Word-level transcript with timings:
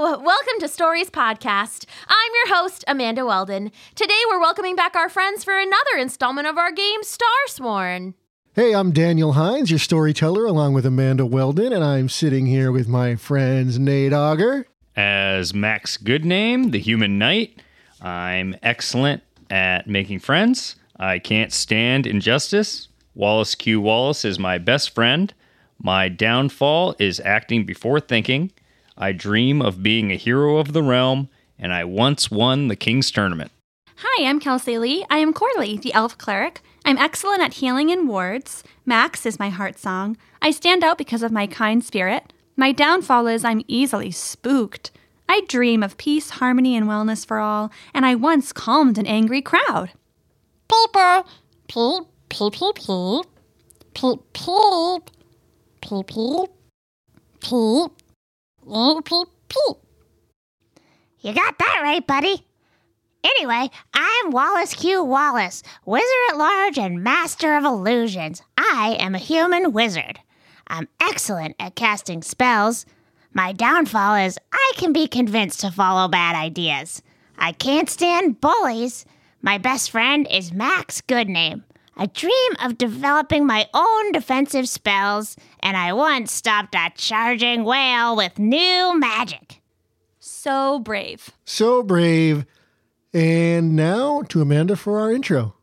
Hello! 0.00 0.16
Welcome 0.16 0.60
to 0.60 0.68
Stories 0.68 1.10
Podcast. 1.10 1.84
I'm 2.06 2.30
your 2.32 2.56
host, 2.56 2.84
Amanda 2.86 3.26
Weldon. 3.26 3.72
Today 3.96 4.14
we're 4.30 4.38
welcoming 4.38 4.76
back 4.76 4.94
our 4.94 5.08
friends 5.08 5.42
for 5.42 5.58
another 5.58 5.96
installment 5.98 6.46
of 6.46 6.56
our 6.56 6.70
game, 6.70 7.00
Starsworn. 7.02 8.14
Hey, 8.52 8.76
I'm 8.76 8.92
Daniel 8.92 9.32
Hinds, 9.32 9.72
your 9.72 9.80
storyteller, 9.80 10.44
along 10.46 10.74
with 10.74 10.86
Amanda 10.86 11.26
Weldon, 11.26 11.72
and 11.72 11.82
I'm 11.82 12.08
sitting 12.08 12.46
here 12.46 12.70
with 12.70 12.86
my 12.86 13.16
friends 13.16 13.76
Nate 13.80 14.12
Auger. 14.12 14.68
As 14.94 15.52
Max 15.52 15.96
Goodname, 15.96 16.70
the 16.70 16.78
human 16.78 17.18
knight, 17.18 17.60
I'm 18.00 18.54
excellent 18.62 19.24
at 19.50 19.88
making 19.88 20.20
friends. 20.20 20.76
I 20.96 21.18
can't 21.18 21.52
stand 21.52 22.06
injustice. 22.06 22.86
Wallace 23.16 23.56
Q. 23.56 23.80
Wallace 23.80 24.24
is 24.24 24.38
my 24.38 24.58
best 24.58 24.94
friend. 24.94 25.34
My 25.82 26.08
downfall 26.08 26.94
is 27.00 27.18
acting 27.18 27.66
before 27.66 27.98
thinking. 27.98 28.52
I 29.00 29.12
dream 29.12 29.62
of 29.62 29.80
being 29.80 30.10
a 30.10 30.16
hero 30.16 30.56
of 30.56 30.72
the 30.72 30.82
realm, 30.82 31.28
and 31.56 31.72
I 31.72 31.84
once 31.84 32.32
won 32.32 32.66
the 32.66 32.74
King's 32.74 33.12
Tournament. 33.12 33.52
Hi, 33.98 34.28
I'm 34.28 34.40
Kelsie 34.40 34.80
Lee. 34.80 35.06
I 35.08 35.18
am 35.18 35.32
Corley, 35.32 35.78
the 35.78 35.94
elf 35.94 36.18
cleric. 36.18 36.62
I'm 36.84 36.98
excellent 36.98 37.40
at 37.40 37.54
healing 37.54 37.90
in 37.90 38.08
wards. 38.08 38.64
Max 38.84 39.24
is 39.24 39.38
my 39.38 39.50
heart 39.50 39.78
song. 39.78 40.16
I 40.42 40.50
stand 40.50 40.82
out 40.82 40.98
because 40.98 41.22
of 41.22 41.30
my 41.30 41.46
kind 41.46 41.84
spirit. 41.84 42.32
My 42.56 42.72
downfall 42.72 43.28
is 43.28 43.44
I'm 43.44 43.62
easily 43.68 44.10
spooked. 44.10 44.90
I 45.28 45.42
dream 45.48 45.84
of 45.84 45.96
peace, 45.96 46.30
harmony, 46.30 46.76
and 46.76 46.86
wellness 46.88 47.24
for 47.24 47.38
all, 47.38 47.70
and 47.94 48.04
I 48.04 48.16
once 48.16 48.52
calmed 48.52 48.98
an 48.98 49.06
angry 49.06 49.42
crowd. 49.42 49.92
People, 50.68 51.24
peep, 51.68 52.04
peep, 52.28 52.52
peep, 52.52 52.74
peep, 52.74 53.26
peep, 53.94 54.18
peep, 54.34 54.34
peep, 54.34 54.34
peep, 54.34 55.10
peep, 55.80 56.06
peep, 56.06 56.06
peep, 56.08 56.50
peep. 57.40 58.07
You 61.20 61.32
got 61.34 61.58
that 61.58 61.80
right, 61.82 62.06
buddy. 62.06 62.44
Anyway, 63.24 63.70
I'm 63.92 64.30
Wallace 64.30 64.74
Q. 64.74 65.02
Wallace, 65.02 65.62
wizard 65.84 66.06
at 66.30 66.36
large 66.36 66.78
and 66.78 67.02
master 67.02 67.56
of 67.56 67.64
illusions. 67.64 68.42
I 68.56 68.96
am 69.00 69.14
a 69.14 69.18
human 69.18 69.72
wizard. 69.72 70.20
I'm 70.68 70.88
excellent 71.00 71.56
at 71.58 71.74
casting 71.74 72.22
spells. 72.22 72.86
My 73.32 73.52
downfall 73.52 74.16
is 74.16 74.38
I 74.52 74.72
can 74.76 74.92
be 74.92 75.08
convinced 75.08 75.60
to 75.60 75.70
follow 75.70 76.08
bad 76.08 76.36
ideas. 76.36 77.02
I 77.36 77.52
can't 77.52 77.90
stand 77.90 78.40
bullies. 78.40 79.04
My 79.42 79.58
best 79.58 79.90
friend 79.90 80.26
is 80.30 80.52
Max 80.52 81.00
Goodname. 81.00 81.64
I 82.00 82.06
dream 82.06 82.52
of 82.62 82.78
developing 82.78 83.44
my 83.44 83.66
own 83.74 84.12
defensive 84.12 84.68
spells, 84.68 85.34
and 85.60 85.76
I 85.76 85.92
once 85.92 86.30
stopped 86.30 86.76
a 86.76 86.92
charging 86.94 87.64
whale 87.64 88.14
with 88.14 88.38
new 88.38 88.96
magic. 88.96 89.60
So 90.20 90.78
brave. 90.78 91.30
So 91.44 91.82
brave. 91.82 92.46
And 93.12 93.74
now 93.74 94.22
to 94.28 94.40
Amanda 94.40 94.76
for 94.76 95.00
our 95.00 95.10
intro. 95.10 95.56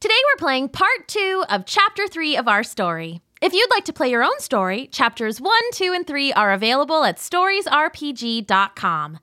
Today 0.00 0.14
we're 0.32 0.38
playing 0.38 0.70
part 0.70 1.08
two 1.08 1.44
of 1.50 1.66
chapter 1.66 2.08
three 2.08 2.34
of 2.36 2.48
our 2.48 2.62
story. 2.62 3.20
If 3.42 3.52
you'd 3.52 3.70
like 3.70 3.84
to 3.84 3.92
play 3.92 4.10
your 4.10 4.24
own 4.24 4.40
story, 4.40 4.86
chapters 4.86 5.42
one, 5.42 5.62
two, 5.72 5.92
and 5.92 6.06
three 6.06 6.32
are 6.32 6.52
available 6.52 7.04
at 7.04 7.18
storiesrpg.com. 7.18 9.18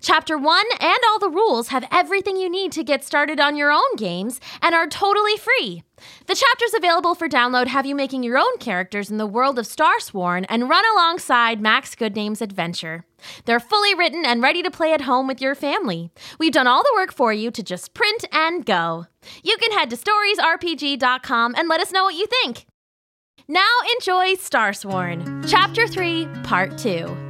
Chapter 0.00 0.38
1 0.38 0.64
and 0.80 0.98
all 1.08 1.18
the 1.18 1.28
rules 1.28 1.68
have 1.68 1.86
everything 1.92 2.36
you 2.36 2.48
need 2.48 2.72
to 2.72 2.82
get 2.82 3.04
started 3.04 3.38
on 3.38 3.56
your 3.56 3.70
own 3.70 3.96
games 3.96 4.40
and 4.62 4.74
are 4.74 4.86
totally 4.86 5.36
free. 5.36 5.82
The 6.26 6.34
chapters 6.34 6.72
available 6.74 7.14
for 7.14 7.28
download 7.28 7.66
have 7.66 7.84
you 7.84 7.94
making 7.94 8.22
your 8.22 8.38
own 8.38 8.56
characters 8.58 9.10
in 9.10 9.18
the 9.18 9.26
world 9.26 9.58
of 9.58 9.66
Starsworn 9.66 10.46
and 10.48 10.70
run 10.70 10.84
alongside 10.94 11.60
Max 11.60 11.94
Goodname's 11.94 12.40
adventure. 12.40 13.04
They're 13.44 13.60
fully 13.60 13.94
written 13.94 14.24
and 14.24 14.42
ready 14.42 14.62
to 14.62 14.70
play 14.70 14.94
at 14.94 15.02
home 15.02 15.26
with 15.26 15.42
your 15.42 15.54
family. 15.54 16.10
We've 16.38 16.52
done 16.52 16.66
all 16.66 16.82
the 16.82 16.94
work 16.96 17.12
for 17.12 17.32
you 17.34 17.50
to 17.50 17.62
just 17.62 17.92
print 17.92 18.24
and 18.32 18.64
go. 18.64 19.06
You 19.42 19.58
can 19.58 19.72
head 19.72 19.90
to 19.90 19.96
storiesrpg.com 19.96 21.54
and 21.58 21.68
let 21.68 21.80
us 21.80 21.92
know 21.92 22.04
what 22.04 22.14
you 22.14 22.26
think. 22.26 22.64
Now 23.46 23.68
enjoy 23.96 24.34
Starsworn, 24.34 25.44
Chapter 25.46 25.86
3, 25.86 26.26
Part 26.44 26.78
2. 26.78 27.29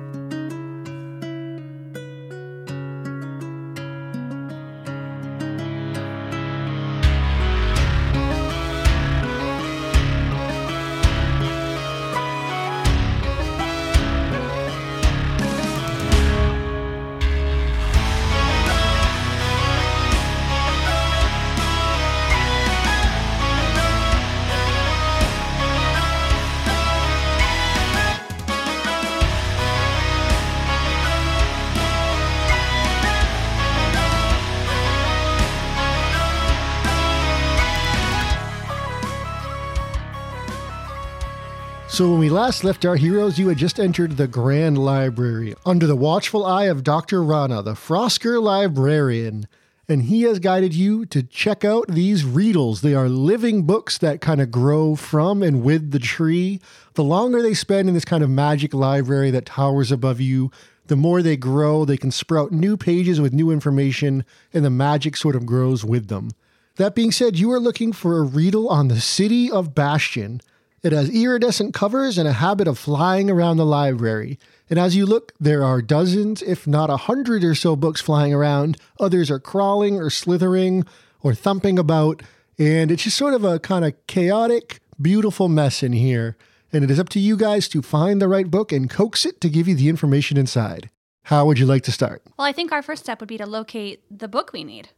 So, 42.01 42.13
when 42.13 42.21
we 42.21 42.31
last 42.31 42.65
left 42.65 42.87
our 42.87 42.97
heroes, 42.97 43.39
you 43.39 43.49
had 43.49 43.59
just 43.59 43.79
entered 43.79 44.17
the 44.17 44.27
Grand 44.27 44.79
Library 44.79 45.55
under 45.67 45.87
the 45.87 45.95
watchful 45.95 46.47
eye 46.47 46.65
of 46.65 46.83
Dr. 46.83 47.23
Rana, 47.23 47.61
the 47.61 47.75
Frosker 47.75 48.43
librarian. 48.43 49.47
And 49.87 50.05
he 50.05 50.23
has 50.23 50.39
guided 50.39 50.73
you 50.73 51.05
to 51.05 51.23
check 51.23 51.63
out 51.63 51.89
these 51.89 52.25
Readles. 52.25 52.81
They 52.81 52.95
are 52.95 53.11
living 53.11 53.65
books 53.65 53.99
that 53.99 54.23
kind 54.23 54.41
of 54.41 54.51
grow 54.51 54.97
from 54.97 55.43
and 55.43 55.63
with 55.63 55.91
the 55.91 55.99
tree. 55.99 56.63
The 56.95 57.05
longer 57.05 57.43
they 57.43 57.53
spend 57.53 57.87
in 57.87 57.93
this 57.93 58.07
kind 58.07 58.25
of 58.25 58.31
magic 58.31 58.73
library 58.73 59.31
that 59.33 59.45
towers 59.45 59.93
above 59.93 60.23
you, 60.23 60.51
the 60.87 60.97
more 60.97 61.21
they 61.21 61.37
grow, 61.37 61.85
they 61.85 61.99
can 61.99 62.11
sprout 62.11 62.51
new 62.51 62.79
pages 62.79 63.21
with 63.21 63.35
new 63.35 63.51
information, 63.51 64.25
and 64.55 64.65
the 64.65 64.71
magic 64.71 65.19
sort 65.19 65.37
of 65.37 65.45
grows 65.45 65.85
with 65.85 66.09
them. 66.09 66.31
That 66.77 66.95
being 66.95 67.13
said, 67.13 67.39
you 67.39 67.53
are 67.53 67.61
looking 67.61 67.93
for 67.93 68.17
a 68.17 68.23
Riedel 68.23 68.71
on 68.71 68.89
the 68.89 69.03
city 69.03 69.51
of 69.51 69.75
Bastion. 69.75 70.41
It 70.83 70.93
has 70.93 71.11
iridescent 71.11 71.75
covers 71.75 72.17
and 72.17 72.27
a 72.27 72.33
habit 72.33 72.67
of 72.67 72.79
flying 72.79 73.29
around 73.29 73.59
the 73.59 73.67
library. 73.67 74.39
And 74.71 74.79
as 74.79 74.97
you 74.97 75.05
look, 75.05 75.33
there 75.39 75.63
are 75.63 75.83
dozens, 75.83 76.41
if 76.41 76.67
not 76.67 76.89
a 76.89 76.97
hundred 76.97 77.45
or 77.45 77.55
so 77.55 77.77
books 77.77 78.01
flying 78.01 78.33
around. 78.33 78.79
Others 78.99 79.31
are 79.31 79.39
crawling 79.39 79.99
or 79.99 80.09
slithering 80.09 80.85
or 81.23 81.35
thumping 81.35 81.79
about. 81.79 82.23
And 82.59 82.91
it's 82.91 83.03
just 83.03 83.19
sort 83.19 83.35
of 83.35 83.45
a 83.45 83.59
kind 83.59 83.85
of 83.85 83.95
chaotic, 84.07 84.81
beautiful 85.01 85.49
mess 85.49 85.83
in 85.83 85.93
here. 85.93 86.37
And 86.73 86.83
it 86.83 86.91
is 86.91 87.01
up 87.01 87.11
to 87.11 87.21
you 87.21 87.37
guys 87.37 87.69
to 87.69 87.83
find 87.83 88.23
the 88.23 88.29
right 88.29 88.51
book 88.51 88.73
and 88.73 88.89
coax 88.89 89.27
it 89.27 89.41
to 89.43 89.51
give 89.51 89.69
you 89.69 89.75
the 89.75 89.89
information 89.89 90.39
inside. 90.39 90.89
How 91.25 91.45
would 91.45 91.59
you 91.59 91.67
like 91.67 91.83
to 91.83 91.93
start? 91.93 92.23
Well, 92.39 92.47
I 92.47 92.53
think 92.53 92.73
our 92.73 92.81
first 92.81 93.05
step 93.05 93.21
would 93.21 93.29
be 93.29 93.39
to 93.39 93.47
locate 93.47 94.03
the 94.11 94.29
book 94.29 94.53
we 94.53 94.65
need. 94.65 94.89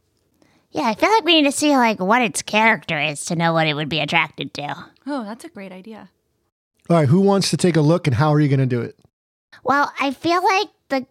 Yeah, 0.73 0.87
I 0.87 0.95
feel 0.95 1.11
like 1.11 1.23
we 1.23 1.39
need 1.39 1.49
to 1.49 1.55
see 1.55 1.77
like 1.77 1.99
what 1.99 2.23
its 2.23 2.41
character 2.41 2.99
is 2.99 3.25
to 3.25 3.35
know 3.35 3.53
what 3.53 3.67
it 3.67 3.75
would 3.75 3.89
be 3.89 3.99
attracted 3.99 4.53
to. 4.55 4.75
Oh, 5.05 5.23
that's 5.23 5.45
a 5.45 5.49
great 5.49 5.71
idea. 5.71 6.09
All 6.89 6.97
right, 6.97 7.07
who 7.07 7.21
wants 7.21 7.51
to 7.51 7.57
take 7.57 7.75
a 7.77 7.81
look 7.81 8.07
and 8.07 8.15
how 8.15 8.33
are 8.33 8.39
you 8.39 8.49
going 8.49 8.59
to 8.59 8.65
do 8.65 8.81
it? 8.81 8.97
Well, 9.63 9.93
I 9.99 10.11
feel 10.11 10.43
like 10.43 10.67
the 10.89 11.05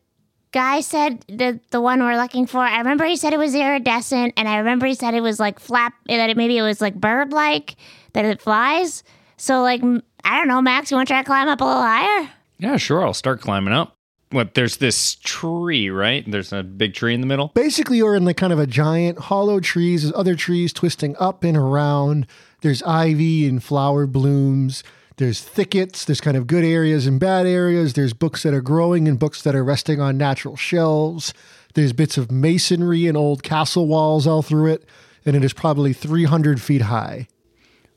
guy 0.50 0.80
said 0.80 1.24
the 1.28 1.60
the 1.70 1.80
one 1.80 2.00
we're 2.02 2.20
looking 2.20 2.46
for. 2.46 2.58
I 2.58 2.78
remember 2.78 3.04
he 3.04 3.16
said 3.16 3.32
it 3.32 3.38
was 3.38 3.54
iridescent, 3.54 4.34
and 4.36 4.48
I 4.48 4.58
remember 4.58 4.86
he 4.86 4.94
said 4.94 5.14
it 5.14 5.22
was 5.22 5.38
like 5.38 5.60
flap 5.60 5.94
that 6.06 6.28
it 6.28 6.36
maybe 6.36 6.58
it 6.58 6.62
was 6.62 6.80
like 6.80 6.96
bird 6.96 7.32
like 7.32 7.76
that 8.14 8.24
it 8.24 8.42
flies. 8.42 9.04
So 9.36 9.62
like 9.62 9.80
I 10.24 10.38
don't 10.38 10.48
know, 10.48 10.60
Max, 10.60 10.90
you 10.90 10.96
want 10.96 11.06
to 11.06 11.14
try 11.14 11.22
to 11.22 11.26
climb 11.26 11.48
up 11.48 11.60
a 11.60 11.64
little 11.64 11.82
higher? 11.82 12.28
Yeah, 12.58 12.76
sure, 12.78 13.04
I'll 13.06 13.14
start 13.14 13.40
climbing 13.40 13.72
up. 13.72 13.94
What, 14.32 14.54
there's 14.54 14.78
this 14.78 15.16
tree, 15.16 15.90
right? 15.90 16.28
There's 16.28 16.52
a 16.52 16.62
big 16.62 16.94
tree 16.94 17.14
in 17.14 17.20
the 17.20 17.26
middle. 17.26 17.52
Basically, 17.54 17.98
you're 17.98 18.16
in 18.16 18.24
like 18.24 18.38
kind 18.38 18.52
of 18.52 18.58
a 18.58 18.66
giant 18.66 19.18
hollow 19.18 19.60
trees. 19.60 20.02
There's 20.02 20.14
other 20.14 20.34
trees 20.34 20.72
twisting 20.72 21.14
up 21.20 21.44
and 21.44 21.56
around. 21.56 22.26
There's 22.62 22.82
ivy 22.82 23.46
and 23.46 23.62
flower 23.62 24.06
blooms. 24.06 24.82
There's 25.18 25.42
thickets. 25.42 26.04
There's 26.04 26.20
kind 26.20 26.36
of 26.36 26.46
good 26.46 26.64
areas 26.64 27.06
and 27.06 27.20
bad 27.20 27.46
areas. 27.46 27.92
There's 27.92 28.14
books 28.14 28.42
that 28.42 28.54
are 28.54 28.62
growing 28.62 29.06
and 29.06 29.18
books 29.18 29.42
that 29.42 29.54
are 29.54 29.64
resting 29.64 30.00
on 30.00 30.16
natural 30.16 30.56
shelves. 30.56 31.34
There's 31.74 31.92
bits 31.92 32.16
of 32.16 32.30
masonry 32.30 33.06
and 33.06 33.16
old 33.16 33.42
castle 33.42 33.86
walls 33.86 34.26
all 34.26 34.42
through 34.42 34.72
it. 34.72 34.84
And 35.24 35.36
it 35.36 35.44
is 35.44 35.52
probably 35.52 35.92
300 35.92 36.60
feet 36.60 36.82
high. 36.82 37.28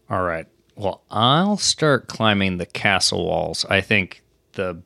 All 0.10 0.22
right. 0.22 0.46
Well, 0.76 1.04
I'll 1.10 1.58
start 1.58 2.08
climbing 2.08 2.58
the 2.58 2.66
castle 2.66 3.26
walls. 3.26 3.66
I 3.70 3.82
think 3.82 4.22
the 4.54 4.84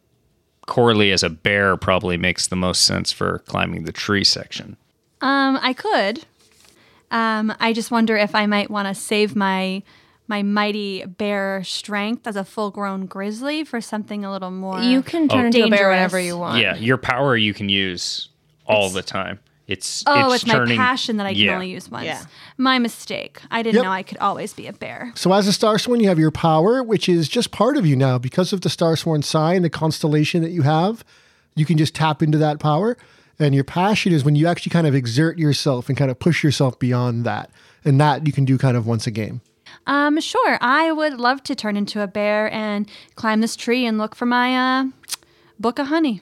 Corley 0.69 1.12
as 1.12 1.24
a 1.24 1.30
bear 1.30 1.75
probably 1.75 2.16
makes 2.16 2.48
the 2.48 2.56
most 2.56 2.83
sense 2.86 3.12
for 3.12 3.39
climbing 3.39 3.83
the 3.83 3.92
tree 3.92 4.24
section. 4.24 4.77
Um, 5.19 5.60
I 5.62 5.74
could. 5.74 6.24
Um, 7.12 7.51
I 7.60 7.74
just 7.74 7.89
wonder 7.92 8.16
if 8.16 8.36
I 8.36 8.45
might 8.45 8.69
want 8.69 8.88
to 8.88 8.94
save 8.95 9.36
my 9.36 9.83
my 10.27 10.44
mighty 10.44 11.04
bear 11.06 11.63
strength 11.63 12.27
as 12.27 12.36
a 12.36 12.45
full 12.45 12.69
grown 12.69 13.07
grizzly 13.07 13.63
for 13.63 13.81
something 13.81 14.24
a 14.24 14.31
little 14.31 14.51
more. 14.51 14.80
You 14.80 15.01
can 15.01 15.27
turn 15.27 15.42
Oh. 15.42 15.45
into 15.48 15.66
a 15.66 15.69
bear 15.71 15.89
whenever 15.89 16.19
you 16.19 16.38
want. 16.38 16.62
Yeah, 16.62 16.75
your 16.75 16.98
power 17.00 17.36
you 17.36 17.51
can 17.51 17.68
use 17.68 18.30
all 18.68 18.89
the 18.92 19.01
time. 19.01 19.39
It's 19.69 20.04
Oh, 20.07 20.33
it's, 20.33 20.44
it's, 20.44 20.51
turning, 20.51 20.77
my 20.77 20.83
passion 20.83 21.18
that 21.18 21.27
I 21.27 21.33
can 21.33 21.42
yeah. 21.42 21.54
only 21.54 21.69
use 21.69 21.89
once. 21.89 22.06
Yeah. 22.06 22.24
My 22.57 22.80
mistake. 22.80 23.39
I 23.51 23.62
didn't 23.62 23.75
Yep. 23.75 23.83
know 23.83 23.92
I 23.92 24.01
could 24.04 24.18
always 24.18 24.51
be 24.51 24.66
a 24.66 24.74
bear. 24.74 25.12
So 25.16 25.31
as 25.31 25.48
a 25.48 25.51
Starsworn, 25.51 26.01
you 26.01 26.10
have 26.10 26.18
your 26.18 26.31
power, 26.31 26.81
which 26.81 27.07
is 27.07 27.30
just 27.30 27.51
part 27.51 27.77
of 27.77 27.86
you 27.86 27.95
now 27.95 28.18
because 28.18 28.51
of 28.51 28.62
the 28.62 28.69
Starsworn 28.69 29.24
sign, 29.24 29.62
the 29.62 29.69
constellation 29.69 30.42
that 30.42 30.50
you 30.51 30.63
have. 30.63 31.04
You 31.56 31.66
can 31.66 31.77
just 31.77 31.94
tap 31.94 32.24
into 32.24 32.38
that 32.39 32.60
power, 32.60 32.98
and 33.38 33.54
your 33.54 33.63
passion 33.63 34.12
is 34.12 34.24
when 34.24 34.36
you 34.36 34.48
actually 34.48 34.71
kind 34.71 34.88
of 34.88 34.95
exert 34.95 35.38
yourself 35.38 35.88
and 35.88 35.98
kind 35.98 36.10
of 36.10 36.18
push 36.18 36.44
yourself 36.44 36.80
beyond 36.80 37.24
that, 37.25 37.51
and 37.86 38.01
that 38.01 38.25
you 38.25 38.33
can 38.33 38.45
do 38.45 38.57
kind 38.57 38.75
of 38.75 38.88
once 38.88 39.06
a 39.07 39.12
game. 39.12 39.42
Um, 39.86 40.19
sure. 40.19 40.57
I 40.62 40.92
would 40.92 41.19
love 41.19 41.44
to 41.44 41.54
turn 41.56 41.77
into 41.77 42.01
a 42.01 42.07
bear 42.07 42.51
and 42.51 42.89
climb 43.16 43.42
this 43.42 43.56
tree 43.56 43.86
and 43.86 43.98
look 44.00 44.16
for 44.16 44.25
my 44.25 44.56
uh, 44.80 44.86
book 45.60 45.77
of 45.80 45.88
honey. 45.88 46.21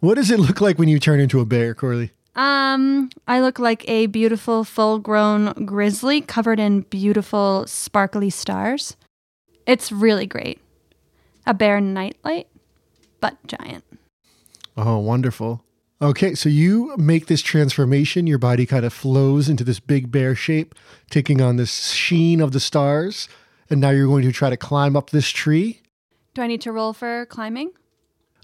What 0.00 0.14
does 0.14 0.30
it 0.30 0.38
look 0.38 0.60
like 0.60 0.78
when 0.78 0.88
you 0.88 0.98
turn 1.00 1.20
into 1.20 1.40
a 1.40 1.46
bear, 1.46 1.74
Corley? 1.74 2.10
Um, 2.34 3.10
I 3.26 3.40
look 3.40 3.58
like 3.58 3.88
a 3.88 4.06
beautiful 4.06 4.64
full-grown 4.64 5.66
grizzly 5.66 6.20
covered 6.20 6.60
in 6.60 6.82
beautiful 6.82 7.66
sparkly 7.66 8.30
stars. 8.30 8.96
It's 9.66 9.90
really 9.90 10.26
great. 10.26 10.60
A 11.46 11.54
bear 11.54 11.80
nightlight, 11.80 12.46
but 13.20 13.36
giant. 13.46 13.84
Oh, 14.76 14.98
wonderful. 14.98 15.64
Okay, 16.02 16.34
so 16.34 16.48
you 16.48 16.96
make 16.96 17.26
this 17.26 17.42
transformation. 17.42 18.26
Your 18.26 18.38
body 18.38 18.64
kind 18.64 18.86
of 18.86 18.92
flows 18.92 19.48
into 19.48 19.64
this 19.64 19.80
big 19.80 20.10
bear 20.10 20.34
shape, 20.34 20.74
taking 21.10 21.40
on 21.42 21.56
this 21.56 21.90
sheen 21.90 22.40
of 22.40 22.52
the 22.52 22.60
stars. 22.60 23.28
And 23.68 23.80
now 23.80 23.90
you're 23.90 24.06
going 24.06 24.24
to 24.24 24.32
try 24.32 24.48
to 24.50 24.56
climb 24.56 24.96
up 24.96 25.10
this 25.10 25.28
tree. 25.28 25.82
Do 26.32 26.42
I 26.42 26.46
need 26.46 26.62
to 26.62 26.72
roll 26.72 26.92
for 26.92 27.26
climbing? 27.26 27.72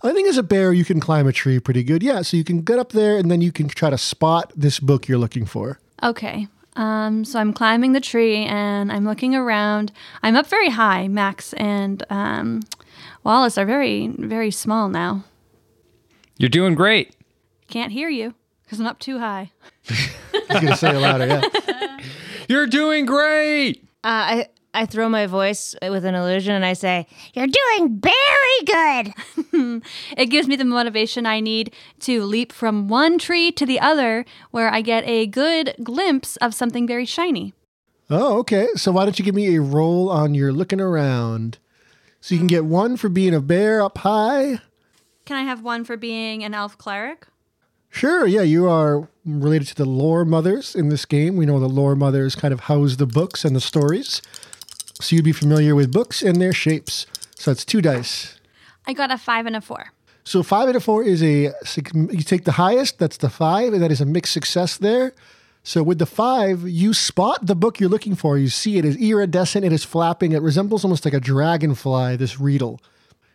I 0.06 0.12
think 0.12 0.28
as 0.28 0.38
a 0.38 0.42
bear, 0.42 0.72
you 0.72 0.84
can 0.84 1.00
climb 1.00 1.26
a 1.26 1.32
tree 1.32 1.58
pretty 1.60 1.82
good. 1.82 2.02
Yeah, 2.02 2.22
so 2.22 2.36
you 2.36 2.44
can 2.44 2.62
get 2.62 2.78
up 2.78 2.92
there 2.92 3.16
and 3.16 3.30
then 3.30 3.40
you 3.40 3.52
can 3.52 3.68
try 3.68 3.90
to 3.90 3.98
spot 3.98 4.52
this 4.56 4.80
book 4.80 5.08
you're 5.08 5.18
looking 5.18 5.46
for. 5.46 5.78
Okay. 6.02 6.48
Um, 6.76 7.24
so 7.24 7.38
I'm 7.38 7.52
climbing 7.52 7.92
the 7.92 8.00
tree 8.00 8.44
and 8.44 8.92
I'm 8.92 9.04
looking 9.04 9.34
around. 9.34 9.92
I'm 10.22 10.36
up 10.36 10.46
very 10.46 10.68
high. 10.68 11.08
Max 11.08 11.54
and 11.54 12.04
um, 12.10 12.62
Wallace 13.24 13.56
are 13.56 13.64
very, 13.64 14.08
very 14.18 14.50
small 14.50 14.88
now. 14.88 15.24
You're 16.36 16.50
doing 16.50 16.74
great. 16.74 17.16
Can't 17.68 17.92
hear 17.92 18.08
you 18.08 18.34
because 18.62 18.78
I'm 18.78 18.86
up 18.86 18.98
too 18.98 19.18
high. 19.18 19.52
I 19.88 20.44
was 20.50 20.60
going 20.60 20.66
to 20.66 20.76
say 20.76 20.90
it 20.94 20.98
louder, 20.98 21.26
yeah. 21.26 21.98
You're 22.48 22.66
doing 22.66 23.06
great. 23.06 23.82
Uh, 24.04 24.44
I 24.44 24.48
I 24.76 24.84
throw 24.87 25.08
my 25.08 25.26
voice 25.26 25.75
with 25.81 26.05
an 26.05 26.14
illusion 26.14 26.55
and 26.55 26.64
I 26.64 26.75
say, 26.75 27.06
"You're 27.34 27.46
doing 27.46 28.00
very 28.00 28.58
good." 28.64 29.14
It 30.17 30.26
gives 30.26 30.49
me 30.49 30.56
the 30.56 30.64
motivation 30.64 31.25
I 31.26 31.40
need 31.40 31.75
to 32.00 32.23
leap 32.23 32.52
from 32.52 32.88
one 32.88 33.19
tree 33.19 33.50
to 33.52 33.64
the 33.64 33.81
other 33.81 34.25
where 34.50 34.73
I 34.73 34.82
get 34.82 35.06
a 35.06 35.26
good 35.26 35.75
glimpse 35.82 36.37
of 36.37 36.55
something 36.55 36.87
very 36.87 37.06
shiny. 37.06 37.55
Oh, 38.11 38.38
okay. 38.38 38.69
So 38.76 38.93
why 38.93 39.05
don't 39.05 39.19
you 39.19 39.25
give 39.25 39.34
me 39.34 39.56
a 39.56 39.61
roll 39.61 40.11
on 40.11 40.34
your 40.34 40.52
looking 40.52 40.81
around? 40.81 41.58
So 42.20 42.34
you 42.34 42.38
can 42.38 42.46
get 42.46 42.64
one 42.64 42.96
for 42.96 43.08
being 43.08 43.34
a 43.34 43.40
bear 43.40 43.82
up 43.82 43.99
high. 43.99 44.61
Can 45.25 45.37
I 45.37 45.43
have 45.43 45.62
one 45.62 45.84
for 45.84 45.96
being 45.96 46.44
an 46.44 46.55
elf 46.55 46.76
cleric? 46.76 47.26
Sure, 47.88 48.26
yeah, 48.26 48.43
you 48.43 48.69
are 48.69 49.08
related 49.25 49.69
to 49.69 49.75
the 49.75 49.87
lore 49.87 50.25
mothers 50.25 50.75
in 50.75 50.88
this 50.88 51.05
game. 51.05 51.37
We 51.37 51.46
know 51.46 51.58
the 51.58 51.69
lore 51.69 51.96
mothers 51.96 52.34
kind 52.37 52.52
of 52.52 52.61
house 52.61 52.96
the 52.96 53.06
books 53.06 53.44
and 53.44 53.56
the 53.56 53.61
stories. 53.61 54.20
So 55.00 55.16
you'd 55.16 55.25
be 55.25 55.32
familiar 55.32 55.75
with 55.75 55.93
books 55.93 56.22
and 56.22 56.40
their 56.40 56.52
shapes. 56.52 57.06
So 57.37 57.50
that's 57.50 57.64
two 57.64 57.82
dice. 57.82 58.38
I 58.87 58.93
got 58.93 59.10
a 59.10 59.19
five 59.19 59.46
and 59.46 59.56
a 59.56 59.60
four. 59.60 59.93
So 60.25 60.43
five 60.43 60.69
and 60.69 60.76
a 60.76 60.81
four 60.81 61.04
is 61.04 61.22
a 61.22 61.52
you 61.93 62.22
take 62.22 62.44
the 62.44 62.52
highest, 62.52 62.98
that's 62.98 63.19
the 63.19 63.31
five, 63.31 63.72
and 63.72 63.82
that 63.82 63.93
is 63.93 64.00
a 64.00 64.06
mixed 64.06 64.32
success 64.32 64.76
there. 64.76 65.12
So 65.62 65.82
with 65.82 65.98
the 65.98 66.06
five, 66.06 66.69
you 66.69 66.94
spot 66.94 67.46
the 67.46 67.56
book 67.56 67.81
you're 67.81 67.90
looking 67.90 68.14
for. 68.14 68.38
You 68.38 68.48
see 68.48 68.78
it 68.78 68.84
is 68.84 68.96
iridescent, 68.96 69.64
it 69.64 69.72
is 69.72 69.84
flapping, 69.84 70.32
it 70.32 70.43
resembles 70.43 70.84
almost 70.84 71.04
like 71.04 71.14
a 71.14 71.20
dragonfly, 71.20 72.16
this 72.16 72.40
Riedel. 72.40 72.81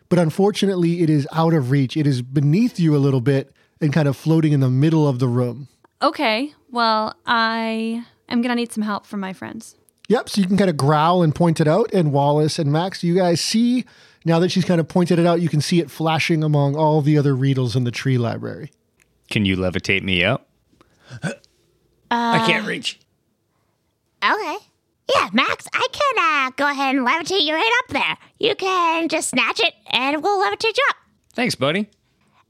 But 0.08 0.18
unfortunately, 0.18 1.02
it 1.02 1.08
is 1.08 1.26
out 1.32 1.54
of 1.54 1.70
reach. 1.70 1.96
It 1.96 2.06
is 2.06 2.22
beneath 2.22 2.78
you 2.78 2.94
a 2.96 2.98
little 2.98 3.20
bit 3.20 3.52
and 3.80 3.92
kind 3.92 4.08
of 4.08 4.16
floating 4.16 4.52
in 4.52 4.60
the 4.60 4.70
middle 4.70 5.08
of 5.08 5.18
the 5.18 5.28
room. 5.28 5.68
Okay, 6.02 6.54
well, 6.70 7.14
I 7.26 8.04
am 8.28 8.42
going 8.42 8.50
to 8.50 8.54
need 8.54 8.72
some 8.72 8.82
help 8.82 9.06
from 9.06 9.20
my 9.20 9.32
friends. 9.32 9.76
Yep, 10.08 10.28
so 10.28 10.40
you 10.40 10.46
can 10.46 10.56
kind 10.56 10.70
of 10.70 10.76
growl 10.76 11.22
and 11.22 11.34
point 11.34 11.60
it 11.60 11.68
out. 11.68 11.90
And 11.92 12.12
Wallace 12.12 12.58
and 12.58 12.70
Max, 12.72 13.02
you 13.02 13.14
guys 13.14 13.40
see, 13.40 13.84
now 14.24 14.38
that 14.40 14.50
she's 14.50 14.64
kind 14.64 14.80
of 14.80 14.88
pointed 14.88 15.18
it 15.18 15.26
out, 15.26 15.40
you 15.40 15.48
can 15.48 15.60
see 15.60 15.80
it 15.80 15.90
flashing 15.90 16.42
among 16.42 16.76
all 16.76 17.00
the 17.00 17.16
other 17.16 17.34
Riedels 17.34 17.76
in 17.76 17.84
the 17.84 17.90
tree 17.90 18.18
library. 18.18 18.70
Can 19.30 19.44
you 19.46 19.56
levitate 19.56 20.02
me 20.02 20.22
out? 20.24 20.46
I 22.10 22.44
can't 22.46 22.66
reach. 22.66 23.00
Okay. 24.22 24.56
Yeah, 25.14 25.28
Max, 25.32 25.66
I 25.72 25.86
can 25.92 26.18
uh, 26.18 26.50
go 26.56 26.70
ahead 26.70 26.94
and 26.94 27.06
levitate 27.06 27.42
you 27.42 27.54
right 27.54 27.82
up 27.84 27.92
there. 27.92 28.16
You 28.38 28.54
can 28.54 29.08
just 29.08 29.30
snatch 29.30 29.60
it 29.60 29.74
and 29.90 30.22
we'll 30.22 30.40
levitate 30.42 30.76
you 30.76 30.84
up. 30.90 30.96
Thanks, 31.34 31.54
buddy. 31.54 31.88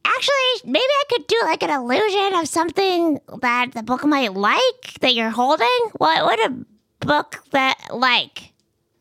Actually, 0.04 0.70
maybe 0.70 0.80
I 0.84 1.04
could 1.08 1.26
do 1.28 1.40
like 1.44 1.62
an 1.62 1.70
illusion 1.70 2.34
of 2.40 2.48
something 2.48 3.20
that 3.40 3.72
the 3.72 3.82
book 3.82 4.04
might 4.04 4.34
like 4.34 4.94
that 5.00 5.14
you're 5.14 5.30
holding. 5.30 5.68
Well, 5.98 6.26
What 6.26 6.38
would 6.38 6.50
a 6.52 6.64
book 7.06 7.42
that 7.50 7.78
like? 7.90 8.52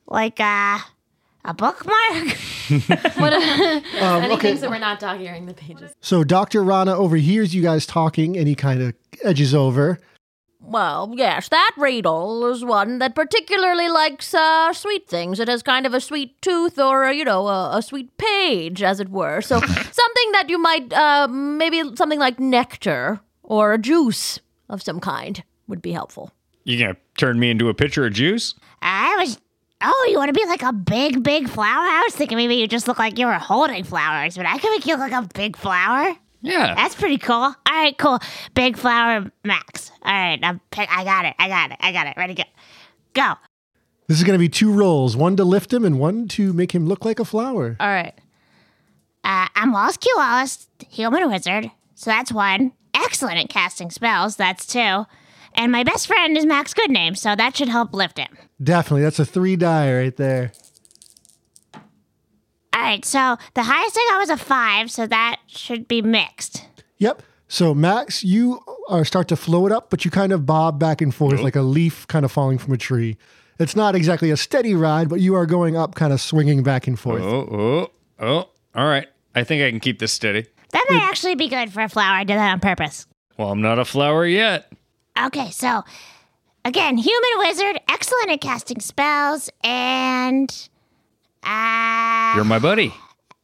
Like 0.07 0.39
uh, 0.39 0.80
a 1.45 1.53
bookmark? 1.53 2.38
Um, 2.71 4.24
Anything 4.24 4.31
okay, 4.38 4.57
so 4.57 4.69
we're 4.69 4.80
not 4.80 5.00
dog 5.00 5.19
earing 5.21 5.45
the 5.45 5.53
pages. 5.53 5.94
so 6.00 6.24
Dr. 6.24 6.63
Rana 6.63 6.95
overhears 6.95 7.53
you 7.53 7.62
guys 7.62 7.86
talking 7.86 8.38
and 8.38 8.48
he 8.48 8.56
kind 8.56 8.81
of 8.81 8.94
edges 9.24 9.53
over. 9.53 10.00
Well, 10.62 11.12
yes, 11.15 11.50
that 11.50 11.71
Riedel 11.77 12.45
is 12.45 12.63
one 12.63 13.00
that 13.00 13.15
particularly 13.15 13.89
likes 13.89 14.33
uh, 14.33 14.71
sweet 14.74 15.07
things. 15.09 15.39
It 15.39 15.47
has 15.50 15.63
kind 15.63 15.86
of 15.86 15.94
a 15.94 16.00
sweet 16.00 16.42
tooth 16.42 16.80
or, 16.80 17.12
you 17.12 17.25
know, 17.25 17.47
a, 17.47 17.77
a 17.77 17.81
sweet 17.81 18.15
page, 18.18 18.81
as 18.83 19.00
it 19.00 19.09
were. 19.09 19.42
So 19.42 19.59
something 19.59 20.31
that 20.31 20.45
you 20.50 20.57
might, 20.59 20.94
uh, 20.94 21.27
maybe 21.27 21.81
something 21.95 22.19
like 22.19 22.39
nectar 22.39 23.19
or 23.44 23.74
a 23.74 23.77
juice 23.77 24.39
of 24.69 24.81
some 24.81 25.00
kind 25.00 25.44
would 25.68 25.81
be 25.81 25.92
helpful. 25.92 26.31
You 26.63 26.80
gonna 26.80 26.98
turn 27.18 27.40
me 27.40 27.50
into 27.50 27.69
a 27.69 27.74
pitcher 27.74 28.06
of 28.06 28.13
juice? 28.13 28.56
I 28.81 29.18
was. 29.19 29.40
Oh, 29.84 30.08
you 30.12 30.18
want 30.18 30.30
to 30.30 30.40
be 30.40 30.46
like 30.46 30.62
a 30.62 30.72
big, 30.72 31.24
big 31.24 31.50
flower? 31.50 31.66
I 31.68 32.04
was 32.06 32.16
thinking 32.16 32.38
maybe 32.38 32.54
you 32.54 32.68
just 32.68 32.88
look 32.88 33.00
like 33.00 33.18
you 33.18 33.25
were 33.25 33.34
holding 33.34 33.84
flowers, 33.84 34.38
but 34.38 34.46
I 34.46 34.60
can 34.60 34.69
make 34.72 34.86
you 34.86 34.96
look 34.96 35.10
like 35.12 35.24
a 35.24 35.28
big 35.34 35.58
flower. 35.58 36.16
Yeah. 36.42 36.75
That's 36.75 36.95
pretty 36.95 37.18
cool. 37.18 37.35
All 37.35 37.56
right, 37.68 37.97
cool. 37.97 38.19
Big 38.54 38.78
flower 38.78 39.31
max. 39.44 39.92
All 40.04 40.12
right, 40.12 40.40
I'm 40.42 40.59
pick, 40.71 40.90
I 40.92 41.04
got 41.04 41.26
it. 41.26 41.35
I 41.40 41.47
got 41.47 41.71
it. 41.71 41.78
I 41.80 41.92
got 41.92 42.07
it. 42.07 42.14
Ready, 42.18 42.35
to 42.35 42.44
go. 42.44 42.50
Go. 43.14 43.33
This 44.07 44.18
is 44.18 44.24
going 44.24 44.33
to 44.33 44.40
be 44.40 44.50
two 44.50 44.71
rolls 44.71 45.16
one 45.16 45.35
to 45.38 45.44
lift 45.44 45.71
him 45.71 45.85
and 45.85 46.00
one 46.00 46.28
to 46.30 46.54
make 46.54 46.74
him 46.74 46.85
look 46.85 47.06
like 47.06 47.19
a 47.19 47.26
flower. 47.26 47.78
All 47.80 47.88
right. 47.88 48.14
Uh, 49.24 49.47
I'm 49.56 49.71
Wallace 49.71 49.97
Q. 49.97 50.14
Wallace, 50.18 50.68
human 50.90 51.30
wizard. 51.30 51.71
So 51.95 52.09
that's 52.09 52.31
one. 52.31 52.74
Excellent 52.94 53.38
at 53.38 53.50
casting 53.50 53.92
spells. 53.92 54.35
That's 54.35 54.66
two. 54.66 55.06
And 55.56 55.72
my 55.72 55.84
best 55.84 56.08
friend 56.08 56.38
is 56.38 56.46
Max 56.46 56.74
Goodname, 56.74 57.18
so 57.18 57.36
that 57.36 57.56
should 57.56 57.70
help 57.70 57.94
lift 57.94 58.18
him. 58.18 58.38
Definitely. 58.62 59.04
That's 59.04 59.20
a 59.20 59.26
three 59.26 59.56
die 59.56 59.94
right 59.94 60.16
there. 60.16 60.52
All 62.74 62.81
right, 62.81 63.04
so 63.04 63.38
the 63.54 63.64
highest 63.64 63.98
I 63.98 64.08
got 64.12 64.20
was 64.20 64.30
a 64.30 64.38
five, 64.38 64.90
so 64.90 65.06
that 65.06 65.38
should 65.48 65.88
be 65.88 66.02
mixed. 66.02 66.66
Yep. 66.98 67.22
So, 67.48 67.74
Max, 67.74 68.24
you 68.24 68.62
are 68.88 69.04
start 69.04 69.28
to 69.28 69.36
float 69.36 69.74
up, 69.74 69.90
but 69.90 70.06
you 70.06 70.12
kind 70.12 70.31
of 70.31 70.46
bob 70.46 70.80
back 70.80 71.02
and 71.02 71.14
forth 71.14 71.42
like 71.42 71.58
a 71.58 71.62
leaf 71.62 72.08
kind 72.08 72.24
of 72.24 72.31
falling 72.31 72.58
from 72.58 72.74
a 72.74 72.78
tree. 72.78 73.18
It's 73.60 73.76
not 73.76 73.94
exactly 73.94 74.31
a 74.31 74.38
steady 74.38 74.74
ride, 74.74 75.10
but 75.10 75.20
you 75.20 75.36
are 75.36 75.46
going 75.46 75.76
up, 75.76 75.94
kind 75.96 76.14
of 76.14 76.22
swinging 76.22 76.64
back 76.64 76.88
and 76.88 76.98
forth. 76.98 77.22
Oh, 77.22 77.48
oh, 77.52 78.26
oh. 78.26 78.50
All 78.74 78.88
right. 78.88 79.08
I 79.36 79.44
think 79.44 79.62
I 79.62 79.70
can 79.70 79.81
keep 79.81 80.00
this 80.00 80.14
steady. 80.14 80.48
That 80.72 80.86
might 80.90 81.04
actually 81.04 81.36
be 81.36 81.50
good 81.50 81.74
for 81.74 81.81
a 81.81 81.90
flower. 81.90 82.16
I 82.16 82.24
did 82.24 82.38
that 82.38 82.54
on 82.54 82.60
purpose. 82.62 83.06
Well, 83.38 83.52
I'm 83.52 83.62
not 83.62 83.80
a 83.80 83.86
flower 83.86 84.26
yet. 84.26 84.72
Okay, 85.28 85.51
so 85.51 85.83
again, 86.66 86.97
human 86.97 87.30
wizard, 87.37 87.80
excellent 87.90 88.30
at 88.31 88.42
casting 88.42 88.80
spells, 88.80 89.49
and 89.63 90.49
uh, 91.44 92.33
You're 92.35 92.45
my 92.45 92.59
buddy. 92.59 92.94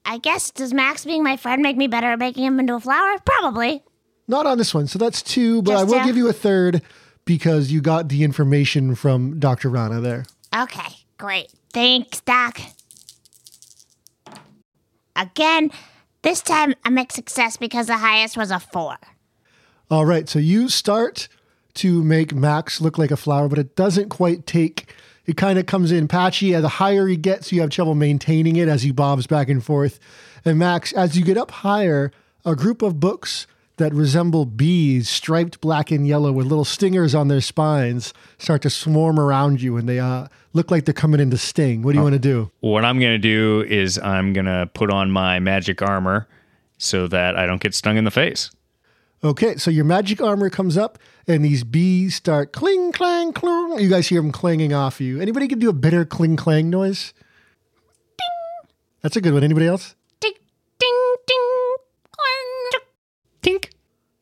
I 0.06 0.18
guess 0.20 0.52
does 0.52 0.74
Max 0.74 1.04
being 1.06 1.24
my 1.24 1.36
friend 1.38 1.62
make 1.62 1.76
me 1.78 1.88
better 1.88 2.08
at 2.14 2.20
making 2.20 2.46
him 2.46 2.60
into 2.60 2.76
a 2.76 2.80
flower? 2.80 3.18
Probably. 3.26 3.84
Not 4.28 4.46
on 4.46 4.58
this 4.58 4.74
one. 4.74 4.88
So 4.88 4.98
that's 5.00 5.22
two, 5.22 5.62
but 5.62 5.72
Just 5.72 5.82
I 5.82 5.84
will 5.86 6.00
two? 6.00 6.06
give 6.06 6.18
you 6.18 6.30
a 6.30 6.34
third 6.34 6.82
because 7.26 7.72
you 7.72 7.82
got 7.82 8.10
the 8.10 8.24
information 8.24 8.96
from 8.96 9.40
Dr. 9.40 9.70
Rana 9.70 10.00
there. 10.00 10.26
Okay, 10.56 10.94
great. 11.18 11.52
Thanks, 11.74 12.22
Doc. 12.22 12.60
Again, 15.16 15.72
this 16.22 16.42
time 16.42 16.74
I 16.86 16.90
make 16.90 17.12
success 17.12 17.58
because 17.58 17.88
the 17.88 17.98
highest 17.98 18.38
was 18.38 18.52
a 18.52 18.60
four. 18.60 18.98
All 19.90 20.06
right. 20.06 20.28
So 20.30 20.40
you 20.40 20.70
start 20.70 21.28
to 21.78 22.04
make 22.04 22.34
Max 22.34 22.82
look 22.82 22.98
like 22.98 23.12
a 23.12 23.18
flower, 23.18 23.48
but 23.48 23.60
it 23.60 23.76
doesn't 23.76 24.10
quite 24.10 24.46
take 24.46 24.94
It 25.26 25.36
kind 25.36 25.60
of 25.60 25.66
comes 25.66 25.92
in 25.92 26.08
patchy. 26.08 26.54
The 26.54 26.70
higher 26.70 27.06
he 27.06 27.18
gets, 27.18 27.52
you 27.52 27.60
have 27.60 27.70
trouble 27.70 27.96
maintaining 27.96 28.56
it 28.56 28.70
as 28.70 28.84
he 28.84 28.92
bobs 28.92 29.28
back 29.28 29.50
and 29.50 29.62
forth. 29.64 30.00
And 30.46 30.58
Max, 30.58 30.94
as 30.94 31.18
you 31.18 31.26
get 31.26 31.38
up 31.38 31.52
higher, 31.52 32.12
a 32.46 32.56
group 32.56 32.82
of 32.82 33.00
books 33.02 33.46
that 33.76 33.94
resemble 33.94 34.46
bees, 34.46 35.10
striped 35.10 35.60
black 35.60 35.92
and 35.92 36.08
yellow 36.08 36.32
with 36.32 36.48
little 36.48 36.64
stingers 36.66 37.14
on 37.14 37.28
their 37.28 37.42
spines, 37.42 38.14
start 38.38 38.62
to 38.62 38.70
swarm 38.70 39.20
around 39.20 39.62
you, 39.62 39.76
and 39.76 39.88
they 39.88 40.00
uh, 40.00 40.28
look 40.54 40.72
like 40.72 40.86
they're 40.86 40.94
coming 40.94 41.20
in 41.20 41.30
to 41.30 41.38
sting. 41.38 41.82
What 41.82 41.92
do 41.92 41.98
you 41.98 42.04
want 42.04 42.14
to 42.14 42.20
do? 42.20 42.50
What 42.62 42.86
I'm 42.86 42.98
going 42.98 43.12
to 43.12 43.20
do 43.20 43.66
is 43.68 44.00
I'm 44.00 44.32
going 44.32 44.46
to 44.46 44.70
put 44.74 44.90
on 44.90 45.12
my 45.12 45.40
magic 45.40 45.82
armor 45.82 46.28
so 46.78 47.08
that 47.10 47.36
I 47.36 47.46
don't 47.46 47.62
get 47.62 47.76
stung 47.76 47.98
in 47.98 48.06
the 48.06 48.12
face. 48.12 48.50
Okay, 49.24 49.58
so 49.58 49.70
your 49.70 49.86
magic 49.86 50.22
armor 50.22 50.50
comes 50.50 50.78
up, 50.78 50.98
and 51.28 51.44
these 51.44 51.64
bees 51.64 52.16
start 52.16 52.54
cling, 52.54 52.92
clang, 52.92 53.34
clong. 53.34 53.80
You 53.80 53.90
guys 53.90 54.08
hear 54.08 54.22
them 54.22 54.32
clanging 54.32 54.74
off 54.74 55.02
you. 55.02 55.20
Anybody 55.20 55.48
can 55.48 55.60
do 55.60 55.70
a 55.70 55.74
bitter 55.74 56.06
cling, 56.06 56.38
clang 56.38 56.70
noise? 56.70 57.14
Ding. 58.18 58.72
That's 59.02 59.18
a 59.18 59.22
good 59.22 59.34
one. 59.34 59.44
Anybody 59.44 59.68
else? 59.68 59.96
Ding, 60.22 60.34
ding, 60.80 61.16
ding, 61.28 61.76
clang. 62.12 62.82
Tink. 63.42 63.72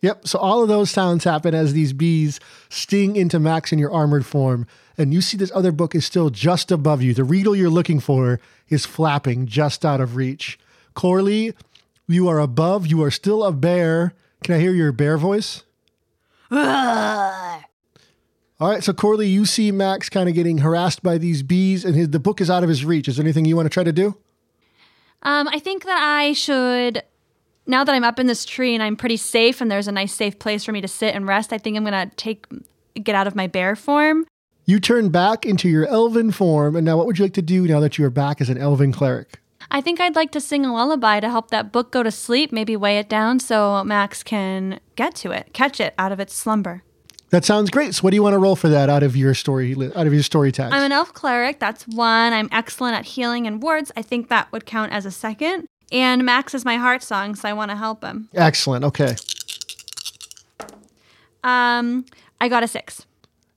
Yep. 0.01 0.27
So 0.27 0.39
all 0.39 0.63
of 0.63 0.67
those 0.67 0.89
sounds 0.89 1.23
happen 1.23 1.53
as 1.53 1.73
these 1.73 1.93
bees 1.93 2.39
sting 2.69 3.15
into 3.15 3.39
Max 3.39 3.71
in 3.71 3.79
your 3.79 3.93
armored 3.93 4.25
form. 4.25 4.65
And 4.97 5.13
you 5.13 5.21
see 5.21 5.37
this 5.37 5.51
other 5.53 5.71
book 5.71 5.93
is 5.93 6.05
still 6.05 6.29
just 6.29 6.71
above 6.71 7.01
you. 7.01 7.13
The 7.13 7.23
Riedel 7.23 7.55
you're 7.55 7.69
looking 7.69 7.99
for 7.99 8.39
is 8.69 8.85
flapping 8.85 9.45
just 9.45 9.85
out 9.85 10.01
of 10.01 10.15
reach. 10.15 10.57
Corley, 10.93 11.53
you 12.07 12.27
are 12.29 12.39
above. 12.39 12.87
You 12.87 13.03
are 13.03 13.11
still 13.11 13.43
a 13.43 13.51
bear. 13.51 14.13
Can 14.43 14.55
I 14.55 14.59
hear 14.59 14.73
your 14.73 14.91
bear 14.91 15.17
voice? 15.17 15.64
All 16.51 17.59
right. 18.71 18.83
So 18.83 18.93
Corley, 18.93 19.27
you 19.27 19.45
see 19.45 19.71
Max 19.71 20.09
kind 20.09 20.29
of 20.29 20.35
getting 20.35 20.59
harassed 20.59 21.03
by 21.03 21.17
these 21.17 21.43
bees, 21.43 21.83
and 21.83 21.95
his, 21.95 22.09
the 22.09 22.19
book 22.19 22.39
is 22.39 22.49
out 22.49 22.63
of 22.63 22.69
his 22.69 22.85
reach. 22.85 23.07
Is 23.07 23.17
there 23.17 23.25
anything 23.25 23.45
you 23.45 23.55
want 23.55 23.65
to 23.65 23.69
try 23.69 23.83
to 23.83 23.91
do? 23.91 24.17
Um, 25.23 25.47
I 25.47 25.59
think 25.59 25.85
that 25.85 25.97
I 25.97 26.33
should, 26.33 27.01
now 27.65 27.83
that 27.83 27.95
I'm 27.95 28.03
up 28.03 28.19
in 28.19 28.27
this 28.27 28.45
tree 28.45 28.75
and 28.75 28.83
I'm 28.83 28.95
pretty 28.95 29.17
safe 29.17 29.59
and 29.59 29.71
there's 29.71 29.87
a 29.87 29.91
nice 29.91 30.13
safe 30.13 30.37
place 30.37 30.63
for 30.63 30.71
me 30.71 30.81
to 30.81 30.87
sit 30.87 31.15
and 31.15 31.27
rest, 31.27 31.51
I 31.51 31.57
think 31.57 31.75
I'm 31.75 31.83
going 31.83 32.09
to 32.09 32.15
take, 32.15 32.45
get 33.01 33.15
out 33.15 33.25
of 33.25 33.35
my 33.35 33.47
bear 33.47 33.75
form. 33.75 34.25
You 34.65 34.79
turn 34.79 35.09
back 35.09 35.45
into 35.45 35.67
your 35.67 35.87
elven 35.87 36.31
form, 36.31 36.75
and 36.75 36.85
now 36.85 36.97
what 36.97 37.07
would 37.07 37.19
you 37.19 37.25
like 37.25 37.33
to 37.33 37.41
do 37.41 37.67
now 37.67 37.79
that 37.79 37.97
you 37.97 38.05
are 38.05 38.09
back 38.09 38.39
as 38.39 38.49
an 38.49 38.57
elven 38.57 38.91
cleric? 38.91 39.39
I 39.71 39.81
think 39.81 39.99
I'd 39.99 40.15
like 40.15 40.31
to 40.31 40.39
sing 40.41 40.65
a 40.65 40.73
lullaby 40.73 41.19
to 41.19 41.29
help 41.29 41.49
that 41.51 41.71
book 41.71 41.91
go 41.91 42.03
to 42.03 42.11
sleep, 42.11 42.51
maybe 42.51 42.75
weigh 42.75 42.97
it 42.99 43.09
down 43.09 43.39
so 43.39 43.83
Max 43.83 44.23
can 44.23 44.79
get 44.95 45.15
to 45.15 45.31
it, 45.31 45.51
catch 45.53 45.79
it 45.79 45.93
out 45.97 46.11
of 46.11 46.19
its 46.19 46.33
slumber. 46.33 46.83
That 47.31 47.43
sounds 47.43 47.69
great. 47.69 47.95
So, 47.95 48.01
what 48.03 48.11
do 48.11 48.15
you 48.15 48.23
want 48.23 48.33
to 48.35 48.37
roll 48.39 48.55
for 48.55 48.69
that 48.69 48.89
out 48.89 49.03
of 49.03 49.15
your 49.17 49.33
story? 49.33 49.75
Out 49.95 50.07
of 50.07 50.13
your 50.13 50.23
story 50.23 50.51
tags? 50.51 50.73
I'm 50.73 50.83
an 50.83 50.91
elf 50.91 51.11
cleric. 51.13 51.59
That's 51.59 51.85
one. 51.87 52.31
I'm 52.33 52.47
excellent 52.51 52.95
at 52.95 53.05
healing 53.05 53.47
and 53.47 53.61
wards. 53.61 53.91
I 53.97 54.03
think 54.03 54.29
that 54.29 54.49
would 54.51 54.65
count 54.65 54.91
as 54.93 55.05
a 55.05 55.11
second. 55.11 55.67
And 55.91 56.23
Max 56.23 56.53
is 56.53 56.63
my 56.63 56.77
heart 56.77 57.03
song, 57.03 57.35
so 57.35 57.49
I 57.49 57.53
want 57.53 57.71
to 57.71 57.77
help 57.77 58.03
him. 58.03 58.29
Excellent. 58.33 58.85
Okay, 58.85 59.15
Um, 61.43 62.05
I 62.39 62.47
got 62.49 62.63
a 62.63 62.67
six. 62.67 63.05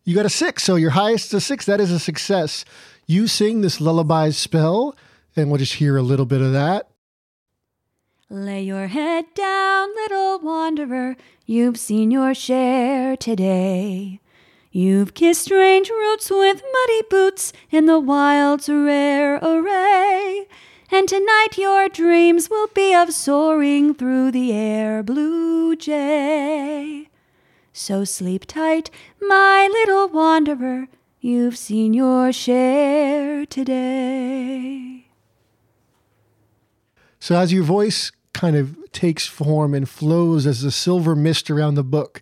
you 0.04 0.14
got 0.14 0.26
a 0.26 0.30
six. 0.30 0.62
So 0.62 0.76
your 0.76 0.90
highest 0.90 1.26
is 1.28 1.34
a 1.34 1.40
six. 1.40 1.64
That 1.66 1.80
is 1.80 1.90
a 1.90 1.98
success. 1.98 2.64
You 3.06 3.26
sing 3.26 3.60
this 3.62 3.80
lullaby 3.80 4.30
spell, 4.30 4.96
and 5.38 5.50
we'll 5.50 5.58
just 5.58 5.74
hear 5.74 5.96
a 5.96 6.02
little 6.02 6.26
bit 6.26 6.40
of 6.40 6.52
that. 6.52 6.88
Lay 8.30 8.62
your 8.62 8.88
head 8.88 9.24
down, 9.34 9.88
little 9.94 10.38
wanderer. 10.40 11.16
You've 11.46 11.78
seen 11.78 12.10
your 12.10 12.34
share 12.34 13.16
today. 13.16 14.20
You've 14.70 15.14
kissed 15.14 15.42
strange 15.42 15.88
roots 15.88 16.30
with 16.30 16.62
muddy 16.72 17.02
boots 17.08 17.52
in 17.70 17.86
the 17.86 17.98
wild's 17.98 18.68
rare 18.68 19.36
array. 19.36 20.46
And 20.90 21.08
tonight 21.08 21.56
your 21.56 21.88
dreams 21.88 22.50
will 22.50 22.68
be 22.68 22.94
of 22.94 23.12
soaring 23.12 23.94
through 23.94 24.32
the 24.32 24.52
air, 24.52 25.02
blue 25.02 25.74
jay. 25.74 27.08
So 27.72 28.04
sleep 28.04 28.44
tight, 28.46 28.90
my 29.20 29.68
little 29.70 30.08
wanderer. 30.08 30.88
You've 31.20 31.56
seen 31.56 31.94
your 31.94 32.32
share 32.32 33.46
today. 33.46 34.97
So 37.20 37.36
as 37.36 37.52
your 37.52 37.64
voice 37.64 38.12
kind 38.32 38.56
of 38.56 38.76
takes 38.92 39.26
form 39.26 39.74
and 39.74 39.88
flows 39.88 40.46
as 40.46 40.62
the 40.62 40.70
silver 40.70 41.16
mist 41.16 41.50
around 41.50 41.74
the 41.74 41.84
book, 41.84 42.20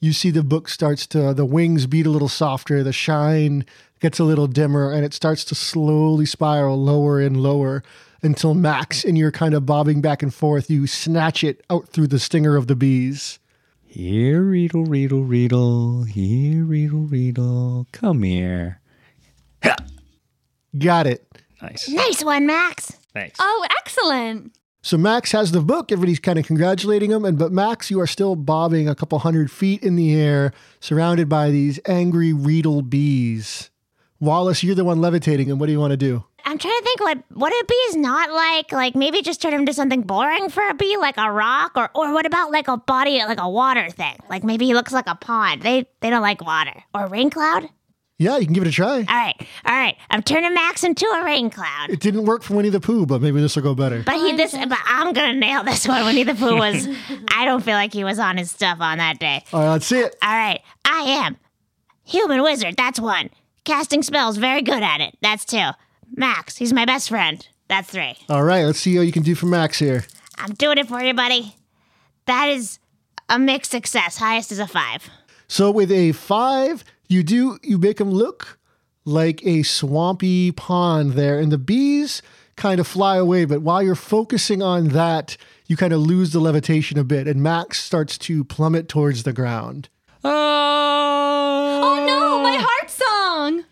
you 0.00 0.12
see 0.12 0.30
the 0.30 0.42
book 0.42 0.68
starts 0.68 1.06
to 1.08 1.32
the 1.32 1.44
wings 1.44 1.86
beat 1.86 2.06
a 2.06 2.10
little 2.10 2.28
softer, 2.28 2.82
the 2.82 2.92
shine 2.92 3.64
gets 4.00 4.18
a 4.18 4.24
little 4.24 4.48
dimmer, 4.48 4.92
and 4.92 5.04
it 5.04 5.14
starts 5.14 5.44
to 5.44 5.54
slowly 5.54 6.26
spiral 6.26 6.82
lower 6.82 7.20
and 7.20 7.36
lower 7.40 7.84
until 8.20 8.54
Max, 8.54 9.04
and 9.04 9.16
you're 9.16 9.30
kind 9.30 9.54
of 9.54 9.64
bobbing 9.66 10.00
back 10.00 10.22
and 10.22 10.34
forth. 10.34 10.68
You 10.68 10.86
snatch 10.86 11.44
it 11.44 11.64
out 11.70 11.88
through 11.88 12.08
the 12.08 12.18
stinger 12.18 12.56
of 12.56 12.66
the 12.66 12.76
bees. 12.76 13.38
Here, 13.84 14.42
Riedel, 14.42 14.86
Riedel, 14.86 15.22
Riedel. 15.22 16.04
Here, 16.04 16.64
Riedel, 16.64 17.06
Riedel. 17.06 17.86
Come 17.92 18.22
here. 18.22 18.80
Ha! 19.62 19.76
Got 20.78 21.06
it. 21.06 21.26
Nice. 21.60 21.88
Nice 21.88 22.24
one, 22.24 22.46
Max. 22.46 22.96
Thanks. 23.14 23.38
Oh, 23.40 23.66
excellent. 23.78 24.56
So 24.84 24.98
Max 24.98 25.30
has 25.30 25.52
the 25.52 25.60
book. 25.60 25.92
Everybody's 25.92 26.18
kind 26.18 26.38
of 26.38 26.46
congratulating 26.46 27.12
him, 27.12 27.24
and 27.24 27.38
but 27.38 27.52
Max, 27.52 27.88
you 27.88 28.00
are 28.00 28.06
still 28.06 28.34
bobbing 28.34 28.88
a 28.88 28.96
couple 28.96 29.18
hundred 29.20 29.50
feet 29.50 29.82
in 29.82 29.94
the 29.94 30.12
air, 30.14 30.52
surrounded 30.80 31.28
by 31.28 31.50
these 31.50 31.78
angry 31.86 32.32
reedle 32.32 32.88
bees. 32.88 33.70
Wallace, 34.18 34.64
you're 34.64 34.74
the 34.74 34.84
one 34.84 35.00
levitating 35.00 35.48
him. 35.48 35.58
What 35.58 35.66
do 35.66 35.72
you 35.72 35.80
want 35.80 35.92
to 35.92 35.96
do? 35.96 36.24
I'm 36.44 36.58
trying 36.58 36.76
to 36.78 36.84
think 36.84 37.00
what 37.00 37.18
what 37.32 37.52
a 37.52 37.64
bee 37.68 37.74
is 37.74 37.96
not 37.96 38.32
like. 38.32 38.72
Like 38.72 38.96
maybe 38.96 39.22
just 39.22 39.40
turn 39.40 39.52
him 39.54 39.60
into 39.60 39.72
something 39.72 40.02
boring 40.02 40.48
for 40.48 40.66
a 40.68 40.74
bee, 40.74 40.96
like 40.96 41.16
a 41.16 41.30
rock, 41.30 41.72
or 41.76 41.88
or 41.94 42.12
what 42.12 42.26
about 42.26 42.50
like 42.50 42.66
a 42.66 42.76
body, 42.76 43.18
like 43.20 43.40
a 43.40 43.48
water 43.48 43.88
thing? 43.90 44.16
Like 44.28 44.42
maybe 44.42 44.66
he 44.66 44.74
looks 44.74 44.92
like 44.92 45.06
a 45.06 45.14
pond. 45.14 45.62
They 45.62 45.86
they 46.00 46.10
don't 46.10 46.22
like 46.22 46.44
water 46.44 46.82
or 46.92 47.06
rain 47.06 47.30
cloud. 47.30 47.68
Yeah, 48.22 48.38
you 48.38 48.44
can 48.46 48.54
give 48.54 48.62
it 48.62 48.68
a 48.68 48.72
try. 48.72 48.98
All 48.98 49.04
right, 49.04 49.34
all 49.64 49.74
right. 49.74 49.96
I'm 50.10 50.22
turning 50.22 50.54
Max 50.54 50.84
into 50.84 51.04
a 51.06 51.24
rain 51.24 51.50
cloud. 51.50 51.90
It 51.90 52.00
didn't 52.00 52.24
work 52.24 52.42
for 52.42 52.54
Winnie 52.54 52.68
the 52.70 52.80
Pooh, 52.80 53.04
but 53.04 53.20
maybe 53.20 53.40
this 53.40 53.56
will 53.56 53.62
go 53.62 53.74
better. 53.74 54.02
But 54.04 54.14
he 54.16 54.32
this, 54.36 54.52
but 54.52 54.78
I'm 54.86 55.12
gonna 55.12 55.34
nail 55.34 55.64
this 55.64 55.86
one. 55.86 56.04
Winnie 56.04 56.24
the 56.24 56.34
Pooh 56.34 56.56
was. 56.56 56.88
I 57.34 57.44
don't 57.44 57.62
feel 57.62 57.74
like 57.74 57.92
he 57.92 58.04
was 58.04 58.18
on 58.18 58.36
his 58.36 58.50
stuff 58.50 58.78
on 58.80 58.98
that 58.98 59.18
day. 59.18 59.44
All 59.52 59.60
right, 59.60 59.70
let's 59.72 59.86
see 59.86 59.98
it. 59.98 60.14
All 60.22 60.30
right, 60.30 60.60
I 60.84 61.00
am 61.02 61.36
human 62.04 62.42
wizard. 62.42 62.76
That's 62.76 63.00
one. 63.00 63.30
Casting 63.64 64.02
spells, 64.02 64.36
very 64.36 64.62
good 64.62 64.82
at 64.82 65.00
it. 65.00 65.16
That's 65.20 65.44
two. 65.44 65.70
Max, 66.14 66.56
he's 66.56 66.72
my 66.72 66.84
best 66.84 67.08
friend. 67.08 67.46
That's 67.68 67.90
three. 67.90 68.16
All 68.28 68.42
right, 68.42 68.64
let's 68.64 68.78
see 68.78 68.94
how 68.96 69.02
you 69.02 69.12
can 69.12 69.22
do 69.22 69.34
for 69.34 69.46
Max 69.46 69.78
here. 69.78 70.04
I'm 70.36 70.52
doing 70.54 70.78
it 70.78 70.88
for 70.88 71.00
you, 71.00 71.14
buddy. 71.14 71.54
That 72.26 72.48
is 72.48 72.78
a 73.28 73.38
mixed 73.38 73.70
success. 73.70 74.18
Highest 74.18 74.52
is 74.52 74.58
a 74.58 74.66
five. 74.66 75.08
So 75.48 75.70
with 75.70 75.90
a 75.90 76.12
five, 76.12 76.84
you 77.12 77.22
do 77.22 77.58
you 77.62 77.78
make 77.78 77.98
them 77.98 78.10
look 78.10 78.58
like 79.04 79.44
a 79.44 79.62
swampy 79.62 80.52
pond 80.52 81.12
there, 81.12 81.38
and 81.38 81.52
the 81.52 81.58
bees 81.58 82.22
kind 82.56 82.80
of 82.80 82.86
fly 82.86 83.16
away. 83.16 83.44
But 83.44 83.62
while 83.62 83.82
you're 83.82 83.94
focusing 83.94 84.62
on 84.62 84.88
that, 84.88 85.36
you 85.66 85.76
kind 85.76 85.92
of 85.92 86.00
lose 86.00 86.32
the 86.32 86.40
levitation 86.40 86.98
a 86.98 87.04
bit, 87.04 87.26
and 87.26 87.42
Max 87.42 87.82
starts 87.82 88.18
to 88.18 88.44
plummet 88.44 88.88
towards 88.88 89.22
the 89.22 89.32
ground. 89.32 89.88
Oh 90.24 92.04
no, 92.06 92.42
my 92.42 92.56
ah. 92.58 92.66
heart 92.68 92.90
song! 92.90 93.64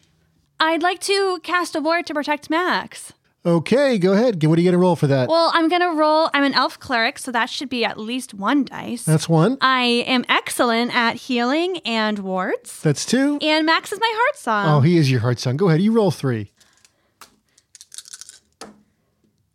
I'd 0.59 0.82
like 0.82 1.00
to 1.00 1.40
cast 1.42 1.75
a 1.75 1.80
ward 1.80 2.06
to 2.06 2.14
protect 2.14 2.50
Max. 2.50 3.12
Okay, 3.44 3.99
go 3.99 4.12
ahead. 4.12 4.44
What 4.44 4.59
are 4.59 4.61
you 4.61 4.66
going 4.66 4.73
to 4.73 4.78
roll 4.78 4.97
for 4.97 5.06
that? 5.06 5.28
Well, 5.30 5.50
I'm 5.54 5.68
gonna 5.68 5.94
roll. 5.94 6.28
I'm 6.35 6.44
an 6.44 6.52
elf 6.52 6.78
cleric, 6.78 7.18
so 7.18 7.32
that 7.32 7.49
should 7.49 7.70
be 7.70 7.87
at 7.87 7.99
least 7.99 8.35
one 8.35 8.64
dice. 8.64 9.04
That's 9.04 9.30
one. 9.30 9.56
I 9.62 10.04
am 10.06 10.26
excellent 10.28 10.94
at 10.94 11.16
healing 11.16 11.78
and 11.87 12.18
wards. 12.18 12.82
That's 12.82 13.06
two. 13.06 13.38
And 13.40 13.64
Max 13.64 13.92
is 13.92 14.00
my 14.00 14.12
heart 14.12 14.37
song. 14.37 14.66
Oh, 14.68 14.80
he 14.82 14.99
is 14.99 15.11
your 15.11 15.20
heart 15.20 15.38
son. 15.38 15.56
Go 15.56 15.68
ahead. 15.68 15.80
You 15.80 15.92
roll 15.92 16.11
three. 16.11 16.52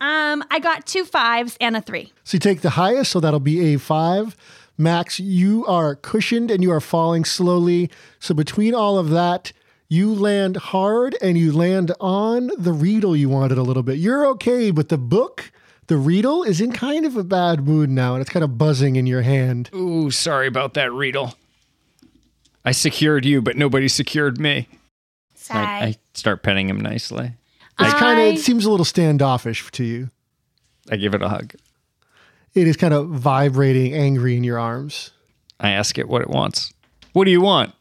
Um, 0.01 0.43
I 0.49 0.59
got 0.59 0.85
two 0.87 1.05
fives 1.05 1.55
and 1.61 1.77
a 1.77 1.81
three. 1.81 2.11
So 2.23 2.35
you 2.35 2.39
take 2.39 2.61
the 2.61 2.71
highest, 2.71 3.11
so 3.11 3.19
that'll 3.19 3.39
be 3.39 3.73
a 3.73 3.79
five. 3.79 4.35
Max, 4.77 5.19
you 5.19 5.65
are 5.67 5.95
cushioned 5.95 6.51
and 6.51 6.61
you 6.61 6.71
are 6.71 6.81
falling 6.81 7.23
slowly. 7.23 7.89
So 8.19 8.33
between 8.33 8.73
all 8.73 8.97
of 8.97 9.09
that, 9.11 9.53
you 9.87 10.13
land 10.13 10.57
hard 10.57 11.15
and 11.21 11.37
you 11.37 11.51
land 11.51 11.91
on 11.99 12.51
the 12.57 12.73
Riedel 12.73 13.15
you 13.15 13.29
wanted 13.29 13.57
a 13.57 13.63
little 13.63 13.83
bit. 13.83 13.97
You're 13.97 14.25
okay, 14.27 14.71
but 14.71 14.89
the 14.89 14.97
book, 14.97 15.51
the 15.87 15.97
Riedel, 15.97 16.43
is 16.43 16.59
in 16.59 16.71
kind 16.71 17.05
of 17.05 17.15
a 17.15 17.23
bad 17.23 17.65
mood 17.65 17.89
now 17.89 18.13
and 18.13 18.21
it's 18.21 18.29
kind 18.29 18.43
of 18.43 18.57
buzzing 18.57 18.95
in 18.95 19.05
your 19.05 19.21
hand. 19.21 19.69
Ooh, 19.73 20.09
sorry 20.11 20.47
about 20.47 20.73
that, 20.73 20.91
Riedel. 20.91 21.35
I 22.63 22.71
secured 22.71 23.25
you, 23.25 23.41
but 23.41 23.57
nobody 23.57 23.87
secured 23.87 24.39
me. 24.39 24.67
Sorry. 25.35 25.65
I, 25.65 25.85
I 25.85 25.95
start 26.15 26.41
petting 26.41 26.67
him 26.67 26.79
nicely. 26.79 27.33
It's 27.79 27.93
kind 27.93 28.19
of 28.19 28.35
it 28.35 28.39
seems 28.39 28.65
a 28.65 28.71
little 28.71 28.85
standoffish 28.85 29.69
to 29.71 29.83
you. 29.83 30.09
I 30.89 30.95
give 30.95 31.13
it 31.13 31.21
a 31.21 31.29
hug. 31.29 31.53
It 32.53 32.67
is 32.67 32.77
kind 32.77 32.93
of 32.93 33.09
vibrating 33.09 33.93
angry 33.93 34.37
in 34.37 34.43
your 34.43 34.57
arms. 34.57 35.11
I 35.59 35.71
ask 35.71 35.97
it 35.97 36.07
what 36.07 36.21
it 36.21 36.29
wants. 36.29 36.73
What 37.13 37.25
do 37.25 37.31
you 37.31 37.41
want? 37.41 37.73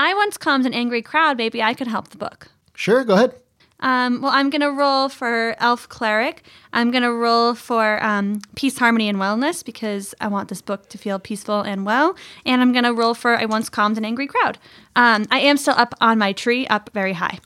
I 0.00 0.14
once 0.14 0.38
calmed 0.38 0.64
an 0.64 0.72
angry 0.72 1.02
crowd. 1.02 1.36
Maybe 1.36 1.62
I 1.62 1.74
could 1.74 1.86
help 1.86 2.08
the 2.08 2.16
book. 2.16 2.48
Sure, 2.74 3.04
go 3.04 3.14
ahead. 3.14 3.34
Um, 3.80 4.22
well, 4.22 4.32
I'm 4.32 4.48
going 4.48 4.62
to 4.62 4.70
roll 4.70 5.10
for 5.10 5.54
Elf 5.58 5.90
Cleric. 5.90 6.42
I'm 6.72 6.90
going 6.90 7.02
to 7.02 7.12
roll 7.12 7.54
for 7.54 8.02
um, 8.02 8.40
Peace, 8.54 8.78
Harmony, 8.78 9.10
and 9.10 9.18
Wellness 9.18 9.62
because 9.62 10.14
I 10.18 10.28
want 10.28 10.48
this 10.48 10.62
book 10.62 10.88
to 10.88 10.98
feel 10.98 11.18
peaceful 11.18 11.60
and 11.60 11.84
well. 11.84 12.16
And 12.46 12.62
I'm 12.62 12.72
going 12.72 12.84
to 12.84 12.94
roll 12.94 13.12
for 13.12 13.36
I 13.36 13.44
Once 13.44 13.68
Calmed 13.68 13.98
an 13.98 14.06
Angry 14.06 14.26
Crowd. 14.26 14.58
Um, 14.96 15.26
I 15.30 15.40
am 15.40 15.58
still 15.58 15.74
up 15.76 15.94
on 16.00 16.16
my 16.16 16.32
tree, 16.32 16.66
up 16.68 16.88
very 16.94 17.12
high, 17.12 17.38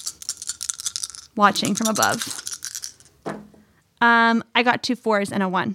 watching 1.37 1.75
from 1.75 1.89
above. 1.89 2.41
Um, 4.01 4.45
I 4.55 4.63
got 4.63 4.85
two 4.85 4.95
fours 4.95 5.33
and 5.33 5.43
a 5.43 5.49
one. 5.49 5.75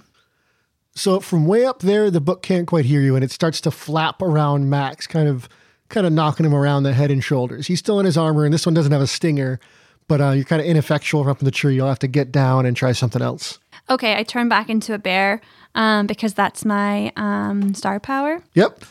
So 0.94 1.20
from 1.20 1.44
way 1.44 1.66
up 1.66 1.80
there, 1.80 2.10
the 2.10 2.20
book 2.20 2.42
can't 2.42 2.66
quite 2.66 2.86
hear 2.86 3.02
you, 3.02 3.16
and 3.16 3.24
it 3.24 3.30
starts 3.30 3.60
to 3.62 3.70
flap 3.70 4.22
around 4.22 4.70
Max, 4.70 5.06
kind 5.06 5.28
of, 5.28 5.48
kind 5.90 6.06
of 6.06 6.12
knocking 6.12 6.46
him 6.46 6.54
around 6.54 6.84
the 6.84 6.94
head 6.94 7.10
and 7.10 7.22
shoulders. 7.22 7.66
He's 7.66 7.78
still 7.78 8.00
in 8.00 8.06
his 8.06 8.16
armor, 8.16 8.44
and 8.44 8.54
this 8.54 8.64
one 8.64 8.74
doesn't 8.74 8.92
have 8.92 9.02
a 9.02 9.06
stinger, 9.06 9.60
but 10.08 10.20
uh, 10.20 10.30
you're 10.30 10.44
kind 10.44 10.60
of 10.60 10.66
ineffectual 10.66 11.28
up 11.28 11.40
in 11.40 11.44
the 11.44 11.50
tree. 11.50 11.74
You'll 11.74 11.88
have 11.88 11.98
to 12.00 12.08
get 12.08 12.32
down 12.32 12.66
and 12.66 12.76
try 12.76 12.92
something 12.92 13.20
else. 13.20 13.58
Okay, 13.88 14.16
I 14.16 14.22
turn 14.22 14.48
back 14.48 14.70
into 14.70 14.94
a 14.94 14.98
bear 14.98 15.40
um, 15.74 16.06
because 16.06 16.32
that's 16.34 16.64
my 16.64 17.12
um, 17.16 17.74
star 17.74 18.00
power. 18.00 18.42
Yep. 18.54 18.84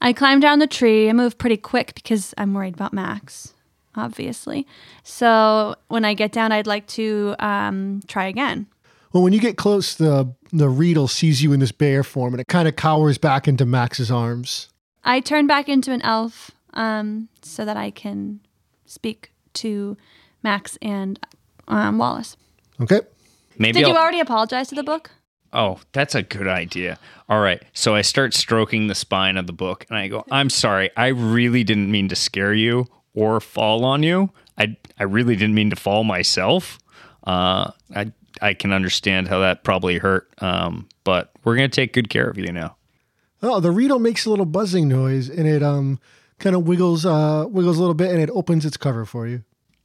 I 0.00 0.12
climb 0.12 0.40
down 0.40 0.58
the 0.58 0.66
tree. 0.66 1.08
I 1.08 1.12
move 1.12 1.38
pretty 1.38 1.56
quick 1.56 1.94
because 1.94 2.34
I'm 2.36 2.54
worried 2.54 2.74
about 2.74 2.92
Max, 2.92 3.54
obviously. 3.94 4.66
So 5.04 5.76
when 5.88 6.04
I 6.04 6.14
get 6.14 6.32
down, 6.32 6.52
I'd 6.52 6.66
like 6.66 6.86
to 6.88 7.36
um, 7.38 8.02
try 8.08 8.26
again. 8.26 8.66
Well, 9.12 9.22
when 9.22 9.32
you 9.32 9.40
get 9.40 9.56
close, 9.56 9.94
the 9.94 10.32
the 10.52 10.68
Reedle 10.68 11.08
sees 11.08 11.42
you 11.42 11.52
in 11.52 11.60
this 11.60 11.72
bear 11.72 12.02
form, 12.02 12.34
and 12.34 12.40
it 12.40 12.48
kind 12.48 12.68
of 12.68 12.76
cowers 12.76 13.18
back 13.18 13.46
into 13.46 13.64
Max's 13.64 14.10
arms. 14.10 14.68
I 15.04 15.20
turn 15.20 15.46
back 15.46 15.68
into 15.68 15.92
an 15.92 16.02
elf 16.02 16.50
um, 16.74 17.28
so 17.42 17.64
that 17.64 17.76
I 17.76 17.90
can 17.90 18.40
speak 18.86 19.32
to 19.54 19.96
Max 20.42 20.78
and 20.80 21.18
um, 21.68 21.98
Wallace. 21.98 22.36
Okay. 22.80 23.00
Maybe 23.58 23.80
Did 23.80 23.88
you 23.88 23.94
I'll- 23.94 24.00
already 24.02 24.20
apologize 24.20 24.68
to 24.68 24.74
the 24.74 24.82
book? 24.82 25.10
Oh, 25.54 25.80
that's 25.92 26.14
a 26.14 26.22
good 26.22 26.48
idea. 26.48 26.98
All 27.28 27.40
right. 27.40 27.62
So 27.74 27.94
I 27.94 28.00
start 28.00 28.32
stroking 28.32 28.86
the 28.86 28.94
spine 28.94 29.36
of 29.36 29.46
the 29.46 29.52
book 29.52 29.84
and 29.90 29.98
I 29.98 30.08
go, 30.08 30.24
I'm 30.30 30.48
sorry. 30.48 30.90
I 30.96 31.08
really 31.08 31.62
didn't 31.62 31.90
mean 31.90 32.08
to 32.08 32.16
scare 32.16 32.54
you 32.54 32.86
or 33.14 33.38
fall 33.38 33.84
on 33.84 34.02
you. 34.02 34.30
I, 34.56 34.76
I 34.98 35.02
really 35.02 35.36
didn't 35.36 35.54
mean 35.54 35.68
to 35.68 35.76
fall 35.76 36.04
myself. 36.04 36.78
Uh, 37.26 37.70
I, 37.94 38.12
I 38.40 38.54
can 38.54 38.72
understand 38.72 39.28
how 39.28 39.40
that 39.40 39.62
probably 39.62 39.98
hurt. 39.98 40.32
Um, 40.38 40.88
but 41.04 41.32
we're 41.44 41.56
going 41.56 41.70
to 41.70 41.74
take 41.74 41.92
good 41.92 42.08
care 42.08 42.28
of 42.30 42.38
you 42.38 42.50
now. 42.50 42.76
Oh, 43.42 43.58
the 43.60 43.70
Reedle 43.70 44.00
makes 44.00 44.24
a 44.24 44.30
little 44.30 44.44
buzzing 44.46 44.88
noise, 44.88 45.28
and 45.28 45.46
it 45.48 45.62
um 45.62 45.98
kind 46.38 46.54
of 46.56 46.66
wiggles 46.66 47.04
uh 47.06 47.46
wiggles 47.48 47.76
a 47.78 47.80
little 47.80 47.94
bit, 47.94 48.10
and 48.10 48.20
it 48.20 48.30
opens 48.30 48.64
its 48.64 48.76
cover 48.76 49.04
for 49.04 49.26
you. 49.26 49.42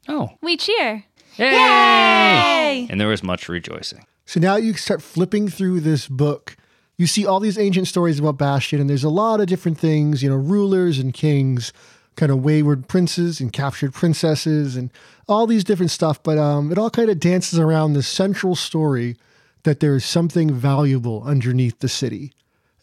Oh, 0.07 0.29
We 0.41 0.55
cheer. 0.57 1.03
yay! 1.37 2.87
And 2.89 2.99
there 2.99 3.07
was 3.07 3.23
much 3.23 3.49
rejoicing. 3.49 4.05
So 4.25 4.39
now 4.39 4.55
you 4.55 4.73
start 4.73 5.01
flipping 5.01 5.47
through 5.49 5.81
this 5.81 6.07
book. 6.07 6.55
You 6.97 7.07
see 7.07 7.25
all 7.25 7.39
these 7.39 7.57
ancient 7.59 7.87
stories 7.87 8.19
about 8.19 8.37
Bastion, 8.37 8.79
and 8.81 8.89
there's 8.89 9.03
a 9.03 9.09
lot 9.09 9.39
of 9.39 9.47
different 9.47 9.77
things, 9.77 10.23
you 10.23 10.29
know, 10.29 10.35
rulers 10.35 10.97
and 10.99 11.13
kings, 11.13 11.71
kind 12.15 12.31
of 12.31 12.43
wayward 12.43 12.87
princes 12.87 13.39
and 13.39 13.53
captured 13.53 13.93
princesses, 13.93 14.75
and 14.75 14.91
all 15.27 15.45
these 15.45 15.63
different 15.63 15.91
stuff. 15.91 16.21
But 16.23 16.37
um, 16.37 16.71
it 16.71 16.77
all 16.77 16.89
kind 16.89 17.09
of 17.09 17.19
dances 17.19 17.59
around 17.59 17.93
the 17.93 18.03
central 18.03 18.55
story 18.55 19.15
that 19.63 19.79
there 19.79 19.95
is 19.95 20.05
something 20.05 20.51
valuable 20.53 21.23
underneath 21.23 21.79
the 21.79 21.89
city. 21.89 22.33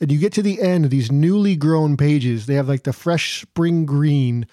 And 0.00 0.10
you 0.10 0.18
get 0.18 0.32
to 0.34 0.42
the 0.42 0.60
end 0.60 0.84
of 0.84 0.90
these 0.90 1.10
newly 1.10 1.56
grown 1.56 1.96
pages. 1.96 2.46
They 2.46 2.54
have 2.54 2.68
like 2.68 2.82
the 2.82 2.92
fresh 2.92 3.40
spring 3.40 3.86
green 3.86 4.46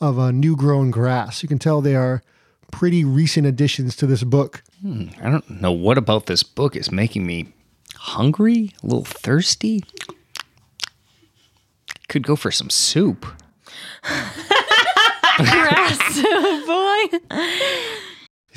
of 0.00 0.18
a 0.18 0.32
new 0.32 0.56
grown 0.56 0.90
grass. 0.90 1.42
You 1.42 1.48
can 1.48 1.58
tell 1.58 1.80
they 1.80 1.96
are 1.96 2.22
pretty 2.70 3.04
recent 3.04 3.46
additions 3.46 3.94
to 3.96 4.06
this 4.06 4.24
book. 4.24 4.62
Hmm, 4.82 5.08
I 5.22 5.30
don't 5.30 5.48
know 5.60 5.72
what 5.72 5.98
about 5.98 6.26
this 6.26 6.42
book 6.42 6.76
is 6.76 6.90
making 6.90 7.26
me 7.26 7.52
hungry, 7.94 8.72
a 8.82 8.86
little 8.86 9.04
thirsty. 9.04 9.84
Could 12.08 12.26
go 12.26 12.36
for 12.36 12.50
some 12.50 12.70
soup. 12.70 13.26
Grass, 15.36 15.98
soup, 16.14 16.66
boy. 16.66 17.18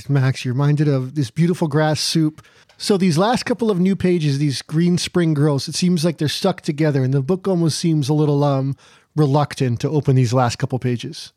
Max, 0.07 0.43
you're 0.43 0.53
reminded 0.53 0.87
of 0.87 1.15
this 1.15 1.29
beautiful 1.29 1.67
grass 1.67 1.99
soup. 1.99 2.41
So 2.81 2.95
these 2.95 3.17
last 3.17 3.43
couple 3.43 3.69
of 3.69 3.77
new 3.77 3.97
pages, 3.97 4.37
these 4.37 4.61
green 4.61 4.97
spring 4.97 5.33
girls, 5.33 5.67
it 5.67 5.75
seems 5.75 6.05
like 6.05 6.17
they're 6.17 6.29
stuck 6.29 6.61
together, 6.61 7.03
and 7.03 7.13
the 7.13 7.21
book 7.21 7.45
almost 7.45 7.77
seems 7.77 8.07
a 8.07 8.13
little 8.13 8.41
um 8.41 8.77
reluctant 9.17 9.81
to 9.81 9.89
open 9.89 10.15
these 10.15 10.33
last 10.33 10.55
couple 10.57 10.79
pages. 10.79 11.33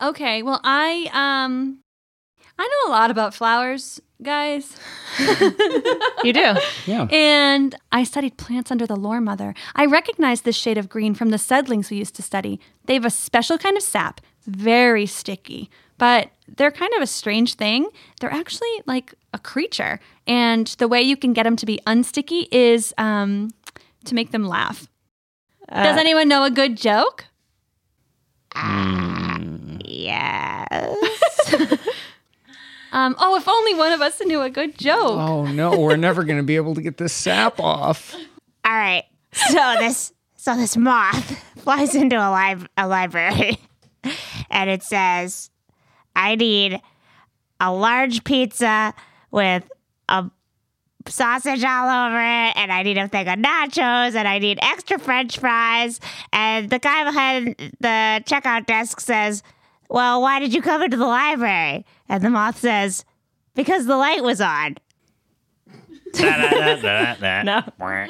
Okay, 0.00 0.42
well, 0.42 0.58
I 0.64 1.10
um, 1.12 1.80
I 2.58 2.62
know 2.66 2.90
a 2.90 2.92
lot 2.92 3.10
about 3.10 3.34
flowers, 3.34 4.00
guys. 4.22 4.76
You 6.24 6.32
do. 6.32 6.56
Yeah. 6.86 7.06
And 7.10 7.74
I 7.92 8.02
studied 8.02 8.36
plants 8.36 8.72
under 8.72 8.86
the 8.86 8.96
lore 8.96 9.20
mother. 9.20 9.54
I 9.76 9.84
recognize 9.86 10.40
this 10.40 10.56
shade 10.56 10.76
of 10.78 10.88
green 10.88 11.14
from 11.14 11.28
the 11.28 11.36
sedlings 11.36 11.88
we 11.88 11.98
used 11.98 12.16
to 12.16 12.22
study. 12.22 12.58
They 12.86 12.94
have 12.94 13.04
a 13.04 13.10
special 13.10 13.58
kind 13.58 13.76
of 13.76 13.82
sap, 13.82 14.20
very 14.44 15.06
sticky, 15.06 15.70
but 15.98 16.30
they're 16.56 16.72
kind 16.72 16.92
of 16.94 17.02
a 17.02 17.06
strange 17.06 17.54
thing. 17.54 17.88
They're 18.18 18.32
actually 18.32 18.82
like 18.86 19.14
a 19.36 19.38
creature. 19.38 20.00
And 20.26 20.66
the 20.78 20.88
way 20.88 21.02
you 21.02 21.16
can 21.16 21.32
get 21.32 21.44
them 21.44 21.56
to 21.56 21.66
be 21.66 21.78
unsticky 21.86 22.48
is 22.50 22.92
um, 22.98 23.52
to 24.04 24.14
make 24.14 24.32
them 24.32 24.44
laugh. 24.44 24.88
Does 25.72 25.98
anyone 25.98 26.28
know 26.28 26.44
a 26.44 26.50
good 26.50 26.76
joke? 26.76 27.24
Yes. 29.84 31.54
Um, 32.92 33.14
oh, 33.18 33.36
if 33.36 33.46
only 33.46 33.74
one 33.74 33.92
of 33.92 34.00
us 34.00 34.22
knew 34.22 34.40
a 34.40 34.48
good 34.48 34.78
joke. 34.78 35.18
Oh 35.18 35.44
no, 35.44 35.78
we're 35.78 35.96
never 35.96 36.24
going 36.24 36.38
to 36.38 36.42
be 36.42 36.56
able 36.56 36.74
to 36.76 36.80
get 36.80 36.96
this 36.96 37.12
sap 37.12 37.60
off. 37.60 38.14
All 38.64 38.72
right. 38.72 39.04
So 39.32 39.74
this 39.78 40.14
so 40.36 40.56
this 40.56 40.78
moth 40.78 41.38
flies 41.58 41.94
into 41.94 42.16
a 42.16 42.30
lib- 42.32 42.68
a 42.78 42.88
library 42.88 43.58
and 44.50 44.70
it 44.70 44.82
says 44.82 45.50
I 46.14 46.36
need 46.36 46.80
a 47.60 47.70
large 47.70 48.24
pizza 48.24 48.94
with 49.36 49.70
a 50.08 50.30
sausage 51.06 51.62
all 51.62 52.06
over 52.06 52.16
it 52.16 52.56
and 52.56 52.72
I 52.72 52.82
need 52.82 52.98
a 52.98 53.06
thing 53.06 53.28
of 53.28 53.38
nachos 53.38 54.14
and 54.16 54.26
I 54.26 54.38
need 54.38 54.58
extra 54.62 54.98
french 54.98 55.38
fries 55.38 56.00
and 56.32 56.68
the 56.70 56.80
guy 56.80 57.04
behind 57.04 57.54
the 57.78 58.24
checkout 58.26 58.66
desk 58.66 58.98
says, 58.98 59.42
"Well, 59.88 60.22
why 60.22 60.40
did 60.40 60.52
you 60.52 60.62
come 60.62 60.82
into 60.82 60.96
the 60.96 61.06
library?" 61.06 61.84
And 62.08 62.24
the 62.24 62.30
moth 62.30 62.58
says, 62.58 63.04
"Because 63.54 63.86
the 63.86 63.96
light 63.96 64.24
was 64.24 64.40
on." 64.40 64.78
no. 67.44 67.62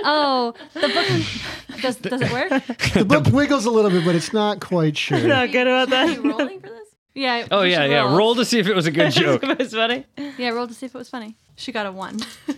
Oh, 0.05 0.55
the 0.75 0.89
book 0.89 1.81
does, 1.83 1.97
does 1.97 2.23
it 2.23 2.33
work? 2.33 2.51
The 2.95 3.05
book 3.05 3.27
wiggles 3.33 3.65
a 3.65 3.71
little 3.71 3.91
bit, 3.91 4.05
but 4.05 4.15
it's 4.15 4.33
not 4.33 4.61
quite 4.61 4.97
sure. 4.97 5.19
Not 5.27 5.51
good 5.51 5.67
about 5.67 5.93
Are 5.93 6.07
you 6.07 6.23
rolling 6.23 6.61
for 6.61 6.69
this? 6.69 6.86
Yeah. 7.17 7.47
Oh 7.51 7.63
yeah, 7.63 7.83
should 7.83 7.91
yeah. 7.91 8.15
Roll 8.15 8.35
to 8.35 8.45
see 8.45 8.59
if 8.59 8.69
it 8.69 8.75
was 8.75 8.87
a 8.87 8.91
good 8.91 9.11
joke. 9.13 9.43
it 9.43 9.59
was 9.59 9.73
funny. 9.73 10.05
Yeah, 10.37 10.51
roll 10.51 10.69
to 10.69 10.75
see 10.75 10.85
if 10.87 10.95
it 10.95 10.99
was 10.99 11.09
funny. 11.09 11.35
She 11.57 11.73
got 11.73 11.87
a 11.87 11.93
one. 11.93 12.19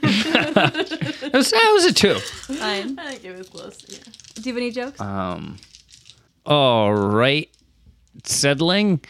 It 1.21 1.33
was, 1.35 1.51
that 1.51 1.71
was 1.75 1.85
a 1.85 1.93
two. 1.93 2.15
Fine. 2.15 2.99
I 2.99 3.11
think 3.13 3.25
it 3.25 3.37
was 3.37 3.49
close. 3.49 3.85
Yeah. 3.89 3.99
Do 4.35 4.43
you 4.49 4.55
have 4.55 4.57
any 4.57 4.71
jokes? 4.71 5.01
Um. 5.01 5.59
All 6.47 6.95
right, 6.95 7.51
settling. 8.25 9.01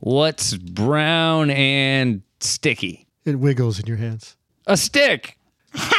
What's 0.00 0.56
brown 0.56 1.50
and 1.50 2.22
sticky? 2.40 3.06
It 3.24 3.38
wiggles 3.38 3.78
in 3.78 3.86
your 3.86 3.96
hands. 3.96 4.36
A 4.66 4.76
stick. 4.76 5.38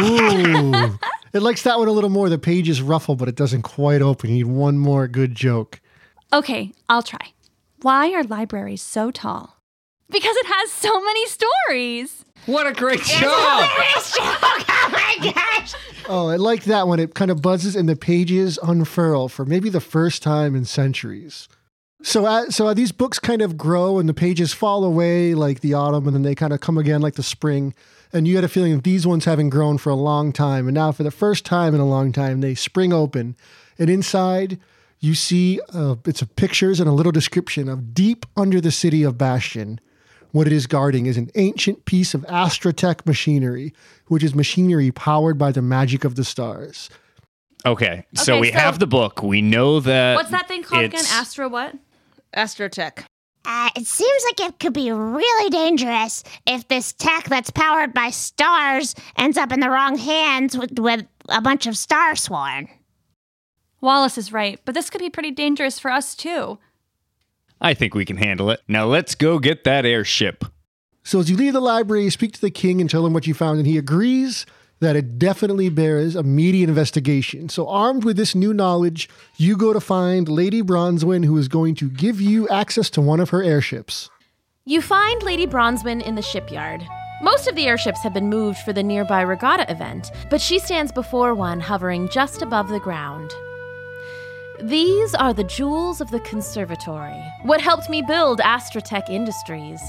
Ooh. 0.02 1.00
it 1.34 1.42
likes 1.42 1.64
that 1.64 1.80
one 1.80 1.88
a 1.88 1.92
little 1.92 2.10
more. 2.10 2.28
The 2.30 2.38
pages 2.38 2.82
ruffle, 2.82 3.16
but 3.16 3.30
it 3.30 3.36
doesn't 3.36 3.62
quite 3.62 4.02
open. 4.02 4.30
You 4.32 4.46
need 4.46 4.54
one 4.54 4.78
more 4.78 5.08
good 5.08 5.34
joke. 5.34 5.80
Okay, 6.34 6.74
I'll 6.90 7.04
try. 7.04 7.32
Why 7.82 8.12
are 8.12 8.24
libraries 8.24 8.82
so 8.82 9.10
tall? 9.10 9.58
Because 10.10 10.36
it 10.36 10.48
has 10.48 10.72
so 10.72 11.02
many 11.02 11.26
stories. 11.28 12.26
What 12.46 12.68
a 12.68 12.74
great 12.74 13.02
job! 13.02 13.22
oh 13.24 14.90
my 14.92 15.32
gosh. 15.34 15.76
Oh, 16.10 16.28
I 16.28 16.36
like 16.36 16.64
that 16.66 16.88
one. 16.88 17.00
It 17.00 17.14
kind 17.14 17.32
of 17.32 17.42
buzzes 17.42 17.78
and 17.78 17.88
the 17.88 17.96
pages 17.96 18.60
unfurl 18.62 19.30
for 19.30 19.46
maybe 19.46 19.70
the 19.70 19.80
first 19.80 20.22
time 20.22 20.56
in 20.56 20.66
centuries. 20.66 21.48
So, 22.02 22.26
uh, 22.26 22.50
so 22.50 22.68
uh, 22.68 22.74
these 22.74 22.92
books 22.92 23.18
kind 23.20 23.42
of 23.42 23.58
grow 23.58 23.98
and 23.98 24.10
the 24.10 24.14
pages 24.14 24.52
fall 24.54 24.84
away 24.84 25.34
like 25.34 25.62
the 25.62 25.74
autumn, 25.74 26.06
and 26.08 26.16
then 26.16 26.24
they 26.24 26.36
kind 26.36 26.52
of 26.52 26.60
come 26.60 26.78
again 26.78 27.02
like 27.02 27.16
the 27.16 27.24
spring. 27.24 27.74
And 28.12 28.28
you 28.28 28.36
had 28.36 28.44
a 28.44 28.50
feeling 28.50 28.76
that 28.76 28.84
these 28.84 29.08
ones 29.08 29.24
haven't 29.26 29.50
grown 29.52 29.78
for 29.78 29.90
a 29.90 29.96
long 29.96 30.34
time, 30.34 30.68
and 30.68 30.76
now 30.76 30.92
for 30.92 31.04
the 31.04 31.12
first 31.12 31.46
time 31.46 31.76
in 31.76 31.80
a 31.80 31.88
long 31.88 32.12
time, 32.12 32.42
they 32.42 32.56
spring 32.56 32.92
open, 32.92 33.36
and 33.78 33.90
inside 33.90 34.60
you 35.00 35.16
see 35.16 35.60
uh, 35.74 35.96
it's 36.06 36.22
a 36.22 36.26
pictures 36.28 36.80
and 36.80 36.90
a 36.90 36.94
little 36.94 37.12
description 37.12 37.70
of 37.70 37.94
deep 37.94 38.26
under 38.36 38.60
the 38.62 38.72
city 38.72 39.04
of 39.04 39.18
Bastion. 39.18 39.80
What 40.32 40.46
it 40.46 40.54
is 40.54 40.68
guarding 40.68 41.06
is 41.08 41.18
an 41.18 41.32
ancient 41.36 41.86
piece 41.86 42.14
of 42.14 42.22
astrotech 42.28 43.06
machinery, 43.06 43.74
which 44.08 44.24
is 44.24 44.36
machinery 44.36 44.92
powered 44.92 45.38
by 45.38 45.52
the 45.52 45.62
magic 45.62 46.04
of 46.04 46.16
the 46.16 46.24
stars. 46.24 46.90
Okay, 47.66 48.06
so 48.16 48.34
Okay, 48.34 48.42
we 48.42 48.52
so- 48.52 48.60
have 48.60 48.80
the 48.80 48.88
book. 48.88 49.24
We 49.24 49.42
know 49.42 49.80
that. 49.80 50.16
What's 50.16 50.30
that 50.32 50.48
thing 50.48 50.64
called 50.64 50.84
again? 50.86 51.00
it's- 51.00 51.12
Astra 51.12 51.50
what? 51.50 51.76
Astrotech. 52.36 53.04
Uh, 53.46 53.70
it 53.76 53.88
seems 53.88 54.24
like 54.26 54.50
it 54.50 54.60
could 54.60 54.74
be 54.74 54.92
really 54.92 55.50
dangerous 55.50 56.24
if 56.46 56.68
this 56.68 56.94
tech 56.94 57.24
that's 57.24 57.50
powered 57.50 57.94
by 57.94 58.10
stars 58.12 58.94
ends 59.18 59.38
up 59.38 59.52
in 59.52 59.60
the 59.62 59.70
wrong 59.70 59.98
hands 59.98 60.56
with, 60.58 60.78
with 60.78 61.06
a 61.30 61.42
bunch 61.42 61.66
of 61.66 61.76
star 61.76 62.16
sworn. 62.16 62.68
Wallace 63.82 64.18
is 64.18 64.34
right, 64.34 64.60
but 64.66 64.76
this 64.76 64.90
could 64.90 65.02
be 65.02 65.10
pretty 65.10 65.32
dangerous 65.32 65.80
for 65.80 65.92
us 65.92 66.16
too. 66.16 66.60
I 67.62 67.74
think 67.74 67.94
we 67.94 68.06
can 68.06 68.18
handle 68.18 68.50
it. 68.50 68.62
Now 68.68 68.86
let's 68.86 69.16
go 69.16 69.40
get 69.40 69.64
that 69.64 69.86
airship. 69.86 70.46
So 71.04 71.20
as 71.20 71.30
you 71.30 71.38
leave 71.38 71.54
the 71.54 71.60
library, 71.60 72.04
you 72.04 72.12
speak 72.12 72.34
to 72.34 72.42
the 72.42 72.52
king 72.52 72.82
and 72.82 72.90
tell 72.90 73.06
him 73.06 73.14
what 73.14 73.28
you 73.28 73.34
found, 73.34 73.58
and 73.58 73.68
he 73.68 73.78
agrees 73.78 74.46
that 74.80 74.96
it 74.96 75.20
definitely 75.20 75.70
bears 75.70 76.16
immediate 76.16 76.70
investigation. 76.70 77.50
So 77.50 77.68
armed 77.68 78.04
with 78.04 78.16
this 78.16 78.36
new 78.36 78.54
knowledge, 78.54 79.10
you 79.38 79.58
go 79.58 79.74
to 79.74 79.82
find 79.82 80.30
Lady 80.30 80.62
Bronzewynne, 80.62 81.26
who 81.26 81.38
is 81.38 81.48
going 81.48 81.76
to 81.76 81.90
give 81.90 82.22
you 82.22 82.48
access 82.50 82.90
to 82.92 83.02
one 83.02 83.20
of 83.20 83.32
her 83.32 83.44
airships. 83.44 84.10
You 84.66 84.82
find 84.82 85.22
Lady 85.24 85.48
Bronzewynne 85.48 86.06
in 86.06 86.16
the 86.16 86.22
shipyard. 86.22 86.86
Most 87.22 87.48
of 87.50 87.56
the 87.56 87.68
airships 87.68 88.02
have 88.04 88.14
been 88.14 88.30
moved 88.30 88.60
for 88.60 88.72
the 88.72 88.84
nearby 88.84 89.22
regatta 89.22 89.70
event, 89.70 90.12
but 90.30 90.40
she 90.40 90.60
stands 90.60 90.92
before 90.92 91.34
one 91.34 91.60
hovering 91.60 92.08
just 92.08 92.42
above 92.42 92.70
the 92.70 92.80
ground. 92.80 93.34
These 94.62 95.16
are 95.16 95.34
the 95.34 95.46
jewels 95.46 96.02
of 96.02 96.12
the 96.12 96.20
conservatory, 96.20 97.24
what 97.44 97.62
helped 97.62 97.90
me 97.90 98.02
build 98.02 98.40
Astrotech 98.40 99.10
Industries. 99.10 99.82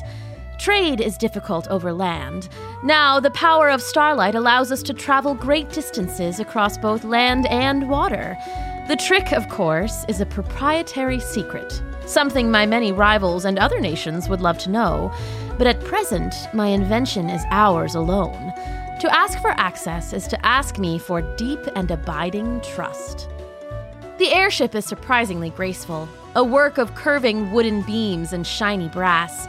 Trade 0.60 1.00
is 1.00 1.18
difficult 1.18 1.66
over 1.66 1.92
land. 1.92 2.48
Now, 2.84 3.18
the 3.18 3.32
power 3.32 3.68
of 3.68 3.82
starlight 3.82 4.36
allows 4.36 4.70
us 4.70 4.84
to 4.84 4.94
travel 4.94 5.34
great 5.34 5.70
distances 5.70 6.38
across 6.38 6.78
both 6.78 7.02
land 7.02 7.46
and 7.46 7.90
water. 7.90 8.36
The 8.86 8.94
trick, 8.94 9.32
of 9.32 9.48
course, 9.48 10.04
is 10.06 10.20
a 10.20 10.26
proprietary 10.26 11.18
secret, 11.18 11.82
something 12.06 12.48
my 12.48 12.64
many 12.64 12.92
rivals 12.92 13.44
and 13.44 13.58
other 13.58 13.80
nations 13.80 14.28
would 14.28 14.40
love 14.40 14.58
to 14.58 14.70
know. 14.70 15.12
But 15.58 15.66
at 15.66 15.84
present, 15.84 16.32
my 16.54 16.68
invention 16.68 17.28
is 17.28 17.42
ours 17.50 17.96
alone. 17.96 18.52
To 19.00 19.12
ask 19.12 19.36
for 19.40 19.50
access 19.50 20.12
is 20.12 20.28
to 20.28 20.46
ask 20.46 20.78
me 20.78 20.96
for 20.96 21.22
deep 21.34 21.60
and 21.74 21.90
abiding 21.90 22.60
trust. 22.60 23.28
The 24.20 24.34
airship 24.34 24.74
is 24.74 24.84
surprisingly 24.84 25.48
graceful, 25.48 26.06
a 26.36 26.44
work 26.44 26.76
of 26.76 26.94
curving 26.94 27.52
wooden 27.52 27.80
beams 27.80 28.34
and 28.34 28.46
shiny 28.46 28.86
brass. 28.86 29.48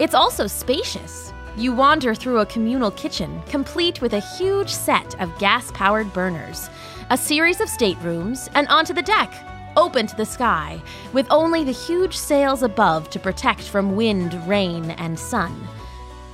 It's 0.00 0.12
also 0.12 0.48
spacious. 0.48 1.32
You 1.56 1.72
wander 1.72 2.16
through 2.16 2.40
a 2.40 2.46
communal 2.46 2.90
kitchen, 2.90 3.40
complete 3.46 4.02
with 4.02 4.14
a 4.14 4.36
huge 4.36 4.70
set 4.70 5.14
of 5.20 5.38
gas 5.38 5.70
powered 5.70 6.12
burners, 6.12 6.68
a 7.10 7.16
series 7.16 7.60
of 7.60 7.68
staterooms, 7.68 8.50
and 8.56 8.66
onto 8.66 8.92
the 8.92 9.02
deck, 9.02 9.32
open 9.76 10.08
to 10.08 10.16
the 10.16 10.26
sky, 10.26 10.82
with 11.12 11.28
only 11.30 11.62
the 11.62 11.70
huge 11.70 12.16
sails 12.16 12.64
above 12.64 13.10
to 13.10 13.20
protect 13.20 13.68
from 13.68 13.94
wind, 13.94 14.34
rain, 14.48 14.90
and 14.90 15.16
sun. 15.16 15.54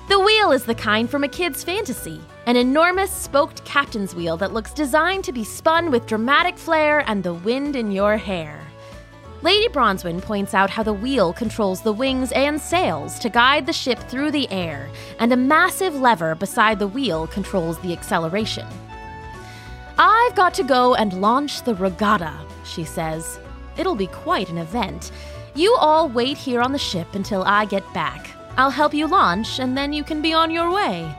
The 0.08 0.20
wheel 0.20 0.52
is 0.52 0.64
the 0.64 0.74
kind 0.74 1.10
from 1.10 1.22
a 1.22 1.28
kid's 1.28 1.62
fantasy 1.62 2.22
an 2.46 2.56
enormous 2.56 3.10
spoked 3.10 3.64
captain's 3.64 4.14
wheel 4.14 4.36
that 4.36 4.52
looks 4.52 4.74
designed 4.74 5.24
to 5.24 5.32
be 5.32 5.44
spun 5.44 5.90
with 5.90 6.06
dramatic 6.06 6.58
flair 6.58 7.02
and 7.08 7.22
the 7.22 7.32
wind 7.32 7.74
in 7.74 7.90
your 7.90 8.16
hair. 8.18 8.60
Lady 9.40 9.68
Bronzewynne 9.68 10.22
points 10.22 10.54
out 10.54 10.70
how 10.70 10.82
the 10.82 10.92
wheel 10.92 11.32
controls 11.32 11.80
the 11.82 11.92
wings 11.92 12.32
and 12.32 12.60
sails 12.60 13.18
to 13.18 13.28
guide 13.28 13.66
the 13.66 13.72
ship 13.72 13.98
through 13.98 14.30
the 14.30 14.50
air, 14.50 14.90
and 15.18 15.32
a 15.32 15.36
massive 15.36 15.94
lever 15.94 16.34
beside 16.34 16.78
the 16.78 16.88
wheel 16.88 17.26
controls 17.26 17.78
the 17.80 17.92
acceleration. 17.92 18.66
I've 19.98 20.34
got 20.34 20.54
to 20.54 20.64
go 20.64 20.94
and 20.94 21.20
launch 21.20 21.62
the 21.62 21.74
regatta, 21.74 22.34
she 22.64 22.84
says. 22.84 23.38
It'll 23.76 23.94
be 23.94 24.06
quite 24.06 24.50
an 24.50 24.58
event. 24.58 25.12
You 25.54 25.74
all 25.78 26.08
wait 26.08 26.36
here 26.36 26.60
on 26.60 26.72
the 26.72 26.78
ship 26.78 27.14
until 27.14 27.42
I 27.44 27.64
get 27.64 27.84
back. 27.94 28.30
I'll 28.56 28.70
help 28.70 28.92
you 28.92 29.06
launch, 29.06 29.60
and 29.60 29.76
then 29.76 29.92
you 29.92 30.04
can 30.04 30.20
be 30.22 30.32
on 30.32 30.50
your 30.50 30.70
way. 30.70 31.14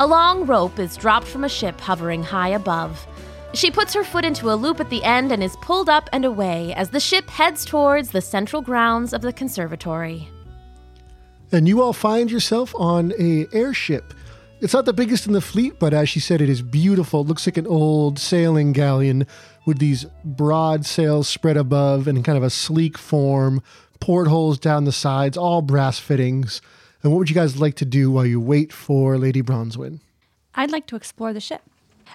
A 0.00 0.06
long 0.06 0.46
rope 0.46 0.78
is 0.78 0.96
dropped 0.96 1.26
from 1.26 1.42
a 1.42 1.48
ship 1.48 1.80
hovering 1.80 2.22
high 2.22 2.50
above. 2.50 3.04
She 3.52 3.70
puts 3.70 3.92
her 3.94 4.04
foot 4.04 4.24
into 4.24 4.52
a 4.52 4.54
loop 4.54 4.78
at 4.78 4.90
the 4.90 5.02
end 5.02 5.32
and 5.32 5.42
is 5.42 5.56
pulled 5.56 5.88
up 5.88 6.08
and 6.12 6.24
away 6.24 6.72
as 6.74 6.90
the 6.90 7.00
ship 7.00 7.28
heads 7.28 7.64
towards 7.64 8.10
the 8.10 8.20
central 8.20 8.62
grounds 8.62 9.12
of 9.12 9.22
the 9.22 9.32
conservatory. 9.32 10.28
And 11.50 11.66
you 11.66 11.82
all 11.82 11.92
find 11.92 12.30
yourself 12.30 12.72
on 12.76 13.12
a 13.18 13.48
airship. 13.52 14.14
It's 14.60 14.72
not 14.72 14.84
the 14.84 14.92
biggest 14.92 15.26
in 15.26 15.32
the 15.32 15.40
fleet, 15.40 15.80
but 15.80 15.92
as 15.92 16.08
she 16.08 16.20
said, 16.20 16.40
it 16.40 16.48
is 16.48 16.62
beautiful. 16.62 17.22
It 17.22 17.26
looks 17.26 17.46
like 17.46 17.56
an 17.56 17.66
old 17.66 18.20
sailing 18.20 18.72
galleon 18.72 19.26
with 19.66 19.78
these 19.80 20.04
broad 20.24 20.86
sails 20.86 21.28
spread 21.28 21.56
above 21.56 22.06
and 22.06 22.24
kind 22.24 22.38
of 22.38 22.44
a 22.44 22.50
sleek 22.50 22.96
form, 22.96 23.62
portholes 23.98 24.60
down 24.60 24.84
the 24.84 24.92
sides, 24.92 25.36
all 25.36 25.60
brass 25.60 25.98
fittings. 25.98 26.60
And 27.02 27.12
what 27.12 27.18
would 27.18 27.30
you 27.30 27.34
guys 27.34 27.60
like 27.60 27.74
to 27.76 27.84
do 27.84 28.10
while 28.10 28.26
you 28.26 28.40
wait 28.40 28.72
for 28.72 29.18
Lady 29.18 29.42
Bronzewynne? 29.42 30.00
I'd 30.54 30.72
like 30.72 30.86
to 30.88 30.96
explore 30.96 31.32
the 31.32 31.40
ship. 31.40 31.62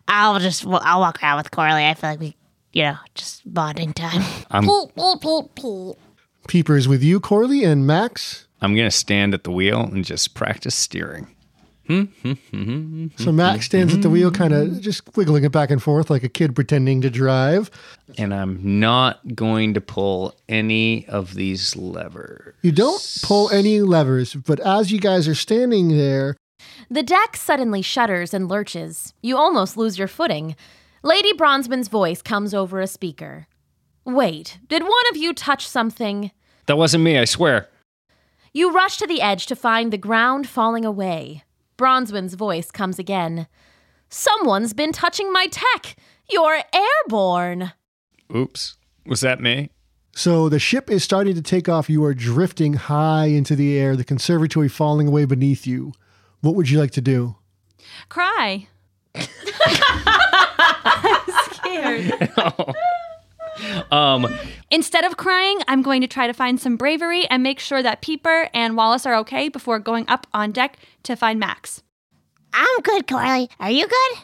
I'll 0.07 0.39
just 0.39 0.65
well, 0.65 0.81
I'll 0.83 0.99
walk 0.99 1.23
around 1.23 1.37
with 1.37 1.51
Corley. 1.51 1.85
I 1.85 1.93
feel 1.93 2.09
like 2.11 2.19
we, 2.19 2.35
you 2.73 2.83
know, 2.83 2.97
just 3.15 3.41
bonding 3.51 3.93
time. 3.93 4.21
I'm 4.51 4.63
Peep, 4.67 4.95
beep, 4.95 5.21
beep, 5.21 5.55
beep. 5.55 5.95
Peepers 6.47 6.87
with 6.87 7.01
you, 7.01 7.19
Corley, 7.21 7.63
and 7.63 7.87
Max. 7.87 8.47
I'm 8.61 8.75
gonna 8.75 8.91
stand 8.91 9.33
at 9.33 9.43
the 9.43 9.51
wheel 9.51 9.81
and 9.81 10.03
just 10.03 10.33
practice 10.33 10.75
steering. 10.75 11.33
So 11.87 13.31
Max 13.31 13.65
stands 13.65 13.93
at 13.93 14.01
the 14.01 14.09
wheel, 14.09 14.31
kind 14.31 14.53
of 14.53 14.79
just 14.81 15.15
wiggling 15.15 15.43
it 15.43 15.51
back 15.51 15.69
and 15.69 15.81
forth 15.81 16.09
like 16.09 16.23
a 16.23 16.29
kid 16.29 16.55
pretending 16.55 17.01
to 17.01 17.09
drive. 17.09 17.69
And 18.17 18.33
I'm 18.33 18.79
not 18.79 19.35
going 19.35 19.73
to 19.73 19.81
pull 19.81 20.35
any 20.47 21.05
of 21.07 21.33
these 21.35 21.75
levers. 21.75 22.55
You 22.61 22.71
don't 22.71 23.01
pull 23.23 23.49
any 23.49 23.81
levers, 23.81 24.33
but 24.33 24.59
as 24.61 24.91
you 24.91 24.99
guys 24.99 25.27
are 25.27 25.35
standing 25.35 25.89
there, 25.97 26.35
The 26.89 27.03
deck 27.03 27.35
suddenly 27.35 27.81
shudders 27.81 28.33
and 28.33 28.47
lurches. 28.47 29.13
You 29.21 29.37
almost 29.37 29.75
lose 29.77 29.97
your 29.97 30.07
footing. 30.07 30.55
Lady 31.01 31.33
Bronzewynne's 31.33 31.89
voice 31.89 32.21
comes 32.21 32.53
over 32.53 32.79
a 32.79 32.87
speaker. 32.87 33.47
Wait, 34.05 34.57
did 34.69 34.83
one 34.83 34.91
of 35.11 35.17
you 35.17 35.33
touch 35.33 35.67
something? 35.67 36.31
That 36.67 36.77
wasn't 36.77 37.03
me, 37.03 37.17
I 37.17 37.25
swear. 37.25 37.67
You 38.53 38.71
rush 38.71 38.97
to 38.97 39.07
the 39.07 39.21
edge 39.21 39.45
to 39.47 39.55
find 39.55 39.91
the 39.91 39.97
ground 39.97 40.47
falling 40.47 40.85
away. 40.85 41.43
Bronzewynne's 41.77 42.33
voice 42.35 42.71
comes 42.71 42.99
again. 42.99 43.47
Someone's 44.09 44.73
been 44.73 44.91
touching 44.91 45.31
my 45.31 45.47
tech! 45.47 45.95
You're 46.29 46.61
airborne! 46.73 47.73
Oops. 48.35 48.77
Was 49.05 49.21
that 49.21 49.41
me? 49.41 49.69
So 50.15 50.47
the 50.49 50.59
ship 50.59 50.89
is 50.91 51.03
starting 51.03 51.33
to 51.35 51.41
take 51.41 51.67
off. 51.67 51.89
You 51.89 52.03
are 52.05 52.13
drifting 52.13 52.73
high 52.73 53.25
into 53.25 53.55
the 53.55 53.77
air, 53.77 53.95
the 53.95 54.03
conservatory 54.03 54.69
falling 54.69 55.07
away 55.07 55.25
beneath 55.25 55.65
you. 55.65 55.93
What 56.41 56.55
would 56.55 56.69
you 56.69 56.79
like 56.79 56.91
to 56.91 57.01
do? 57.01 57.35
Cry. 58.09 58.67
I'm 59.15 59.25
scared. 61.51 62.31
Um, 63.91 64.27
Instead 64.71 65.05
of 65.05 65.17
crying, 65.17 65.59
I'm 65.67 65.83
going 65.83 66.01
to 66.01 66.07
try 66.07 66.25
to 66.25 66.33
find 66.33 66.59
some 66.59 66.75
bravery 66.75 67.27
and 67.27 67.43
make 67.43 67.59
sure 67.59 67.83
that 67.83 68.01
Peeper 68.01 68.49
and 68.53 68.75
Wallace 68.75 69.05
are 69.05 69.13
okay 69.17 69.47
before 69.47 69.77
going 69.77 70.05
up 70.07 70.25
on 70.33 70.51
deck 70.51 70.77
to 71.03 71.15
find 71.15 71.39
Max. 71.39 71.83
I'm 72.53 72.81
good, 72.81 73.07
Corley. 73.07 73.49
Are 73.59 73.71
you 73.71 73.87
good? 73.87 74.17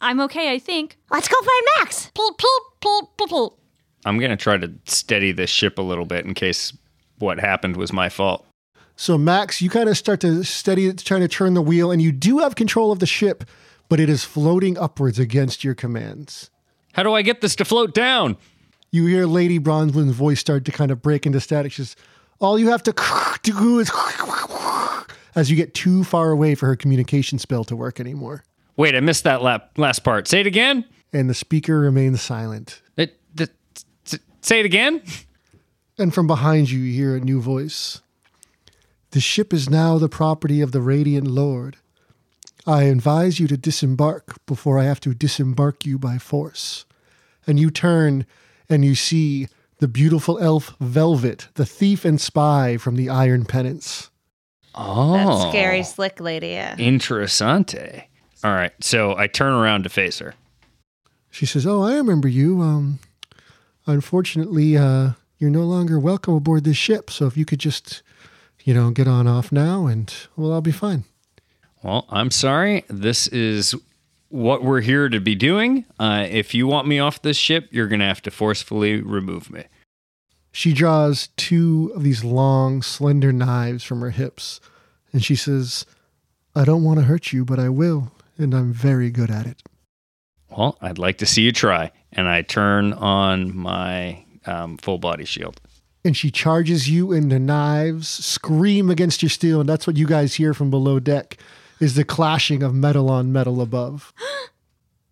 I'm 0.00 0.20
okay, 0.22 0.52
I 0.52 0.58
think. 0.58 0.96
Let's 1.10 1.28
go 1.28 1.36
find 1.40 1.66
Max. 1.78 2.10
Peep, 2.14 2.38
peep, 2.38 2.62
peep, 2.80 3.04
peep, 3.18 3.28
peep. 3.28 3.52
I'm 4.04 4.18
gonna 4.18 4.36
try 4.36 4.56
to 4.56 4.72
steady 4.86 5.32
this 5.32 5.50
ship 5.50 5.78
a 5.78 5.82
little 5.82 6.06
bit 6.06 6.24
in 6.24 6.34
case 6.34 6.72
what 7.18 7.38
happened 7.38 7.76
was 7.76 7.92
my 7.92 8.08
fault. 8.08 8.46
So 8.96 9.16
Max, 9.16 9.62
you 9.62 9.70
kind 9.70 9.88
of 9.88 9.96
start 9.96 10.20
to 10.20 10.42
steady 10.42 10.92
trying 10.92 11.20
to 11.20 11.28
turn 11.28 11.54
the 11.54 11.62
wheel, 11.62 11.90
and 11.90 12.00
you 12.02 12.12
do 12.12 12.38
have 12.38 12.54
control 12.54 12.92
of 12.92 12.98
the 12.98 13.06
ship, 13.06 13.44
but 13.88 14.00
it 14.00 14.08
is 14.08 14.24
floating 14.24 14.78
upwards 14.78 15.18
against 15.18 15.64
your 15.64 15.74
commands. 15.74 16.50
How 16.94 17.02
do 17.02 17.14
I 17.14 17.22
get 17.22 17.40
this 17.40 17.54
to 17.56 17.64
float 17.64 17.94
down? 17.94 18.36
You 18.90 19.06
hear 19.06 19.26
Lady 19.26 19.58
Bronzewynne's 19.60 20.16
voice 20.16 20.40
start 20.40 20.64
to 20.64 20.72
kind 20.72 20.90
of 20.90 21.00
break 21.00 21.24
into 21.24 21.40
static. 21.40 21.72
She's 21.72 21.94
all 22.40 22.58
you 22.58 22.70
have 22.70 22.82
to 22.84 22.92
do 23.42 23.78
is 23.78 23.90
as 25.34 25.50
you 25.50 25.56
get 25.56 25.74
too 25.74 26.04
far 26.04 26.30
away 26.30 26.54
for 26.54 26.66
her 26.66 26.76
communication 26.76 27.38
spell 27.38 27.64
to 27.64 27.76
work 27.76 28.00
anymore. 28.00 28.44
Wait, 28.76 28.94
I 28.94 29.00
missed 29.00 29.24
that 29.24 29.42
lap, 29.42 29.72
last 29.76 30.00
part. 30.00 30.26
Say 30.26 30.40
it 30.40 30.46
again. 30.46 30.84
And 31.12 31.28
the 31.28 31.34
speaker 31.34 31.80
remains 31.80 32.22
silent. 32.22 32.82
It, 32.96 33.18
say 34.42 34.60
it 34.60 34.66
again. 34.66 35.02
And 35.98 36.14
from 36.14 36.26
behind 36.26 36.70
you, 36.70 36.78
you 36.78 36.94
hear 36.94 37.16
a 37.16 37.20
new 37.20 37.40
voice. 37.40 38.00
The 39.10 39.20
ship 39.20 39.52
is 39.52 39.68
now 39.68 39.98
the 39.98 40.08
property 40.08 40.60
of 40.60 40.72
the 40.72 40.80
Radiant 40.80 41.26
Lord. 41.26 41.76
I 42.66 42.84
advise 42.84 43.40
you 43.40 43.48
to 43.48 43.56
disembark 43.56 44.44
before 44.46 44.78
I 44.78 44.84
have 44.84 45.00
to 45.00 45.14
disembark 45.14 45.84
you 45.84 45.98
by 45.98 46.18
force. 46.18 46.84
And 47.46 47.58
you 47.58 47.70
turn 47.70 48.26
and 48.68 48.84
you 48.84 48.94
see 48.94 49.48
the 49.78 49.88
beautiful 49.88 50.38
elf 50.38 50.76
Velvet, 50.78 51.48
the 51.54 51.66
thief 51.66 52.04
and 52.04 52.20
spy 52.20 52.76
from 52.76 52.96
the 52.96 53.08
Iron 53.08 53.44
Penance. 53.44 54.09
Oh, 54.74 55.12
That 55.14 55.48
scary 55.50 55.82
slick 55.82 56.20
lady. 56.20 56.48
Yeah. 56.48 56.76
Interessante. 56.76 58.04
All 58.42 58.52
right, 58.52 58.72
so 58.80 59.16
I 59.16 59.26
turn 59.26 59.52
around 59.52 59.82
to 59.84 59.88
face 59.90 60.18
her. 60.20 60.34
She 61.30 61.44
says, 61.46 61.66
"Oh, 61.66 61.82
I 61.82 61.94
remember 61.96 62.28
you. 62.28 62.60
Um, 62.62 62.98
unfortunately, 63.86 64.76
uh, 64.76 65.10
you're 65.38 65.50
no 65.50 65.62
longer 65.64 65.98
welcome 65.98 66.34
aboard 66.34 66.64
this 66.64 66.76
ship. 66.76 67.10
So 67.10 67.26
if 67.26 67.36
you 67.36 67.44
could 67.44 67.58
just, 67.58 68.02
you 68.64 68.74
know, 68.74 68.90
get 68.90 69.08
on 69.08 69.26
off 69.26 69.52
now 69.52 69.86
and 69.86 70.12
well, 70.36 70.52
I'll 70.52 70.60
be 70.60 70.72
fine. 70.72 71.04
Well, 71.82 72.06
I'm 72.10 72.30
sorry. 72.30 72.84
This 72.88 73.26
is 73.28 73.74
what 74.28 74.62
we're 74.62 74.82
here 74.82 75.08
to 75.08 75.18
be 75.20 75.34
doing. 75.34 75.84
Uh, 75.98 76.26
if 76.28 76.54
you 76.54 76.66
want 76.66 76.86
me 76.86 76.98
off 76.98 77.22
this 77.22 77.36
ship, 77.36 77.68
you're 77.70 77.88
going 77.88 78.00
to 78.00 78.06
have 78.06 78.22
to 78.22 78.30
forcefully 78.30 79.00
remove 79.00 79.50
me. 79.50 79.64
She 80.52 80.72
draws 80.72 81.28
two 81.36 81.92
of 81.94 82.02
these 82.02 82.24
long, 82.24 82.82
slender 82.82 83.32
knives 83.32 83.84
from 83.84 84.00
her 84.00 84.10
hips 84.10 84.60
and 85.12 85.24
she 85.24 85.36
says, 85.36 85.86
I 86.54 86.64
don't 86.64 86.84
want 86.84 86.98
to 86.98 87.04
hurt 87.04 87.32
you, 87.32 87.44
but 87.44 87.58
I 87.58 87.68
will, 87.68 88.12
and 88.38 88.54
I'm 88.54 88.72
very 88.72 89.10
good 89.10 89.30
at 89.30 89.46
it. 89.46 89.62
Well, 90.48 90.76
I'd 90.80 90.98
like 90.98 91.18
to 91.18 91.26
see 91.26 91.42
you 91.42 91.52
try. 91.52 91.92
And 92.12 92.28
I 92.28 92.42
turn 92.42 92.92
on 92.92 93.56
my 93.56 94.24
um, 94.46 94.76
full 94.78 94.98
body 94.98 95.24
shield. 95.24 95.60
and 96.04 96.16
she 96.16 96.30
charges 96.30 96.88
you 96.88 97.12
into 97.12 97.38
knives, 97.38 98.08
scream 98.08 98.90
against 98.90 99.22
your 99.22 99.30
steel, 99.30 99.60
and 99.60 99.68
that's 99.68 99.86
what 99.86 99.96
you 99.96 100.06
guys 100.06 100.34
hear 100.34 100.54
from 100.54 100.70
below 100.70 100.98
deck 100.98 101.36
is 101.78 101.94
the 101.94 102.04
clashing 102.04 102.62
of 102.62 102.74
metal 102.74 103.10
on 103.10 103.32
metal 103.32 103.60
above. 103.60 104.12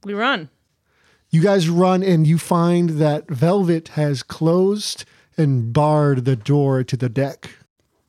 We 0.05 0.15
run. 0.15 0.49
You 1.31 1.43
guys 1.43 1.69
run 1.69 2.05
and 2.05 2.25
you 2.25 2.39
find 2.39 2.91
that 2.91 3.29
Velvet 3.29 3.89
has 3.89 4.23
closed 4.23 5.05
and 5.39 5.73
barred 5.73 6.25
the 6.25 6.37
door 6.37 6.85
to 6.85 6.97
the 6.97 7.09
deck. 7.09 7.51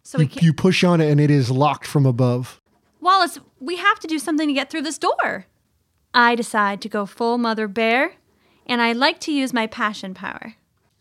So 0.03 0.19
You, 0.19 0.29
you 0.41 0.53
push 0.53 0.83
on 0.83 0.99
it 0.99 1.09
and 1.09 1.21
it 1.21 1.29
is 1.29 1.51
locked 1.51 1.85
from 1.85 2.05
above. 2.05 2.59
Wallace, 2.99 3.39
we 3.59 3.77
have 3.77 3.99
to 3.99 4.07
do 4.07 4.19
something 4.19 4.47
to 4.47 4.53
get 4.53 4.69
through 4.69 4.81
this 4.81 4.97
door. 4.97 5.45
I 6.13 6.35
decide 6.35 6.81
to 6.81 6.89
go 6.89 7.05
full 7.05 7.37
mother 7.37 7.67
bear, 7.67 8.13
and 8.65 8.81
I 8.81 8.93
like 8.93 9.19
to 9.21 9.31
use 9.31 9.53
my 9.53 9.67
passion 9.67 10.13
power. 10.13 10.55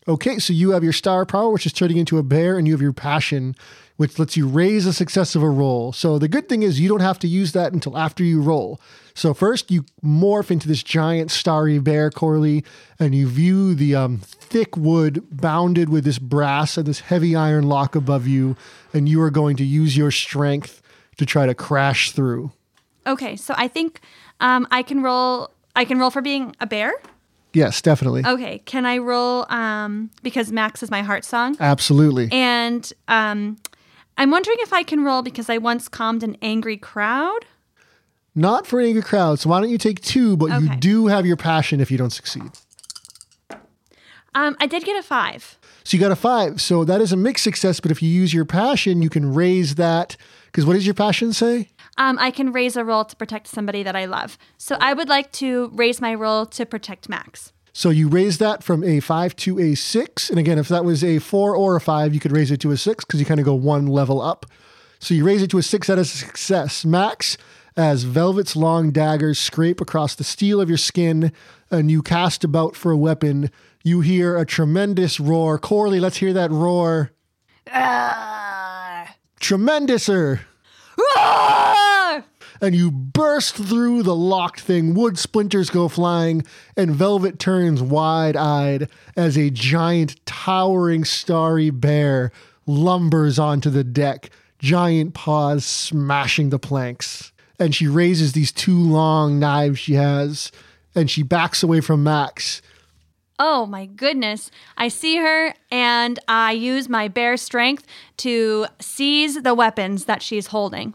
Okay, 0.07 0.39
so 0.39 0.53
you 0.53 0.71
have 0.71 0.83
your 0.83 0.93
star 0.93 1.25
power, 1.25 1.49
which 1.49 1.65
is 1.65 1.73
turning 1.73 1.97
into 1.97 2.17
a 2.17 2.23
bear, 2.23 2.57
and 2.57 2.67
you 2.67 2.73
have 2.73 2.81
your 2.81 2.93
passion, 2.93 3.55
which 3.99 4.17
lets 4.17 4.37
you 4.37 4.47
raise 4.47 4.85
the 4.85 4.93
success 4.93 5.35
of 5.35 5.43
a 5.43 5.49
roll. 5.49 5.91
So 5.91 6.17
the 6.17 6.29
good 6.29 6.47
thing 6.47 6.63
is 6.63 6.79
you 6.79 6.87
don't 6.87 7.01
have 7.01 7.19
to 7.19 7.27
use 7.27 7.51
that 7.51 7.73
until 7.73 7.97
after 7.97 8.23
you 8.23 8.41
roll. 8.41 8.79
So 9.13 9.33
first 9.33 9.69
you 9.69 9.83
morph 10.01 10.49
into 10.49 10.69
this 10.69 10.83
giant 10.83 11.31
starry 11.31 11.79
bear, 11.79 12.09
Corley, 12.09 12.63
and 12.97 13.13
you 13.13 13.27
view 13.27 13.75
the 13.75 13.95
um, 13.95 14.19
thick 14.19 14.77
wood 14.77 15.27
bounded 15.29 15.89
with 15.89 16.05
this 16.05 16.17
brass 16.17 16.77
and 16.77 16.87
this 16.87 17.01
heavy 17.01 17.35
iron 17.35 17.65
lock 17.65 17.93
above 17.93 18.25
you, 18.25 18.55
and 18.93 19.09
you 19.09 19.21
are 19.21 19.29
going 19.29 19.57
to 19.57 19.65
use 19.65 19.97
your 19.97 20.11
strength 20.11 20.81
to 21.17 21.25
try 21.25 21.45
to 21.45 21.53
crash 21.53 22.13
through. 22.13 22.53
Okay, 23.05 23.35
so 23.35 23.53
I 23.57 23.67
think 23.67 23.99
um, 24.39 24.65
I 24.71 24.81
can 24.81 25.03
roll. 25.03 25.51
I 25.75 25.83
can 25.83 25.99
roll 25.99 26.09
for 26.09 26.21
being 26.21 26.55
a 26.61 26.65
bear. 26.65 26.93
Yes, 27.51 27.81
definitely. 27.81 28.23
Okay, 28.25 28.59
can 28.59 28.85
I 28.85 28.99
roll 28.99 29.45
um, 29.51 30.11
because 30.23 30.53
Max 30.53 30.83
is 30.83 30.89
my 30.89 31.01
heart 31.01 31.25
song? 31.25 31.57
Absolutely. 31.59 32.29
And 32.31 32.91
um, 33.09 33.57
I'm 34.19 34.31
wondering 34.31 34.57
if 34.59 34.73
I 34.73 34.83
can 34.83 35.05
roll 35.05 35.21
because 35.21 35.49
I 35.49 35.57
once 35.57 35.87
calmed 35.87 36.23
an 36.23 36.35
angry 36.41 36.75
crowd. 36.75 37.45
Not 38.35 38.67
for 38.67 38.81
an 38.81 38.87
angry 38.87 39.01
crowd. 39.01 39.39
So 39.39 39.49
why 39.49 39.61
don't 39.61 39.69
you 39.69 39.77
take 39.77 40.01
two, 40.01 40.35
but 40.35 40.61
you 40.61 40.75
do 40.75 41.07
have 41.07 41.25
your 41.25 41.37
passion 41.37 41.79
if 41.79 41.89
you 41.89 41.97
don't 41.97 42.09
succeed. 42.09 42.51
Um, 44.35 44.57
I 44.59 44.67
did 44.67 44.83
get 44.83 44.99
a 44.99 45.01
five. 45.01 45.57
So 45.85 45.95
you 45.95 46.01
got 46.01 46.11
a 46.11 46.17
five. 46.17 46.59
So 46.59 46.83
that 46.83 46.99
is 46.99 47.13
a 47.13 47.17
mixed 47.17 47.45
success, 47.45 47.79
but 47.79 47.91
if 47.91 48.03
you 48.03 48.09
use 48.09 48.33
your 48.33 48.43
passion, 48.43 49.01
you 49.01 49.09
can 49.09 49.33
raise 49.33 49.75
that. 49.75 50.17
Because 50.47 50.65
what 50.65 50.73
does 50.73 50.85
your 50.85 50.95
passion 50.95 51.31
say? 51.31 51.69
Um, 51.97 52.17
I 52.19 52.29
can 52.29 52.51
raise 52.51 52.75
a 52.75 52.83
roll 52.83 53.05
to 53.05 53.15
protect 53.15 53.47
somebody 53.47 53.83
that 53.83 53.95
I 53.95 54.03
love. 54.03 54.37
So 54.57 54.75
I 54.81 54.93
would 54.93 55.07
like 55.07 55.31
to 55.33 55.71
raise 55.73 56.01
my 56.01 56.13
roll 56.13 56.45
to 56.47 56.65
protect 56.65 57.07
Max. 57.07 57.53
So 57.73 57.89
you 57.89 58.07
raise 58.07 58.37
that 58.39 58.63
from 58.63 58.83
a 58.83 58.99
five 58.99 59.35
to 59.37 59.59
a 59.59 59.75
six. 59.75 60.29
And 60.29 60.39
again, 60.39 60.57
if 60.57 60.67
that 60.69 60.83
was 60.85 61.03
a 61.03 61.19
four 61.19 61.55
or 61.55 61.75
a 61.75 61.81
five, 61.81 62.13
you 62.13 62.19
could 62.19 62.31
raise 62.31 62.51
it 62.51 62.59
to 62.61 62.71
a 62.71 62.77
six 62.77 63.05
because 63.05 63.19
you 63.19 63.25
kind 63.25 63.39
of 63.39 63.45
go 63.45 63.53
one 63.53 63.87
level 63.87 64.21
up. 64.21 64.45
So 64.99 65.13
you 65.13 65.23
raise 65.23 65.41
it 65.41 65.49
to 65.51 65.57
a 65.57 65.63
six, 65.63 65.87
that 65.87 65.97
is 65.97 66.13
a 66.13 66.17
success. 66.17 66.83
Max, 66.83 67.37
as 67.77 68.03
Velvet's 68.03 68.55
long 68.55 68.91
daggers 68.91 69.39
scrape 69.39 69.79
across 69.79 70.13
the 70.15 70.25
steel 70.25 70.59
of 70.59 70.67
your 70.67 70.77
skin 70.77 71.31
and 71.71 71.89
you 71.89 72.01
cast 72.01 72.43
about 72.43 72.75
for 72.75 72.91
a 72.91 72.97
weapon, 72.97 73.49
you 73.83 74.01
hear 74.01 74.37
a 74.37 74.45
tremendous 74.45 75.19
roar. 75.19 75.57
Corley, 75.57 76.01
let's 76.01 76.17
hear 76.17 76.33
that 76.33 76.51
roar. 76.51 77.11
Tremendouser. 79.39 80.41
And 82.61 82.75
you 82.75 82.91
burst 82.91 83.55
through 83.55 84.03
the 84.03 84.15
locked 84.15 84.61
thing. 84.61 84.93
Wood 84.93 85.17
splinters 85.17 85.69
go 85.69 85.87
flying, 85.87 86.43
and 86.75 86.91
Velvet 86.91 87.39
turns 87.39 87.81
wide 87.81 88.35
eyed 88.35 88.89
as 89.15 89.37
a 89.37 89.49
giant, 89.49 90.23
towering, 90.25 91.05
starry 91.05 91.69
bear 91.69 92.31
lumbers 92.67 93.39
onto 93.39 93.69
the 93.69 93.83
deck, 93.83 94.29
giant 94.59 95.13
paws 95.13 95.65
smashing 95.65 96.49
the 96.49 96.59
planks. 96.59 97.31
And 97.57 97.75
she 97.75 97.87
raises 97.87 98.33
these 98.33 98.51
two 98.51 98.79
long 98.79 99.39
knives 99.39 99.79
she 99.79 99.93
has, 99.95 100.51
and 100.95 101.09
she 101.09 101.23
backs 101.23 101.63
away 101.63 101.81
from 101.81 102.03
Max. 102.03 102.61
Oh 103.39 103.65
my 103.65 103.85
goodness. 103.85 104.51
I 104.77 104.89
see 104.89 105.15
her 105.15 105.53
and 105.71 106.19
I 106.27 106.51
use 106.51 106.89
my 106.89 107.07
bear 107.07 107.37
strength 107.37 107.85
to 108.17 108.67
seize 108.79 109.41
the 109.41 109.53
weapons 109.53 110.05
that 110.05 110.21
she's 110.21 110.47
holding. 110.47 110.93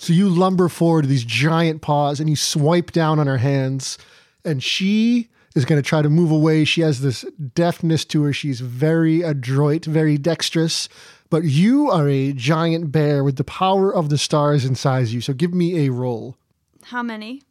So 0.00 0.14
you 0.14 0.30
lumber 0.30 0.70
forward 0.70 1.02
to 1.02 1.08
these 1.08 1.24
giant 1.24 1.82
paws 1.82 2.20
and 2.20 2.30
you 2.30 2.34
swipe 2.34 2.90
down 2.90 3.18
on 3.18 3.26
her 3.26 3.36
hands, 3.36 3.98
and 4.46 4.62
she 4.62 5.28
is 5.54 5.66
going 5.66 5.80
to 5.80 5.86
try 5.86 6.00
to 6.00 6.08
move 6.08 6.30
away. 6.30 6.64
She 6.64 6.80
has 6.80 7.02
this 7.02 7.22
deftness 7.54 8.06
to 8.06 8.22
her. 8.22 8.32
She's 8.32 8.60
very 8.60 9.20
adroit, 9.20 9.84
very 9.84 10.16
dexterous. 10.16 10.88
But 11.28 11.44
you 11.44 11.90
are 11.90 12.08
a 12.08 12.32
giant 12.32 12.90
bear 12.90 13.22
with 13.22 13.36
the 13.36 13.44
power 13.44 13.94
of 13.94 14.08
the 14.08 14.16
stars 14.16 14.64
inside 14.64 15.08
you. 15.08 15.20
So 15.20 15.34
give 15.34 15.52
me 15.52 15.86
a 15.86 15.92
roll. 15.92 16.38
How 16.84 17.02
many? 17.02 17.42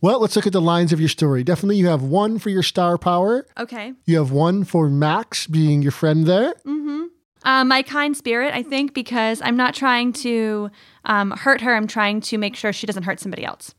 Well, 0.00 0.18
let's 0.18 0.34
look 0.34 0.48
at 0.48 0.52
the 0.52 0.60
lines 0.60 0.92
of 0.92 0.98
your 0.98 1.08
story. 1.08 1.44
Definitely, 1.44 1.76
you 1.76 1.86
have 1.86 2.02
one 2.02 2.40
for 2.40 2.50
your 2.50 2.64
star 2.64 2.98
power. 2.98 3.46
Okay. 3.56 3.92
You 4.06 4.16
have 4.16 4.32
one 4.32 4.64
for 4.64 4.90
Max 4.90 5.46
being 5.46 5.82
your 5.82 5.92
friend 5.92 6.26
there. 6.26 6.54
Mm-hmm. 6.66 7.04
Uh, 7.42 7.64
my 7.64 7.82
kind 7.82 8.16
spirit, 8.16 8.54
I 8.54 8.62
think, 8.62 8.92
because 8.94 9.40
I'm 9.42 9.56
not 9.56 9.74
trying 9.74 10.12
to 10.14 10.70
um, 11.04 11.30
hurt 11.32 11.60
her. 11.62 11.74
I'm 11.74 11.86
trying 11.86 12.20
to 12.22 12.38
make 12.38 12.54
sure 12.54 12.72
she 12.72 12.86
doesn't 12.86 13.04
hurt 13.04 13.20
somebody 13.20 13.44
else. 13.44 13.74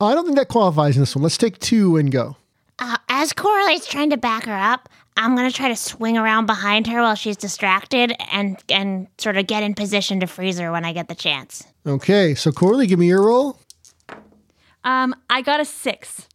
I 0.00 0.14
don't 0.14 0.24
think 0.24 0.36
that 0.36 0.48
qualifies 0.48 0.96
in 0.96 1.02
this 1.02 1.14
one. 1.14 1.22
Let's 1.22 1.36
take 1.36 1.58
two 1.58 1.96
and 1.96 2.10
go. 2.10 2.36
Uh, 2.78 2.96
as 3.08 3.32
Corley's 3.32 3.86
trying 3.86 4.10
to 4.10 4.16
back 4.16 4.44
her 4.46 4.56
up, 4.56 4.88
I'm 5.16 5.36
gonna 5.36 5.52
try 5.52 5.68
to 5.68 5.76
swing 5.76 6.16
around 6.16 6.46
behind 6.46 6.86
her 6.86 7.02
while 7.02 7.14
she's 7.14 7.36
distracted 7.36 8.14
and 8.32 8.58
and 8.70 9.06
sort 9.18 9.36
of 9.36 9.46
get 9.46 9.62
in 9.62 9.74
position 9.74 10.20
to 10.20 10.26
freeze 10.26 10.58
her 10.58 10.72
when 10.72 10.84
I 10.84 10.92
get 10.92 11.08
the 11.08 11.14
chance. 11.14 11.64
Okay, 11.86 12.34
so 12.34 12.50
Corley, 12.50 12.86
give 12.86 12.98
me 12.98 13.06
your 13.06 13.22
roll. 13.22 13.58
Um, 14.84 15.14
I 15.30 15.42
got 15.42 15.60
a 15.60 15.64
six. 15.64 16.28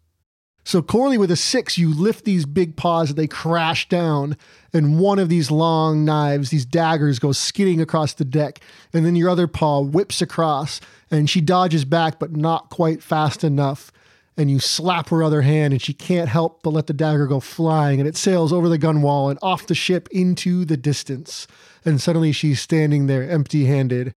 So 0.68 0.82
Corley, 0.82 1.18
with 1.18 1.32
a 1.32 1.38
six, 1.38 1.78
you 1.78 1.94
lift 1.94 2.26
these 2.26 2.46
big 2.46 2.76
paws 2.76 3.12
and 3.12 3.18
they 3.18 3.26
crash 3.26 3.88
down, 3.88 4.36
and 4.74 5.00
one 5.00 5.18
of 5.18 5.30
these 5.30 5.50
long 5.50 6.04
knives, 6.04 6.50
these 6.50 6.66
daggers, 6.66 7.20
goes 7.20 7.38
skidding 7.38 7.80
across 7.80 8.14
the 8.14 8.26
deck, 8.26 8.60
and 8.92 9.06
then 9.06 9.16
your 9.16 9.30
other 9.30 9.48
paw 9.48 9.80
whips 9.80 10.22
across, 10.22 10.82
and 11.10 11.30
she 11.30 11.40
dodges 11.40 11.86
back, 11.86 12.20
but 12.20 12.36
not 12.36 12.70
quite 12.70 13.02
fast 13.02 13.46
enough. 13.46 13.94
And 14.36 14.52
you 14.52 14.60
slap 14.60 15.08
her 15.08 15.24
other 15.24 15.44
hand, 15.44 15.72
and 15.72 15.82
she 15.82 15.94
can't 15.94 16.28
help 16.28 16.64
but 16.64 16.72
let 16.72 16.88
the 16.88 16.94
dagger 16.94 17.28
go 17.28 17.40
flying, 17.40 18.02
and 18.02 18.10
it 18.10 18.18
sails 18.18 18.52
over 18.52 18.68
the 18.68 18.78
gunwale 18.78 19.30
and 19.30 19.40
off 19.42 19.68
the 19.68 19.74
ship 19.74 20.10
into 20.12 20.66
the 20.66 20.76
distance. 20.76 21.48
And 21.86 22.02
suddenly 22.02 22.34
she's 22.34 22.60
standing 22.60 23.08
there 23.08 23.24
empty 23.24 23.68
handed. 23.68 24.12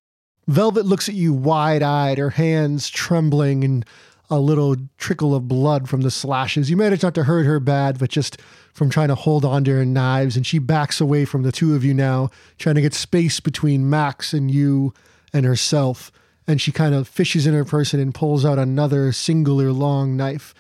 Velvet 0.47 0.87
looks 0.87 1.07
at 1.07 1.13
you 1.13 1.31
wide 1.31 1.83
eyed, 1.83 2.17
her 2.17 2.31
hands 2.31 2.89
trembling 2.89 3.63
and 3.63 3.85
a 4.29 4.39
little 4.39 4.75
trickle 4.97 5.33
of 5.33 5.47
blood 5.47 5.89
from 5.89 6.01
the 6.01 6.11
slashes. 6.11 6.69
You 6.69 6.77
manage 6.77 7.01
not 7.01 7.15
to 7.15 7.23
hurt 7.23 7.45
her 7.45 7.59
bad, 7.59 7.97
but 7.97 8.09
just 8.09 8.39
from 8.73 8.89
trying 8.89 9.07
to 9.07 9.15
hold 9.15 9.43
on 9.43 9.63
to 9.63 9.71
her 9.71 9.85
knives. 9.85 10.35
And 10.35 10.45
she 10.45 10.59
backs 10.59 11.01
away 11.01 11.25
from 11.25 11.43
the 11.43 11.51
two 11.51 11.75
of 11.75 11.83
you 11.83 11.93
now, 11.93 12.29
trying 12.57 12.75
to 12.75 12.81
get 12.81 12.93
space 12.93 13.39
between 13.39 13.89
Max 13.89 14.33
and 14.33 14.51
you 14.51 14.93
and 15.33 15.45
herself. 15.45 16.11
And 16.47 16.61
she 16.61 16.71
kind 16.71 16.93
of 16.93 17.07
fishes 17.07 17.47
in 17.47 17.53
her 17.53 17.65
person 17.65 17.99
and 17.99 18.13
pulls 18.13 18.45
out 18.45 18.59
another 18.59 19.11
singular 19.11 19.71
long 19.71 20.15
knife. 20.15 20.53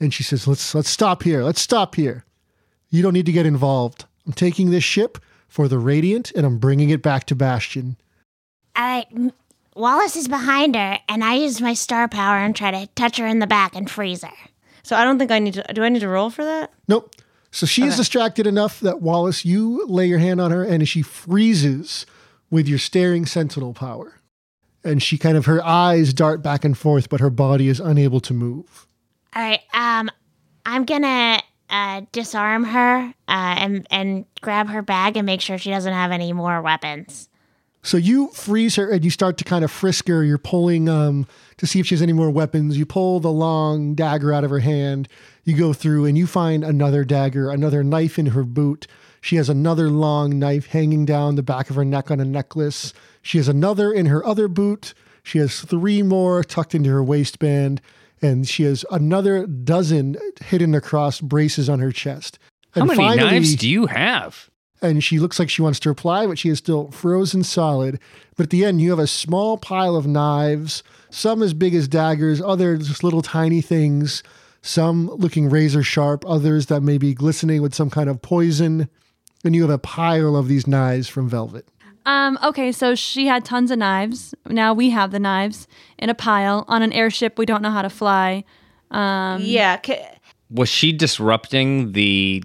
And 0.00 0.12
she 0.12 0.22
says, 0.22 0.46
Let's 0.46 0.74
let's 0.74 0.90
stop 0.90 1.22
here. 1.22 1.42
Let's 1.42 1.60
stop 1.60 1.94
here. 1.94 2.24
You 2.90 3.02
don't 3.02 3.12
need 3.14 3.26
to 3.26 3.32
get 3.32 3.46
involved. 3.46 4.04
I'm 4.26 4.32
taking 4.32 4.70
this 4.70 4.84
ship 4.84 5.18
for 5.48 5.68
the 5.68 5.78
Radiant 5.78 6.32
and 6.34 6.44
I'm 6.44 6.58
bringing 6.58 6.90
it 6.90 7.02
back 7.02 7.24
to 7.26 7.34
Bastion. 7.34 7.96
All 8.76 8.84
right, 8.84 9.32
Wallace 9.76 10.16
is 10.16 10.26
behind 10.26 10.74
her, 10.74 10.98
and 11.08 11.22
I 11.22 11.34
use 11.34 11.60
my 11.60 11.74
star 11.74 12.08
power 12.08 12.38
and 12.38 12.56
try 12.56 12.70
to 12.70 12.86
touch 12.94 13.18
her 13.18 13.26
in 13.26 13.40
the 13.40 13.46
back 13.46 13.76
and 13.76 13.90
freeze 13.90 14.24
her. 14.24 14.32
So 14.82 14.96
I 14.96 15.04
don't 15.04 15.18
think 15.18 15.30
I 15.30 15.38
need 15.38 15.54
to. 15.54 15.62
Do 15.74 15.84
I 15.84 15.88
need 15.88 16.00
to 16.00 16.08
roll 16.08 16.30
for 16.30 16.44
that? 16.44 16.72
Nope. 16.88 17.14
So 17.50 17.66
she 17.66 17.84
is 17.84 17.96
distracted 17.96 18.46
enough 18.46 18.80
that 18.80 19.00
Wallace, 19.00 19.44
you 19.44 19.86
lay 19.86 20.06
your 20.06 20.18
hand 20.18 20.42
on 20.42 20.50
her 20.50 20.62
and 20.62 20.86
she 20.86 21.00
freezes 21.00 22.04
with 22.50 22.68
your 22.68 22.78
staring 22.78 23.24
sentinel 23.24 23.72
power. 23.72 24.20
And 24.84 25.02
she 25.02 25.16
kind 25.16 25.38
of, 25.38 25.46
her 25.46 25.64
eyes 25.64 26.12
dart 26.12 26.42
back 26.42 26.66
and 26.66 26.76
forth, 26.76 27.08
but 27.08 27.20
her 27.20 27.30
body 27.30 27.68
is 27.68 27.80
unable 27.80 28.20
to 28.20 28.34
move. 28.34 28.86
All 29.34 29.42
right, 29.42 29.60
um, 29.72 30.10
I'm 30.66 30.84
gonna 30.84 31.40
uh, 31.70 32.02
disarm 32.12 32.64
her 32.64 33.14
uh, 33.28 33.54
and 33.58 33.86
and 33.90 34.26
grab 34.40 34.68
her 34.68 34.82
bag 34.82 35.16
and 35.16 35.26
make 35.26 35.40
sure 35.40 35.58
she 35.58 35.70
doesn't 35.70 35.92
have 35.92 36.12
any 36.12 36.32
more 36.32 36.60
weapons. 36.62 37.28
So 37.86 37.96
you 37.96 38.30
freeze 38.30 38.74
her 38.74 38.90
and 38.90 39.04
you 39.04 39.10
start 39.10 39.38
to 39.38 39.44
kind 39.44 39.64
of 39.64 39.70
frisk 39.70 40.08
her. 40.08 40.24
You're 40.24 40.38
pulling 40.38 40.88
um, 40.88 41.24
to 41.58 41.68
see 41.68 41.78
if 41.78 41.86
she 41.86 41.94
has 41.94 42.02
any 42.02 42.12
more 42.12 42.30
weapons. 42.30 42.76
You 42.76 42.84
pull 42.84 43.20
the 43.20 43.30
long 43.30 43.94
dagger 43.94 44.32
out 44.32 44.42
of 44.42 44.50
her 44.50 44.58
hand. 44.58 45.08
You 45.44 45.56
go 45.56 45.72
through 45.72 46.04
and 46.04 46.18
you 46.18 46.26
find 46.26 46.64
another 46.64 47.04
dagger, 47.04 47.48
another 47.48 47.84
knife 47.84 48.18
in 48.18 48.26
her 48.26 48.42
boot. 48.42 48.88
She 49.20 49.36
has 49.36 49.48
another 49.48 49.88
long 49.88 50.36
knife 50.36 50.66
hanging 50.66 51.04
down 51.04 51.36
the 51.36 51.44
back 51.44 51.70
of 51.70 51.76
her 51.76 51.84
neck 51.84 52.10
on 52.10 52.18
a 52.18 52.24
necklace. 52.24 52.92
She 53.22 53.38
has 53.38 53.46
another 53.46 53.92
in 53.92 54.06
her 54.06 54.26
other 54.26 54.48
boot. 54.48 54.92
She 55.22 55.38
has 55.38 55.60
three 55.60 56.02
more 56.02 56.42
tucked 56.42 56.74
into 56.74 56.90
her 56.90 57.04
waistband. 57.04 57.80
And 58.20 58.48
she 58.48 58.64
has 58.64 58.84
another 58.90 59.46
dozen 59.46 60.16
hidden 60.44 60.74
across 60.74 61.20
braces 61.20 61.68
on 61.68 61.78
her 61.78 61.92
chest. 61.92 62.40
How 62.72 62.84
many 62.84 62.96
finally- 62.96 63.30
knives 63.30 63.54
do 63.54 63.68
you 63.68 63.86
have? 63.86 64.50
And 64.82 65.02
she 65.02 65.18
looks 65.18 65.38
like 65.38 65.48
she 65.50 65.62
wants 65.62 65.80
to 65.80 65.88
reply, 65.88 66.26
but 66.26 66.38
she 66.38 66.48
is 66.48 66.58
still 66.58 66.90
frozen 66.90 67.42
solid. 67.42 67.98
But 68.36 68.44
at 68.44 68.50
the 68.50 68.64
end, 68.64 68.80
you 68.80 68.90
have 68.90 68.98
a 68.98 69.06
small 69.06 69.56
pile 69.58 69.96
of 69.96 70.06
knives, 70.06 70.82
some 71.10 71.42
as 71.42 71.54
big 71.54 71.74
as 71.74 71.88
daggers, 71.88 72.40
others 72.42 72.88
just 72.88 73.02
little 73.04 73.22
tiny 73.22 73.60
things, 73.60 74.22
some 74.62 75.08
looking 75.10 75.48
razor 75.48 75.82
sharp, 75.82 76.24
others 76.28 76.66
that 76.66 76.82
may 76.82 76.98
be 76.98 77.14
glistening 77.14 77.62
with 77.62 77.74
some 77.74 77.88
kind 77.90 78.10
of 78.10 78.20
poison. 78.20 78.88
And 79.44 79.54
you 79.54 79.62
have 79.62 79.70
a 79.70 79.78
pile 79.78 80.36
of 80.36 80.48
these 80.48 80.66
knives 80.66 81.08
from 81.08 81.28
Velvet. 81.28 81.66
Um, 82.04 82.38
okay, 82.42 82.70
so 82.72 82.94
she 82.94 83.26
had 83.26 83.44
tons 83.44 83.70
of 83.70 83.78
knives. 83.78 84.34
Now 84.48 84.72
we 84.74 84.90
have 84.90 85.10
the 85.10 85.18
knives 85.18 85.66
in 85.98 86.08
a 86.10 86.14
pile 86.14 86.64
on 86.68 86.82
an 86.82 86.92
airship 86.92 87.38
we 87.38 87.46
don't 87.46 87.62
know 87.62 87.70
how 87.70 87.82
to 87.82 87.90
fly. 87.90 88.44
Um, 88.90 89.40
Yeah. 89.42 89.76
ca- 89.78 90.06
Was 90.50 90.68
she 90.68 90.92
disrupting 90.92 91.92
the 91.92 92.44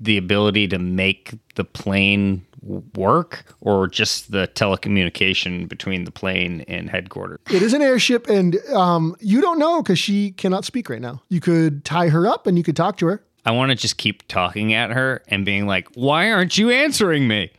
the 0.00 0.16
ability 0.16 0.68
to 0.68 0.78
make 0.78 1.34
the 1.54 1.64
plane 1.64 2.46
work, 2.94 3.44
or 3.60 3.86
just 3.88 4.32
the 4.32 4.48
telecommunication 4.48 5.68
between 5.68 6.04
the 6.04 6.10
plane 6.10 6.62
and 6.68 6.90
headquarters? 6.90 7.38
It 7.50 7.62
is 7.62 7.72
an 7.72 7.82
airship, 7.82 8.28
and 8.28 8.56
um, 8.68 9.16
you 9.20 9.40
don't 9.40 9.58
know 9.58 9.82
because 9.82 9.98
she 9.98 10.32
cannot 10.32 10.64
speak 10.64 10.88
right 10.88 11.00
now. 11.00 11.22
You 11.28 11.40
could 11.40 11.84
tie 11.84 12.08
her 12.08 12.26
up 12.26 12.46
and 12.46 12.56
you 12.58 12.64
could 12.64 12.76
talk 12.76 12.96
to 12.98 13.06
her. 13.06 13.24
I 13.44 13.52
want 13.52 13.70
to 13.70 13.74
just 13.74 13.96
keep 13.96 14.26
talking 14.28 14.74
at 14.74 14.90
her 14.90 15.22
and 15.28 15.44
being 15.44 15.66
like, 15.66 15.88
"Why 15.94 16.30
aren't 16.30 16.58
you 16.58 16.70
answering 16.70 17.26
me?" 17.28 17.50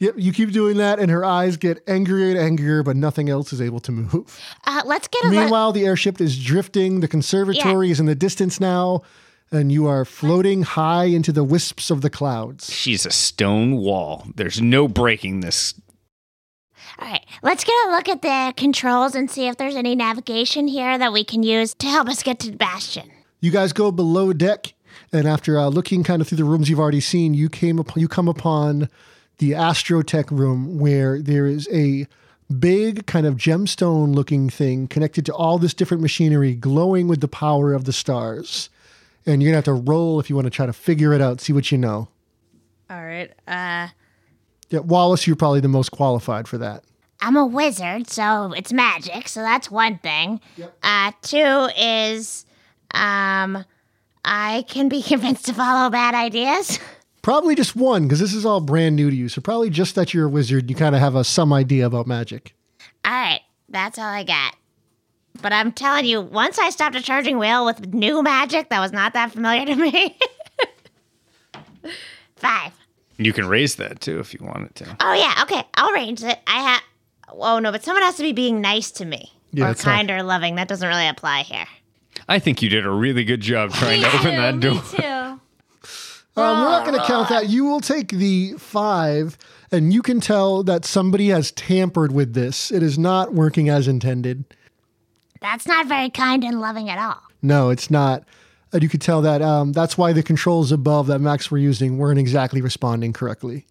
Yep, 0.00 0.14
you 0.18 0.32
keep 0.32 0.50
doing 0.50 0.78
that, 0.78 0.98
and 0.98 1.10
her 1.10 1.24
eyes 1.24 1.56
get 1.56 1.82
angrier 1.86 2.30
and 2.30 2.38
angrier, 2.38 2.82
but 2.82 2.96
nothing 2.96 3.30
else 3.30 3.52
is 3.52 3.60
able 3.60 3.80
to 3.80 3.92
move. 3.92 4.40
Uh, 4.66 4.82
let's 4.84 5.06
get 5.08 5.24
a 5.24 5.28
look. 5.28 5.36
Meanwhile, 5.36 5.72
the 5.72 5.86
airship 5.86 6.20
is 6.20 6.42
drifting. 6.42 7.00
The 7.00 7.08
conservatory 7.08 7.90
is 7.90 8.00
in 8.00 8.06
the 8.06 8.14
distance 8.14 8.60
now, 8.60 9.02
and 9.50 9.70
you 9.70 9.86
are 9.86 10.04
floating 10.04 10.62
high 10.62 11.04
into 11.04 11.32
the 11.32 11.44
wisps 11.44 11.90
of 11.90 12.00
the 12.00 12.10
clouds. 12.10 12.72
She's 12.72 13.06
a 13.06 13.10
stone 13.10 13.76
wall. 13.76 14.26
There's 14.34 14.60
no 14.60 14.88
breaking 14.88 15.40
this. 15.40 15.74
All 16.98 17.08
right, 17.08 17.24
let's 17.42 17.64
get 17.64 17.74
a 17.86 17.90
look 17.90 18.08
at 18.08 18.22
the 18.22 18.52
controls 18.56 19.14
and 19.14 19.30
see 19.30 19.48
if 19.48 19.56
there's 19.56 19.76
any 19.76 19.94
navigation 19.94 20.68
here 20.68 20.96
that 20.96 21.12
we 21.12 21.24
can 21.24 21.42
use 21.42 21.74
to 21.74 21.86
help 21.86 22.08
us 22.08 22.22
get 22.22 22.38
to 22.40 22.52
Bastion. 22.52 23.10
You 23.40 23.50
guys 23.50 23.72
go 23.72 23.90
below 23.90 24.32
deck, 24.32 24.74
and 25.12 25.26
after 25.26 25.58
uh, 25.58 25.68
looking 25.68 26.04
kind 26.04 26.22
of 26.22 26.28
through 26.28 26.38
the 26.38 26.44
rooms 26.44 26.70
you've 26.70 26.80
already 26.80 27.00
seen, 27.00 27.34
you 27.34 27.48
came 27.48 27.78
upon, 27.78 28.00
you 28.00 28.08
come 28.08 28.28
upon 28.28 28.88
the 29.38 29.52
Astrotech 29.52 30.30
room 30.30 30.78
where 30.78 31.20
there 31.20 31.46
is 31.46 31.68
a 31.72 32.06
big 32.58 33.06
kind 33.06 33.26
of 33.26 33.36
gemstone 33.36 34.14
looking 34.14 34.48
thing 34.48 34.86
connected 34.86 35.26
to 35.26 35.34
all 35.34 35.58
this 35.58 35.74
different 35.74 36.02
machinery 36.02 36.54
glowing 36.54 37.08
with 37.08 37.20
the 37.20 37.28
power 37.28 37.72
of 37.72 37.84
the 37.84 37.92
stars. 37.92 38.68
And 39.26 39.42
you're 39.42 39.50
gonna 39.50 39.58
have 39.58 39.64
to 39.64 39.72
roll 39.74 40.20
if 40.20 40.28
you 40.28 40.36
want 40.36 40.46
to 40.46 40.50
try 40.50 40.66
to 40.66 40.72
figure 40.72 41.12
it 41.12 41.20
out, 41.20 41.40
see 41.40 41.52
what 41.52 41.70
you 41.72 41.78
know. 41.78 42.08
All 42.90 43.02
right. 43.04 43.30
Uh, 43.48 43.88
Yeah, 44.70 44.80
Wallace, 44.80 45.26
you're 45.26 45.36
probably 45.36 45.60
the 45.60 45.68
most 45.68 45.90
qualified 45.90 46.46
for 46.48 46.58
that. 46.58 46.84
I'm 47.20 47.36
a 47.36 47.46
wizard, 47.46 48.08
so 48.10 48.52
it's 48.52 48.72
magic, 48.72 49.28
so 49.28 49.40
that's 49.40 49.70
one 49.70 49.98
thing. 49.98 50.40
Uh, 50.82 51.12
two 51.22 51.68
is, 51.78 52.44
um, 52.92 53.64
I 54.24 54.64
can 54.68 54.88
be 54.90 55.02
convinced 55.02 55.46
to 55.46 55.54
follow 55.54 55.88
bad 55.90 56.14
ideas. 56.14 56.78
Probably 57.22 57.54
just 57.54 57.74
one, 57.74 58.02
because 58.02 58.20
this 58.20 58.34
is 58.34 58.44
all 58.44 58.60
brand 58.60 58.96
new 58.96 59.08
to 59.08 59.16
you. 59.16 59.30
So 59.30 59.40
probably 59.40 59.70
just 59.70 59.94
that 59.94 60.12
you're 60.12 60.26
a 60.26 60.28
wizard, 60.28 60.68
you 60.68 60.76
kind 60.76 60.94
of 60.94 61.00
have 61.00 61.14
a 61.14 61.24
some 61.24 61.52
idea 61.54 61.86
about 61.86 62.06
magic. 62.06 62.54
All 63.06 63.12
right, 63.12 63.40
that's 63.70 63.98
all 63.98 64.04
I 64.04 64.24
got. 64.24 64.54
But 65.42 65.52
I'm 65.52 65.72
telling 65.72 66.04
you, 66.06 66.20
once 66.20 66.58
I 66.58 66.70
stopped 66.70 66.96
a 66.96 67.02
charging 67.02 67.38
wheel 67.38 67.64
with 67.66 67.92
new 67.92 68.22
magic 68.22 68.70
that 68.70 68.80
was 68.80 68.92
not 68.92 69.12
that 69.14 69.32
familiar 69.32 69.66
to 69.66 69.76
me. 69.76 70.16
Five. 72.36 72.72
You 73.16 73.32
can 73.32 73.46
raise 73.46 73.76
that 73.76 74.00
too 74.00 74.18
if 74.18 74.34
you 74.34 74.40
wanted 74.42 74.74
to. 74.76 74.96
Oh 75.00 75.12
yeah, 75.12 75.42
okay, 75.42 75.62
I'll 75.74 75.92
arrange 75.94 76.22
it. 76.22 76.38
I 76.46 76.60
have. 76.62 76.82
Oh 77.28 77.58
no, 77.58 77.70
but 77.72 77.84
someone 77.84 78.02
has 78.02 78.16
to 78.16 78.22
be 78.22 78.32
being 78.32 78.60
nice 78.60 78.90
to 78.92 79.04
me, 79.04 79.32
Yeah, 79.52 79.64
or 79.64 79.66
that's 79.68 79.84
not- 79.84 79.92
kind 79.94 80.10
or 80.10 80.22
loving. 80.22 80.56
That 80.56 80.68
doesn't 80.68 80.86
really 80.88 81.08
apply 81.08 81.42
here. 81.42 81.66
I 82.28 82.38
think 82.38 82.62
you 82.62 82.68
did 82.68 82.86
a 82.86 82.90
really 82.90 83.24
good 83.24 83.40
job 83.40 83.72
trying 83.72 84.00
to 84.02 84.08
open 84.16 84.36
that 84.36 84.60
door. 84.60 84.74
Me 84.74 84.80
too. 84.90 85.40
Um, 86.36 86.62
we're 86.62 86.68
not 86.70 86.84
going 86.84 86.98
to 86.98 87.06
count 87.06 87.28
that. 87.28 87.48
You 87.48 87.64
will 87.64 87.80
take 87.80 88.08
the 88.08 88.54
five, 88.58 89.38
and 89.70 89.92
you 89.94 90.02
can 90.02 90.18
tell 90.20 90.64
that 90.64 90.84
somebody 90.84 91.28
has 91.28 91.52
tampered 91.52 92.10
with 92.10 92.34
this. 92.34 92.72
It 92.72 92.82
is 92.82 92.98
not 92.98 93.32
working 93.34 93.68
as 93.68 93.86
intended. 93.86 94.44
That's 95.44 95.66
not 95.66 95.86
very 95.86 96.08
kind 96.08 96.42
and 96.42 96.58
loving 96.58 96.88
at 96.88 96.98
all. 96.98 97.20
No, 97.42 97.68
it's 97.68 97.90
not. 97.90 98.24
And 98.72 98.82
you 98.82 98.88
could 98.88 99.02
tell 99.02 99.20
that 99.20 99.42
um, 99.42 99.72
that's 99.72 99.98
why 99.98 100.14
the 100.14 100.22
controls 100.22 100.72
above 100.72 101.06
that 101.08 101.18
Max 101.18 101.50
were 101.50 101.58
using 101.58 101.98
weren't 101.98 102.18
exactly 102.18 102.62
responding 102.62 103.12
correctly. 103.12 103.66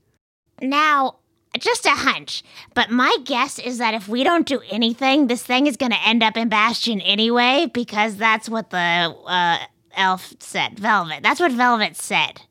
Now, 0.61 1.15
just 1.57 1.87
a 1.87 1.95
hunch, 1.95 2.43
but 2.75 2.91
my 2.91 3.17
guess 3.25 3.57
is 3.57 3.79
that 3.79 3.95
if 3.95 4.07
we 4.07 4.23
don't 4.23 4.45
do 4.45 4.61
anything, 4.69 5.25
this 5.25 5.41
thing 5.41 5.65
is 5.65 5.75
going 5.75 5.91
to 5.91 5.97
end 6.05 6.21
up 6.21 6.37
in 6.37 6.47
Bastion 6.47 7.01
anyway, 7.01 7.71
because 7.73 8.17
that's 8.17 8.47
what 8.47 8.69
the 8.69 8.77
uh, 9.25 9.57
elf 9.95 10.31
said. 10.39 10.77
Velvet. 10.77 11.23
That's 11.23 11.39
what 11.39 11.51
Velvet 11.51 11.97
said. 11.97 12.43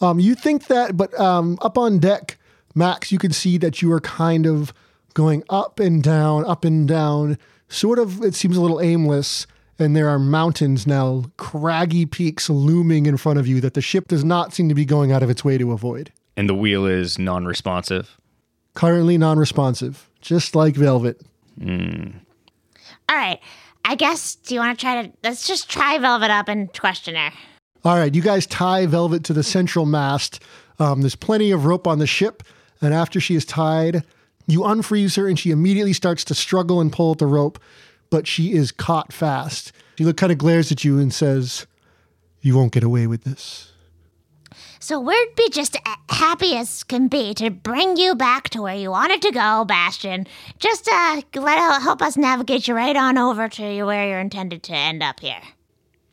Um, 0.00 0.18
you 0.18 0.34
think 0.34 0.66
that, 0.66 0.96
but 0.96 1.16
um, 1.18 1.58
up 1.62 1.78
on 1.78 2.00
deck, 2.00 2.38
Max, 2.74 3.12
you 3.12 3.18
can 3.18 3.32
see 3.32 3.56
that 3.58 3.82
you 3.82 3.92
are 3.92 4.00
kind 4.00 4.46
of 4.46 4.74
going 5.14 5.44
up 5.48 5.78
and 5.78 6.02
down, 6.02 6.44
up 6.44 6.64
and 6.64 6.88
down. 6.88 7.38
Sort 7.68 7.98
of, 7.98 8.22
it 8.22 8.34
seems 8.34 8.56
a 8.56 8.60
little 8.60 8.80
aimless. 8.80 9.46
And 9.78 9.94
there 9.94 10.08
are 10.08 10.18
mountains 10.18 10.86
now, 10.86 11.24
craggy 11.36 12.06
peaks 12.06 12.48
looming 12.48 13.04
in 13.04 13.18
front 13.18 13.38
of 13.38 13.46
you 13.46 13.60
that 13.60 13.74
the 13.74 13.82
ship 13.82 14.08
does 14.08 14.24
not 14.24 14.54
seem 14.54 14.70
to 14.70 14.74
be 14.74 14.86
going 14.86 15.12
out 15.12 15.22
of 15.22 15.28
its 15.28 15.44
way 15.44 15.58
to 15.58 15.72
avoid. 15.72 16.12
And 16.36 16.48
the 16.48 16.54
wheel 16.54 16.86
is 16.86 17.18
non-responsive. 17.18 18.16
Currently 18.74 19.18
non 19.18 19.38
responsive, 19.38 20.08
just 20.22 20.54
like 20.54 20.76
Velvet. 20.76 21.20
All 21.60 23.16
right. 23.16 23.40
I 23.84 23.94
guess, 23.94 24.34
do 24.34 24.54
you 24.54 24.60
want 24.60 24.78
to 24.78 24.84
try 24.84 25.02
to, 25.02 25.12
let's 25.22 25.46
just 25.46 25.70
try 25.70 25.98
Velvet 25.98 26.30
up 26.30 26.48
and 26.48 26.72
question 26.72 27.14
her. 27.14 27.30
All 27.84 27.96
right, 27.96 28.12
you 28.12 28.20
guys 28.20 28.46
tie 28.46 28.84
Velvet 28.86 29.22
to 29.24 29.32
the 29.32 29.44
central 29.44 29.86
mast. 29.86 30.42
Um, 30.80 31.02
there's 31.02 31.14
plenty 31.14 31.52
of 31.52 31.66
rope 31.66 31.86
on 31.86 32.00
the 32.00 32.06
ship, 32.06 32.42
and 32.80 32.92
after 32.92 33.20
she 33.20 33.36
is 33.36 33.44
tied, 33.44 34.02
you 34.46 34.60
unfreeze 34.60 35.16
her, 35.16 35.26
and 35.26 35.38
she 35.38 35.50
immediately 35.50 35.92
starts 35.92 36.24
to 36.24 36.34
struggle 36.34 36.80
and 36.80 36.92
pull 36.92 37.12
at 37.12 37.18
the 37.18 37.26
rope, 37.26 37.58
but 38.10 38.26
she 38.26 38.52
is 38.52 38.72
caught 38.72 39.12
fast. 39.12 39.72
She 39.98 40.04
look 40.04 40.16
kind 40.16 40.32
of 40.32 40.38
glares 40.38 40.70
at 40.70 40.84
you 40.84 40.98
and 40.98 41.12
says, 41.12 41.66
"You 42.40 42.56
won't 42.56 42.72
get 42.72 42.84
away 42.84 43.06
with 43.06 43.24
this." 43.24 43.72
So 44.78 45.00
we'd 45.00 45.34
be 45.36 45.48
just 45.50 45.74
a- 45.74 46.14
happy 46.14 46.54
as 46.56 46.84
can 46.84 47.08
be 47.08 47.34
to 47.34 47.50
bring 47.50 47.96
you 47.96 48.14
back 48.14 48.50
to 48.50 48.62
where 48.62 48.76
you 48.76 48.90
wanted 48.90 49.20
to 49.22 49.32
go, 49.32 49.64
Bastion. 49.64 50.28
Just 50.60 50.88
uh, 50.88 51.22
let 51.34 51.82
help 51.82 52.00
us 52.02 52.16
navigate 52.16 52.68
you 52.68 52.74
right 52.74 52.94
on 52.94 53.18
over 53.18 53.48
to 53.48 53.82
where 53.82 54.08
you're 54.08 54.20
intended 54.20 54.62
to 54.64 54.72
end 54.72 55.02
up 55.02 55.18
here. 55.18 55.42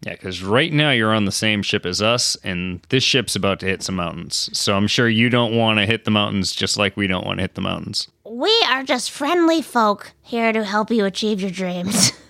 Yeah, 0.01 0.13
because 0.13 0.43
right 0.43 0.73
now 0.73 0.91
you're 0.91 1.13
on 1.13 1.25
the 1.25 1.31
same 1.31 1.61
ship 1.61 1.85
as 1.85 2.01
us, 2.01 2.35
and 2.43 2.81
this 2.89 3.03
ship's 3.03 3.35
about 3.35 3.59
to 3.61 3.67
hit 3.67 3.83
some 3.83 3.95
mountains. 3.95 4.49
So 4.51 4.75
I'm 4.75 4.87
sure 4.87 5.07
you 5.07 5.29
don't 5.29 5.55
want 5.55 5.79
to 5.79 5.85
hit 5.85 6.03
the 6.03 6.11
mountains 6.11 6.51
just 6.51 6.75
like 6.75 6.97
we 6.97 7.07
don't 7.07 7.25
want 7.25 7.37
to 7.37 7.43
hit 7.43 7.55
the 7.55 7.61
mountains. 7.61 8.09
We 8.25 8.51
are 8.69 8.83
just 8.83 9.11
friendly 9.11 9.61
folk 9.61 10.13
here 10.21 10.53
to 10.53 10.63
help 10.63 10.91
you 10.91 11.05
achieve 11.05 11.41
your 11.41 11.51
dreams. 11.51 12.11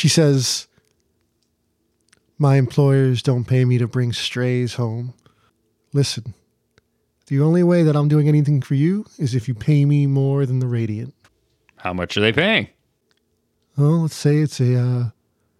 She 0.00 0.08
says, 0.08 0.66
My 2.38 2.56
employers 2.56 3.22
don't 3.22 3.44
pay 3.44 3.66
me 3.66 3.76
to 3.76 3.86
bring 3.86 4.14
strays 4.14 4.76
home. 4.76 5.12
Listen, 5.92 6.32
the 7.26 7.38
only 7.42 7.62
way 7.62 7.82
that 7.82 7.94
I'm 7.94 8.08
doing 8.08 8.26
anything 8.26 8.62
for 8.62 8.74
you 8.74 9.04
is 9.18 9.34
if 9.34 9.46
you 9.46 9.52
pay 9.52 9.84
me 9.84 10.06
more 10.06 10.46
than 10.46 10.58
the 10.58 10.66
Radiant. 10.66 11.12
How 11.76 11.92
much 11.92 12.16
are 12.16 12.22
they 12.22 12.32
paying? 12.32 12.68
Well, 13.76 14.00
let's 14.00 14.14
say 14.14 14.38
it's 14.38 14.58
a 14.58 14.78
uh, 14.80 15.04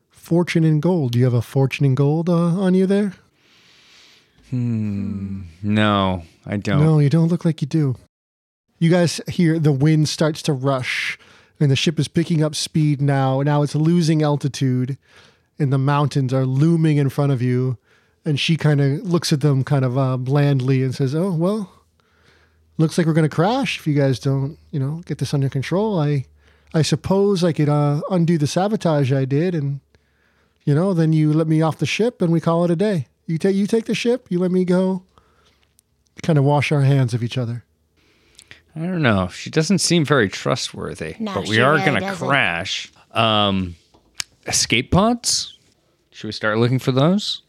fortune 0.08 0.64
in 0.64 0.80
gold. 0.80 1.12
Do 1.12 1.18
you 1.18 1.26
have 1.26 1.34
a 1.34 1.42
fortune 1.42 1.84
in 1.84 1.94
gold 1.94 2.30
uh, 2.30 2.32
on 2.32 2.72
you 2.72 2.86
there? 2.86 3.12
No, 4.52 6.24
I 6.46 6.56
don't. 6.56 6.80
No, 6.80 6.98
you 6.98 7.10
don't 7.10 7.28
look 7.28 7.44
like 7.44 7.60
you 7.60 7.66
do. 7.66 7.96
You 8.78 8.90
guys 8.90 9.20
hear 9.28 9.58
the 9.58 9.72
wind 9.72 10.08
starts 10.08 10.42
to 10.42 10.52
rush, 10.52 11.18
and 11.58 11.70
the 11.70 11.76
ship 11.76 11.98
is 11.98 12.08
picking 12.08 12.42
up 12.42 12.54
speed 12.54 13.00
now. 13.00 13.42
Now 13.42 13.62
it's 13.62 13.74
losing 13.74 14.22
altitude, 14.22 14.96
and 15.58 15.72
the 15.72 15.78
mountains 15.78 16.32
are 16.32 16.46
looming 16.46 16.96
in 16.96 17.10
front 17.10 17.32
of 17.32 17.42
you. 17.42 17.78
And 18.24 18.38
she 18.38 18.56
kind 18.56 18.80
of 18.80 19.00
looks 19.00 19.32
at 19.32 19.40
them 19.40 19.64
kind 19.64 19.84
of 19.84 19.96
uh, 19.96 20.16
blandly 20.16 20.82
and 20.82 20.94
says, 20.94 21.14
"Oh 21.14 21.32
well, 21.32 21.72
looks 22.80 22.98
like 22.98 23.06
we're 23.06 23.12
going 23.12 23.28
to 23.28 23.34
crash 23.34 23.78
if 23.78 23.86
you 23.86 23.94
guys 23.94 24.18
don't, 24.18 24.58
you 24.70 24.80
know, 24.80 25.02
get 25.04 25.18
this 25.18 25.34
under 25.34 25.48
control. 25.48 26.00
I, 26.00 26.24
I 26.74 26.82
suppose 26.82 27.44
I 27.44 27.52
could 27.52 27.68
uh, 27.68 28.00
undo 28.10 28.38
the 28.38 28.46
sabotage 28.46 29.12
I 29.12 29.24
did, 29.24 29.54
and 29.54 29.80
you 30.64 30.74
know, 30.74 30.94
then 30.94 31.12
you 31.12 31.32
let 31.32 31.46
me 31.46 31.62
off 31.62 31.78
the 31.78 31.86
ship 31.86 32.20
and 32.20 32.32
we 32.32 32.40
call 32.40 32.64
it 32.64 32.70
a 32.70 32.76
day. 32.76 33.06
You 33.30 33.38
take 33.38 33.54
you 33.54 33.66
take 33.66 33.84
the 33.84 33.94
ship, 33.94 34.26
you 34.28 34.38
let 34.38 34.50
me 34.50 34.64
go. 34.64 35.04
Kind 36.22 36.38
of 36.38 36.44
wash 36.44 36.72
our 36.72 36.82
hands 36.82 37.14
of 37.14 37.22
each 37.22 37.38
other. 37.38 37.64
I 38.74 38.80
don't 38.80 39.02
know. 39.02 39.28
She 39.28 39.50
doesn't 39.50 39.78
seem 39.78 40.04
very 40.04 40.28
trustworthy. 40.28 41.16
No, 41.18 41.34
but 41.34 41.48
we 41.48 41.56
she 41.56 41.60
are 41.60 41.72
really 41.72 41.84
going 41.84 42.00
to 42.00 42.06
doesn't. 42.06 42.28
crash. 42.28 42.92
Um, 43.12 43.76
escape 44.46 44.90
pods? 44.90 45.56
Should 46.10 46.28
we 46.28 46.32
start 46.32 46.58
looking 46.58 46.78
for 46.78 46.92
those? 46.92 47.42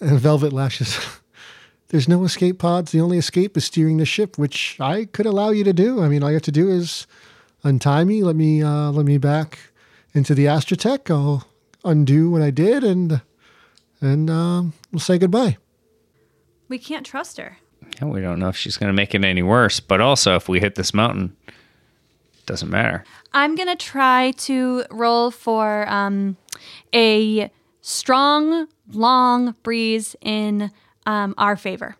And 0.00 0.18
Velvet 0.18 0.52
lashes. 0.52 0.98
There's 1.88 2.08
no 2.08 2.24
escape 2.24 2.58
pods. 2.58 2.92
The 2.92 3.00
only 3.00 3.18
escape 3.18 3.56
is 3.56 3.64
steering 3.64 3.96
the 3.98 4.06
ship, 4.06 4.38
which 4.38 4.76
I 4.80 5.06
could 5.06 5.26
allow 5.26 5.50
you 5.50 5.64
to 5.64 5.72
do. 5.72 6.02
I 6.02 6.08
mean, 6.08 6.22
all 6.22 6.30
you 6.30 6.36
have 6.36 6.42
to 6.42 6.52
do 6.52 6.70
is 6.70 7.06
untie 7.64 8.04
me, 8.04 8.22
let 8.22 8.36
me 8.36 8.62
uh, 8.62 8.90
let 8.90 9.04
me 9.04 9.18
back 9.18 9.58
into 10.14 10.34
the 10.34 10.46
Astrotech. 10.46 11.10
I'll 11.10 11.46
undo 11.84 12.30
what 12.30 12.40
I 12.40 12.50
did, 12.50 12.82
and 12.82 13.20
and 14.00 14.30
um, 14.30 14.72
we'll 14.92 15.00
say 15.00 15.18
goodbye. 15.18 15.56
We 16.68 16.78
can't 16.78 17.04
trust 17.04 17.38
her. 17.38 17.58
Yeah, 18.00 18.06
we 18.06 18.20
don't 18.20 18.38
know 18.38 18.48
if 18.48 18.56
she's 18.56 18.76
going 18.76 18.88
to 18.88 18.94
make 18.94 19.14
it 19.14 19.24
any 19.24 19.42
worse. 19.42 19.80
But 19.80 20.00
also, 20.00 20.36
if 20.36 20.48
we 20.48 20.60
hit 20.60 20.76
this 20.76 20.94
mountain, 20.94 21.36
doesn't 22.46 22.70
matter. 22.70 23.04
I'm 23.32 23.54
gonna 23.54 23.76
try 23.76 24.32
to 24.32 24.84
roll 24.90 25.30
for 25.30 25.88
um, 25.88 26.36
a 26.94 27.50
strong, 27.80 28.68
long 28.90 29.54
breeze 29.62 30.16
in 30.20 30.70
um, 31.06 31.34
our 31.38 31.56
favor. 31.56 31.96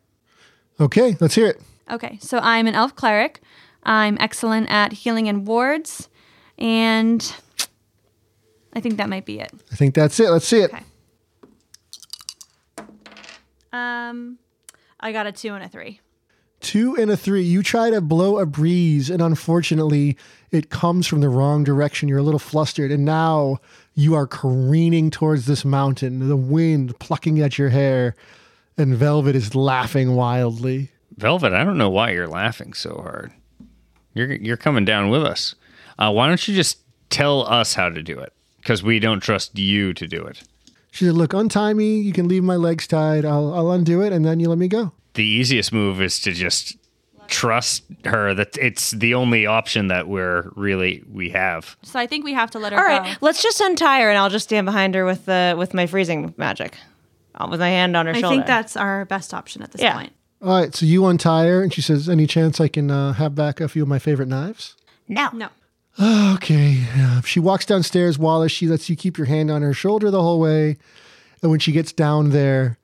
Okay, 0.81 1.17
let's 1.21 1.35
hear 1.35 1.47
it. 1.47 1.61
Okay, 1.91 2.19
so 2.21 2.39
I'm 2.39 2.67
an 2.67 2.75
elf 2.75 2.95
cleric. 2.95 3.41
I'm 3.85 4.17
excellent 4.21 4.71
at 4.71 4.93
healing 4.93 5.29
and 5.29 5.47
wards, 5.47 6.09
and 6.59 7.35
I 8.73 8.81
think 8.81 8.97
that 8.97 9.09
might 9.09 9.25
be 9.25 9.41
it. 9.41 9.51
I 9.71 9.77
think 9.77 9.95
that's 9.95 10.19
it. 10.21 10.31
Let's 10.31 10.47
see 10.47 10.61
it. 10.61 10.73
Okay. 10.73 10.85
Um, 13.73 14.39
I 15.01 15.13
got 15.13 15.27
a 15.27 15.33
two 15.33 15.55
and 15.55 15.65
a 15.65 15.69
three. 15.69 16.01
Two 16.61 16.95
and 16.97 17.11
a 17.11 17.17
three. 17.17 17.43
You 17.43 17.63
try 17.63 17.91
to 17.91 18.01
blow 18.01 18.39
a 18.39 18.47
breeze, 18.47 19.11
and 19.11 19.21
unfortunately, 19.21 20.17
it 20.53 20.71
comes 20.71 21.07
from 21.07 21.21
the 21.21 21.29
wrong 21.29 21.65
direction. 21.65 22.09
You're 22.09 22.19
a 22.19 22.23
little 22.23 22.39
flustered, 22.39 22.93
and 22.93 23.05
now 23.05 23.59
you 23.95 24.15
are 24.15 24.27
careening 24.27 25.11
towards 25.11 25.47
this 25.47 25.65
mountain, 25.65 26.29
the 26.29 26.37
wind 26.37 26.99
plucking 27.01 27.41
at 27.41 27.59
your 27.59 27.71
hair, 27.71 28.15
and 28.79 28.95
Velvet 28.95 29.35
is 29.35 29.55
laughing 29.55 30.15
wildly. 30.15 30.91
Velvet, 31.17 31.53
I 31.53 31.65
don't 31.65 31.79
know 31.79 31.91
why 31.91 32.11
you're 32.11 32.29
laughing 32.29 32.73
so 32.73 32.95
hard. 33.03 33.33
You're 34.15 34.33
you're 34.33 34.57
coming 34.57 34.85
down 34.85 35.11
with 35.11 35.25
us. 35.25 35.55
Uh, 35.99 36.13
why 36.13 36.29
don't 36.29 36.47
you 36.47 36.55
just 36.55 36.79
tell 37.11 37.47
us 37.47 37.75
how 37.75 37.89
to 37.89 38.03
do 38.03 38.19
it? 38.19 38.33
Because 38.59 38.83
we 38.83 38.99
don't 38.99 39.21
trust 39.21 39.59
you 39.59 39.93
to 39.95 40.07
do 40.07 40.23
it. 40.23 40.43
She 40.93 41.05
said, 41.07 41.15
Look, 41.15 41.33
untie 41.33 41.73
me. 41.73 41.99
You 42.01 42.13
can 42.13 42.29
leave 42.29 42.45
my 42.45 42.55
legs 42.57 42.87
tied. 42.87 43.25
I'll, 43.25 43.53
I'll 43.55 43.71
undo 43.73 44.01
it, 44.03 44.13
and 44.13 44.25
then 44.25 44.39
you 44.39 44.49
let 44.49 44.59
me 44.59 44.69
go. 44.69 44.93
The 45.15 45.25
easiest 45.25 45.73
move 45.73 46.01
is 46.01 46.21
to 46.21 46.33
just 46.33 46.77
trust 47.29 47.85
her 48.05 48.35
that 48.35 48.57
it's 48.59 48.91
the 48.91 49.15
only 49.15 49.47
option 49.47 49.89
that 49.89 50.07
we're 50.07 50.51
really 50.55 51.03
we 51.11 51.31
have. 51.31 51.77
So 51.83 51.99
I 51.99 52.07
think 52.07 52.25
we 52.25 52.35
have 52.35 52.51
to 52.53 52.59
let 52.59 52.73
her 52.73 52.79
All 52.79 52.85
go. 52.87 53.05
right, 53.05 53.17
let's 53.23 53.43
just 53.43 53.61
untie 53.61 54.01
her, 54.03 54.11
and 54.11 54.19
I'll 54.19 54.29
just 54.31 54.45
stand 54.45 54.67
behind 54.67 54.95
her 54.95 55.05
with 55.05 55.25
the 55.25 55.55
with 55.57 55.73
my 55.75 55.87
freezing 55.87 56.35
magic, 56.37 56.77
uh, 57.37 57.47
with 57.51 57.61
my 57.61 57.69
hand 57.71 57.97
on 57.97 58.07
her 58.07 58.13
I 58.13 58.21
shoulder. 58.21 58.37
think 58.37 58.47
that's 58.47 58.77
our 58.77 59.05
best 59.07 59.33
option 59.33 59.63
at 59.63 59.73
this 59.73 59.81
Yeah. 59.81 59.95
point. 59.95 60.13
All 60.43 60.61
right, 60.61 60.75
so 60.75 60.85
you 60.85 61.07
untie 61.07 61.47
her, 61.47 61.63
and 61.63 61.73
she 61.73 61.81
says, 61.81 62.09
Any 62.09 62.27
chance 62.27 62.61
I 62.61 62.69
can 62.69 62.91
uh, 62.91 63.13
have 63.15 63.35
back 63.35 63.61
a 63.61 63.69
few 63.69 63.83
of 63.83 63.89
my 63.89 63.99
favorite 63.99 64.29
knives? 64.29 64.75
No. 65.09 65.31
No. 65.33 65.49
Okay. 66.33 66.85
Uh, 66.97 67.21
she 67.21 67.39
walks 67.39 67.65
downstairs, 67.67 68.19
Wallace. 68.19 68.51
She 68.51 68.67
lets 68.67 68.89
you 68.89 68.97
keep 68.97 69.17
your 69.17 69.27
hand 69.27 69.51
on 69.51 69.63
her 69.63 69.75
shoulder 69.75 70.11
the 70.11 70.23
whole 70.23 70.41
way. 70.41 70.77
And 71.41 71.51
when 71.51 71.61
she 71.61 71.71
gets 71.71 71.93
down 71.93 72.31
there, 72.31 72.79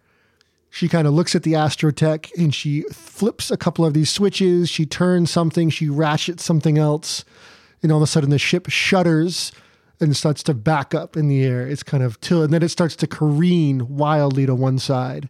she 0.71 0.89
kind 0.89 1.09
of 1.09 1.15
looks 1.15 1.35
at 1.35 1.43
the 1.43 1.55
Astrotech 1.55 2.31
and 2.37 2.55
she 2.55 2.83
flips 2.93 3.51
a 3.51 3.57
couple 3.57 3.85
of 3.85 3.95
these 3.95 4.11
switches. 4.11 4.69
She 4.69 4.87
turns 4.87 5.31
something, 5.31 5.71
she 5.71 5.89
ratchets 5.89 6.45
something 6.45 6.79
else. 6.79 7.25
And 7.83 7.91
all 7.91 7.99
of 7.99 8.03
a 8.03 8.07
sudden, 8.07 8.31
the 8.31 8.39
ship 8.39 8.69
shudders 8.69 9.51
and 10.01 10.17
starts 10.17 10.43
to 10.45 10.55
back 10.55 10.95
up 10.95 11.17
in 11.17 11.29
the 11.29 11.43
air. 11.45 11.67
It's 11.67 11.83
kind 11.83 12.03
of 12.03 12.21
till, 12.21 12.43
and 12.43 12.53
then 12.53 12.63
it 12.63 12.69
starts 12.69 12.95
to 12.97 13.07
careen 13.07 13.97
wildly 13.97 14.47
to 14.47 14.55
one 14.55 14.79
side. 14.79 15.29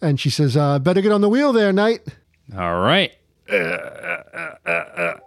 And 0.00 0.20
she 0.20 0.30
says, 0.30 0.56
uh, 0.56 0.78
Better 0.78 1.00
get 1.00 1.12
on 1.12 1.20
the 1.20 1.28
wheel 1.28 1.52
there, 1.52 1.72
Knight. 1.72 2.00
All 2.56 2.80
right. 2.80 3.12
You 3.50 3.58
can't, 3.58 5.20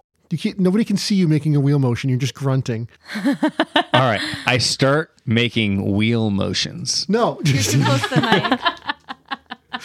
nobody 0.57 0.85
can 0.85 0.97
see 0.97 1.15
you 1.15 1.27
making 1.27 1.55
a 1.55 1.59
wheel 1.59 1.79
motion. 1.79 2.09
You're 2.09 2.19
just 2.19 2.33
grunting. 2.35 2.87
All 3.25 3.35
right. 3.93 4.21
I 4.45 4.57
start 4.59 5.11
making 5.25 5.93
wheel 5.95 6.29
motions. 6.29 7.07
No, 7.09 7.39
You're 7.43 7.63
too 7.63 7.83
close 7.83 8.01
to 8.03 8.15
the 8.15 8.21
mic. 9.71 9.79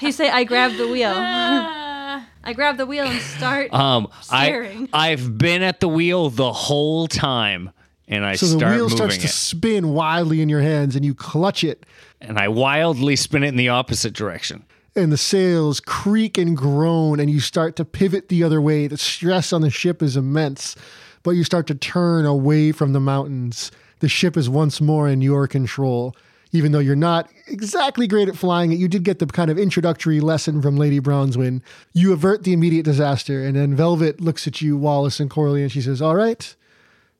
you 0.00 0.12
say, 0.12 0.30
I 0.30 0.44
grab 0.44 0.72
the 0.76 0.88
wheel. 0.88 1.12
I 2.44 2.52
grab 2.54 2.76
the 2.76 2.86
wheel 2.86 3.06
and 3.06 3.20
start. 3.20 3.72
Um, 3.72 4.08
I 4.30 4.46
Steering. 4.46 4.88
I've 4.92 5.38
been 5.38 5.62
at 5.62 5.80
the 5.80 5.88
wheel 5.88 6.28
the 6.28 6.52
whole 6.52 7.06
time, 7.06 7.70
and 8.08 8.24
I 8.24 8.34
So 8.34 8.46
the 8.46 8.58
start 8.58 8.74
wheel 8.74 8.84
moving 8.84 8.96
starts 8.96 9.18
to 9.18 9.26
it, 9.26 9.30
spin 9.30 9.90
wildly 9.90 10.40
in 10.40 10.48
your 10.48 10.60
hands, 10.60 10.96
and 10.96 11.04
you 11.04 11.14
clutch 11.14 11.62
it, 11.62 11.86
and 12.20 12.38
I 12.38 12.48
wildly 12.48 13.14
spin 13.16 13.44
it 13.44 13.48
in 13.48 13.56
the 13.56 13.68
opposite 13.68 14.12
direction. 14.12 14.64
And 14.94 15.10
the 15.10 15.16
sails 15.16 15.80
creak 15.80 16.36
and 16.36 16.56
groan, 16.56 17.18
and 17.18 17.30
you 17.30 17.40
start 17.40 17.76
to 17.76 17.84
pivot 17.84 18.28
the 18.28 18.44
other 18.44 18.60
way. 18.60 18.86
The 18.86 18.98
stress 18.98 19.52
on 19.52 19.62
the 19.62 19.70
ship 19.70 20.02
is 20.02 20.16
immense, 20.16 20.76
but 21.22 21.30
you 21.30 21.44
start 21.44 21.66
to 21.68 21.74
turn 21.74 22.26
away 22.26 22.72
from 22.72 22.92
the 22.92 23.00
mountains. 23.00 23.70
The 24.00 24.08
ship 24.08 24.36
is 24.36 24.50
once 24.50 24.80
more 24.80 25.08
in 25.08 25.22
your 25.22 25.46
control. 25.46 26.14
Even 26.54 26.72
though 26.72 26.78
you're 26.78 26.94
not 26.94 27.30
exactly 27.46 28.06
great 28.06 28.28
at 28.28 28.36
flying 28.36 28.72
it, 28.72 28.78
you 28.78 28.86
did 28.86 29.04
get 29.04 29.18
the 29.18 29.26
kind 29.26 29.50
of 29.50 29.58
introductory 29.58 30.20
lesson 30.20 30.60
from 30.60 30.76
Lady 30.76 31.00
Bronzewynne. 31.00 31.62
You 31.94 32.12
avert 32.12 32.42
the 32.42 32.52
immediate 32.52 32.84
disaster, 32.84 33.42
and 33.42 33.56
then 33.56 33.74
Velvet 33.74 34.20
looks 34.20 34.46
at 34.46 34.60
you, 34.60 34.76
Wallace 34.76 35.18
and 35.18 35.30
Corley, 35.30 35.62
and 35.62 35.72
she 35.72 35.80
says, 35.80 36.02
All 36.02 36.14
right, 36.14 36.54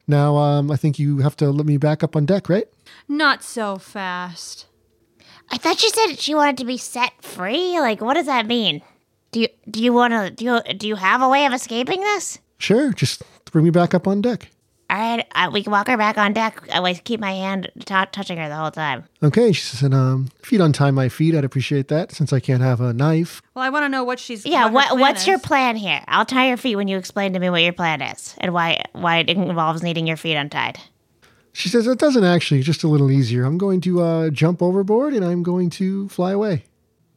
now 0.07 0.37
um, 0.37 0.71
I 0.71 0.77
think 0.77 0.99
you 0.99 1.19
have 1.19 1.37
to 1.37 1.51
let 1.51 1.65
me 1.65 1.79
back 1.79 2.03
up 2.03 2.15
on 2.15 2.27
deck, 2.27 2.51
right? 2.51 2.69
Not 3.09 3.43
so 3.43 3.77
fast. 3.77 4.67
I 5.53 5.59
thought 5.59 5.79
she 5.79 5.91
said 5.91 6.19
she 6.19 6.35
wanted 6.35 6.57
to 6.59 6.65
be 6.65 6.79
set 6.79 7.13
free. 7.23 7.79
Like, 7.79 8.01
what 8.01 8.15
does 8.15 8.27
that 8.27 8.47
mean? 8.47 8.81
Do 9.33 9.41
you 9.41 9.49
do 9.71 9.83
you 9.83 9.93
want 9.93 10.13
to 10.13 10.31
do 10.31 10.45
you, 10.45 10.75
do 10.75 10.89
you 10.89 10.97
have 10.97 11.23
a 11.23 11.29
way 11.29 11.47
of 11.47 11.53
escaping 11.53 12.01
this? 12.01 12.39
Sure, 12.59 12.93
just 12.93 13.23
bring 13.51 13.65
me 13.65 13.71
back 13.71 13.93
up 13.93 14.07
on 14.07 14.23
deck. 14.23 14.49
All 14.89 14.99
right, 14.99 15.27
uh, 15.35 15.51
we 15.51 15.63
can 15.63 15.73
walk 15.73 15.87
her 15.87 15.97
back 15.97 16.19
on 16.19 16.35
deck. 16.35 16.63
I 16.71 16.81
like 16.81 17.05
keep 17.05 17.19
my 17.19 17.33
hand 17.33 17.71
t- 17.79 17.85
touching 18.13 18.37
her 18.37 18.49
the 18.49 18.57
whole 18.57 18.71
time. 18.71 19.05
Okay, 19.23 19.53
she 19.53 19.63
said, 19.63 19.95
um, 19.95 20.29
if 20.43 20.53
you'd 20.53 20.61
untie 20.61 20.91
my 20.91 21.09
feet, 21.09 21.35
I'd 21.35 21.45
appreciate 21.45 21.89
that 21.89 22.13
since 22.13 22.31
I 22.31 22.41
can't 22.41 22.61
have 22.61 22.83
a 22.83 22.93
knife. 22.93 23.41
Well, 23.55 23.65
I 23.65 23.71
want 23.71 23.85
to 23.85 23.89
know 23.89 24.05
what 24.05 24.21
she's. 24.21 24.45
Yeah, 24.45 24.67
what, 24.67 24.73
what, 24.73 24.85
her 24.85 24.89
plan 24.91 25.01
what's 25.01 25.27
your 25.27 25.39
plan 25.39 25.77
here? 25.77 26.03
I'll 26.09 26.27
tie 26.27 26.49
your 26.49 26.59
feet 26.59 26.77
when 26.77 26.89
you 26.89 26.99
explain 26.99 27.33
to 27.33 27.39
me 27.39 27.49
what 27.49 27.63
your 27.63 27.73
plan 27.73 28.03
is 28.03 28.35
and 28.39 28.53
why 28.53 28.83
why 28.93 29.19
it 29.19 29.31
involves 29.31 29.83
needing 29.83 30.07
your 30.07 30.19
feet 30.19 30.37
untied. 30.37 30.79
She 31.53 31.69
says, 31.69 31.87
it 31.87 31.99
doesn't 31.99 32.25
actually, 32.25 32.63
just 32.63 32.83
a 32.83 32.89
little 32.89 33.11
easier. 33.11 33.45
I'm 33.45 33.59
going 33.59 33.81
to 33.83 34.01
uh, 34.03 34.31
jump 34.31 34.63
overboard 34.63 35.13
and 35.13 35.25
I'm 35.25 35.43
going 35.43 35.69
to 35.71 36.09
fly 36.09 36.33
away, 36.33 36.65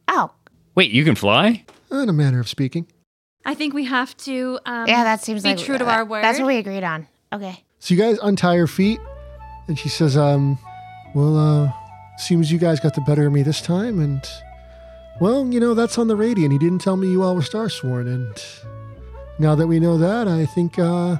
Ow. 0.09 0.31
Wait, 0.75 0.91
you 0.91 1.03
can 1.05 1.15
fly? 1.15 1.63
in 1.91 2.09
a 2.09 2.13
manner 2.13 2.41
of 2.41 2.49
speaking. 2.49 2.87
I 3.45 3.53
think 3.55 3.73
we 3.73 3.85
have 3.85 4.17
to. 4.17 4.59
Um, 4.65 4.87
yeah, 4.87 5.03
that 5.05 5.21
seems 5.21 5.43
be 5.43 5.49
like 5.49 5.59
true 5.59 5.77
to 5.77 5.85
that- 5.85 5.97
our 5.99 6.03
word. 6.05 6.23
That's 6.23 6.39
what 6.39 6.47
we 6.47 6.57
agreed 6.57 6.83
on. 6.83 7.07
Okay. 7.31 7.63
So 7.79 7.93
you 7.93 7.99
guys 7.99 8.17
untie 8.21 8.55
her 8.57 8.67
feet, 8.67 8.99
and 9.67 9.77
she 9.79 9.87
says, 9.87 10.17
um, 10.17 10.57
well, 11.13 11.37
uh, 11.37 11.71
seems 12.17 12.51
you 12.51 12.57
guys 12.57 12.79
got 12.79 12.95
the 12.95 13.01
better 13.01 13.27
of 13.27 13.33
me 13.33 13.43
this 13.43 13.61
time, 13.61 13.99
and, 14.01 14.21
well, 15.21 15.47
you 15.47 15.59
know, 15.59 15.73
that's 15.73 15.97
on 15.97 16.07
the 16.07 16.15
radiant. 16.15 16.51
He 16.51 16.57
didn't 16.57 16.79
tell 16.79 16.97
me 16.97 17.09
you 17.09 17.21
all 17.23 17.35
were 17.35 17.41
Starsworn, 17.41 18.07
and 18.07 18.43
now 19.39 19.53
that 19.55 19.67
we 19.67 19.79
know 19.79 19.97
that, 19.97 20.27
I 20.27 20.45
think 20.47 20.79
uh, 20.79 21.17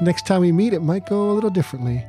next 0.00 0.26
time 0.26 0.40
we 0.42 0.52
meet, 0.52 0.72
it 0.72 0.80
might 0.80 1.06
go 1.06 1.30
a 1.30 1.32
little 1.32 1.50
differently. 1.50 2.04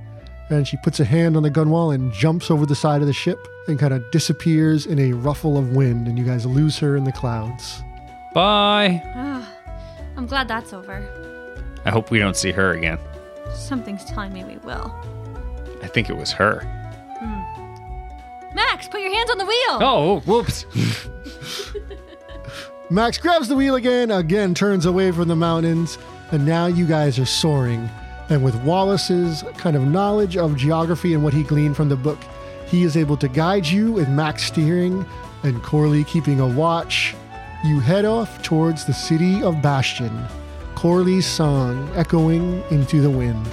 And 0.49 0.67
she 0.67 0.77
puts 0.77 0.99
a 0.99 1.05
hand 1.05 1.35
on 1.35 1.43
the 1.43 1.49
gunwale 1.49 1.93
and 1.93 2.13
jumps 2.13 2.51
over 2.51 2.65
the 2.65 2.75
side 2.75 3.01
of 3.01 3.07
the 3.07 3.13
ship 3.13 3.39
and 3.67 3.79
kind 3.79 3.93
of 3.93 4.09
disappears 4.11 4.85
in 4.85 4.99
a 4.99 5.13
ruffle 5.13 5.57
of 5.57 5.75
wind, 5.75 6.07
and 6.07 6.19
you 6.19 6.23
guys 6.23 6.45
lose 6.45 6.77
her 6.79 6.95
in 6.95 7.03
the 7.03 7.11
clouds. 7.11 7.81
Bye. 8.33 9.01
Ah, 9.15 9.49
I'm 10.17 10.27
glad 10.27 10.47
that's 10.47 10.71
over. 10.71 11.03
I 11.83 11.89
hope 11.89 12.11
we 12.11 12.19
don't 12.19 12.37
see 12.37 12.51
her 12.51 12.73
again. 12.73 12.99
Something's 13.53 14.05
telling 14.05 14.33
me 14.33 14.43
we 14.43 14.57
will. 14.57 14.93
I 15.81 15.87
think 15.87 16.09
it 16.09 16.17
was 16.17 16.31
her. 16.33 16.63
Max, 18.55 18.87
put 18.87 19.01
your 19.01 19.13
hands 19.13 19.29
on 19.29 19.37
the 19.37 19.45
wheel. 19.45 19.79
Oh, 19.81 20.19
whoops. 20.25 20.65
Max 22.89 23.17
grabs 23.17 23.49
the 23.49 23.55
wheel 23.55 23.75
again, 23.75 24.11
again 24.11 24.53
turns 24.53 24.85
away 24.85 25.11
from 25.11 25.27
the 25.27 25.35
mountains, 25.35 25.97
and 26.31 26.45
now 26.45 26.67
you 26.67 26.85
guys 26.85 27.19
are 27.19 27.25
soaring. 27.25 27.89
And 28.29 28.43
with 28.43 28.55
Wallace's 28.63 29.43
kind 29.57 29.75
of 29.75 29.83
knowledge 29.83 30.35
of 30.35 30.55
geography 30.55 31.13
and 31.13 31.23
what 31.23 31.33
he 31.33 31.43
gleaned 31.43 31.75
from 31.75 31.89
the 31.89 31.95
book, 31.95 32.19
he 32.65 32.83
is 32.83 32.97
able 32.97 33.17
to 33.17 33.27
guide 33.27 33.67
you 33.67 33.91
with 33.91 34.09
Max 34.09 34.43
steering 34.43 35.05
and 35.43 35.61
Corley 35.61 36.03
keeping 36.03 36.39
a 36.39 36.47
watch. 36.47 37.15
You 37.63 37.79
head 37.79 38.05
off 38.05 38.41
towards 38.41 38.85
the 38.85 38.93
city 38.93 39.43
of 39.43 39.61
Bastion, 39.61 40.25
Corley's 40.73 41.25
song 41.25 41.89
echoing 41.95 42.63
into 42.71 43.01
the 43.01 43.09
wind. 43.09 43.47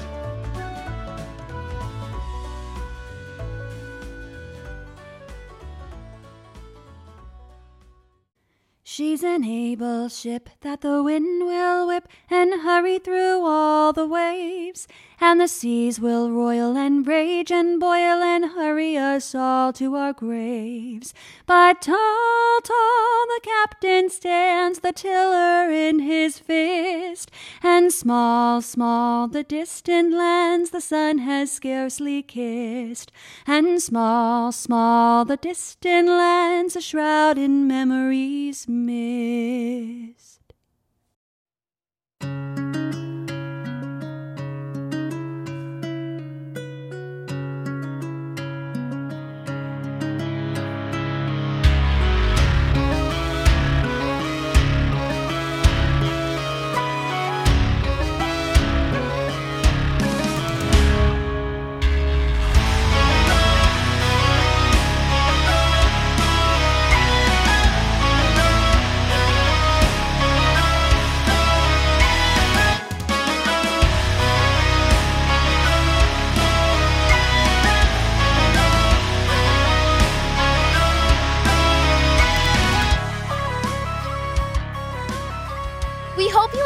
She's 8.95 9.23
an 9.25 9.43
able 9.43 10.11
ship 10.11 10.51
that 10.61 10.83
the 10.83 11.03
wind 11.03 11.47
will 11.47 11.87
whip 11.87 12.07
and 12.29 12.61
hurry 12.61 12.99
through 12.99 13.41
all 13.43 13.95
the 13.95 14.07
waves, 14.07 14.87
and 15.23 15.41
the 15.41 15.47
seas 15.47 16.01
will 16.01 16.33
roil 16.33 16.77
and 16.77 17.07
rage 17.07 17.53
and 17.53 17.79
boil 17.79 18.21
and 18.21 18.45
hurry 18.57 18.97
us 18.97 19.37
all 19.37 19.73
to 19.73 19.95
our 19.95 20.13
graves. 20.13 21.15
But 21.47 21.81
tall, 21.83 22.61
tall 22.65 23.27
the 23.29 23.41
captain 23.45 24.11
stands, 24.11 24.81
the 24.81 24.91
tiller 24.91 25.71
in 25.71 26.01
his 26.01 26.41
fist, 26.41 27.31
and 27.63 27.93
small, 27.93 28.61
small 28.63 29.29
the 29.29 29.45
distant 29.45 30.13
lands 30.13 30.71
the 30.71 30.81
sun 30.81 31.19
has 31.19 31.53
scarcely 31.53 32.23
kissed, 32.23 33.13
and 33.47 33.81
small, 33.81 34.51
small 34.51 35.25
the 35.25 35.37
distant 35.37 36.09
lands 36.09 36.75
a 36.75 36.81
shroud 36.81 37.39
in 37.39 37.69
memories 37.69 38.67
mist. 38.69 40.43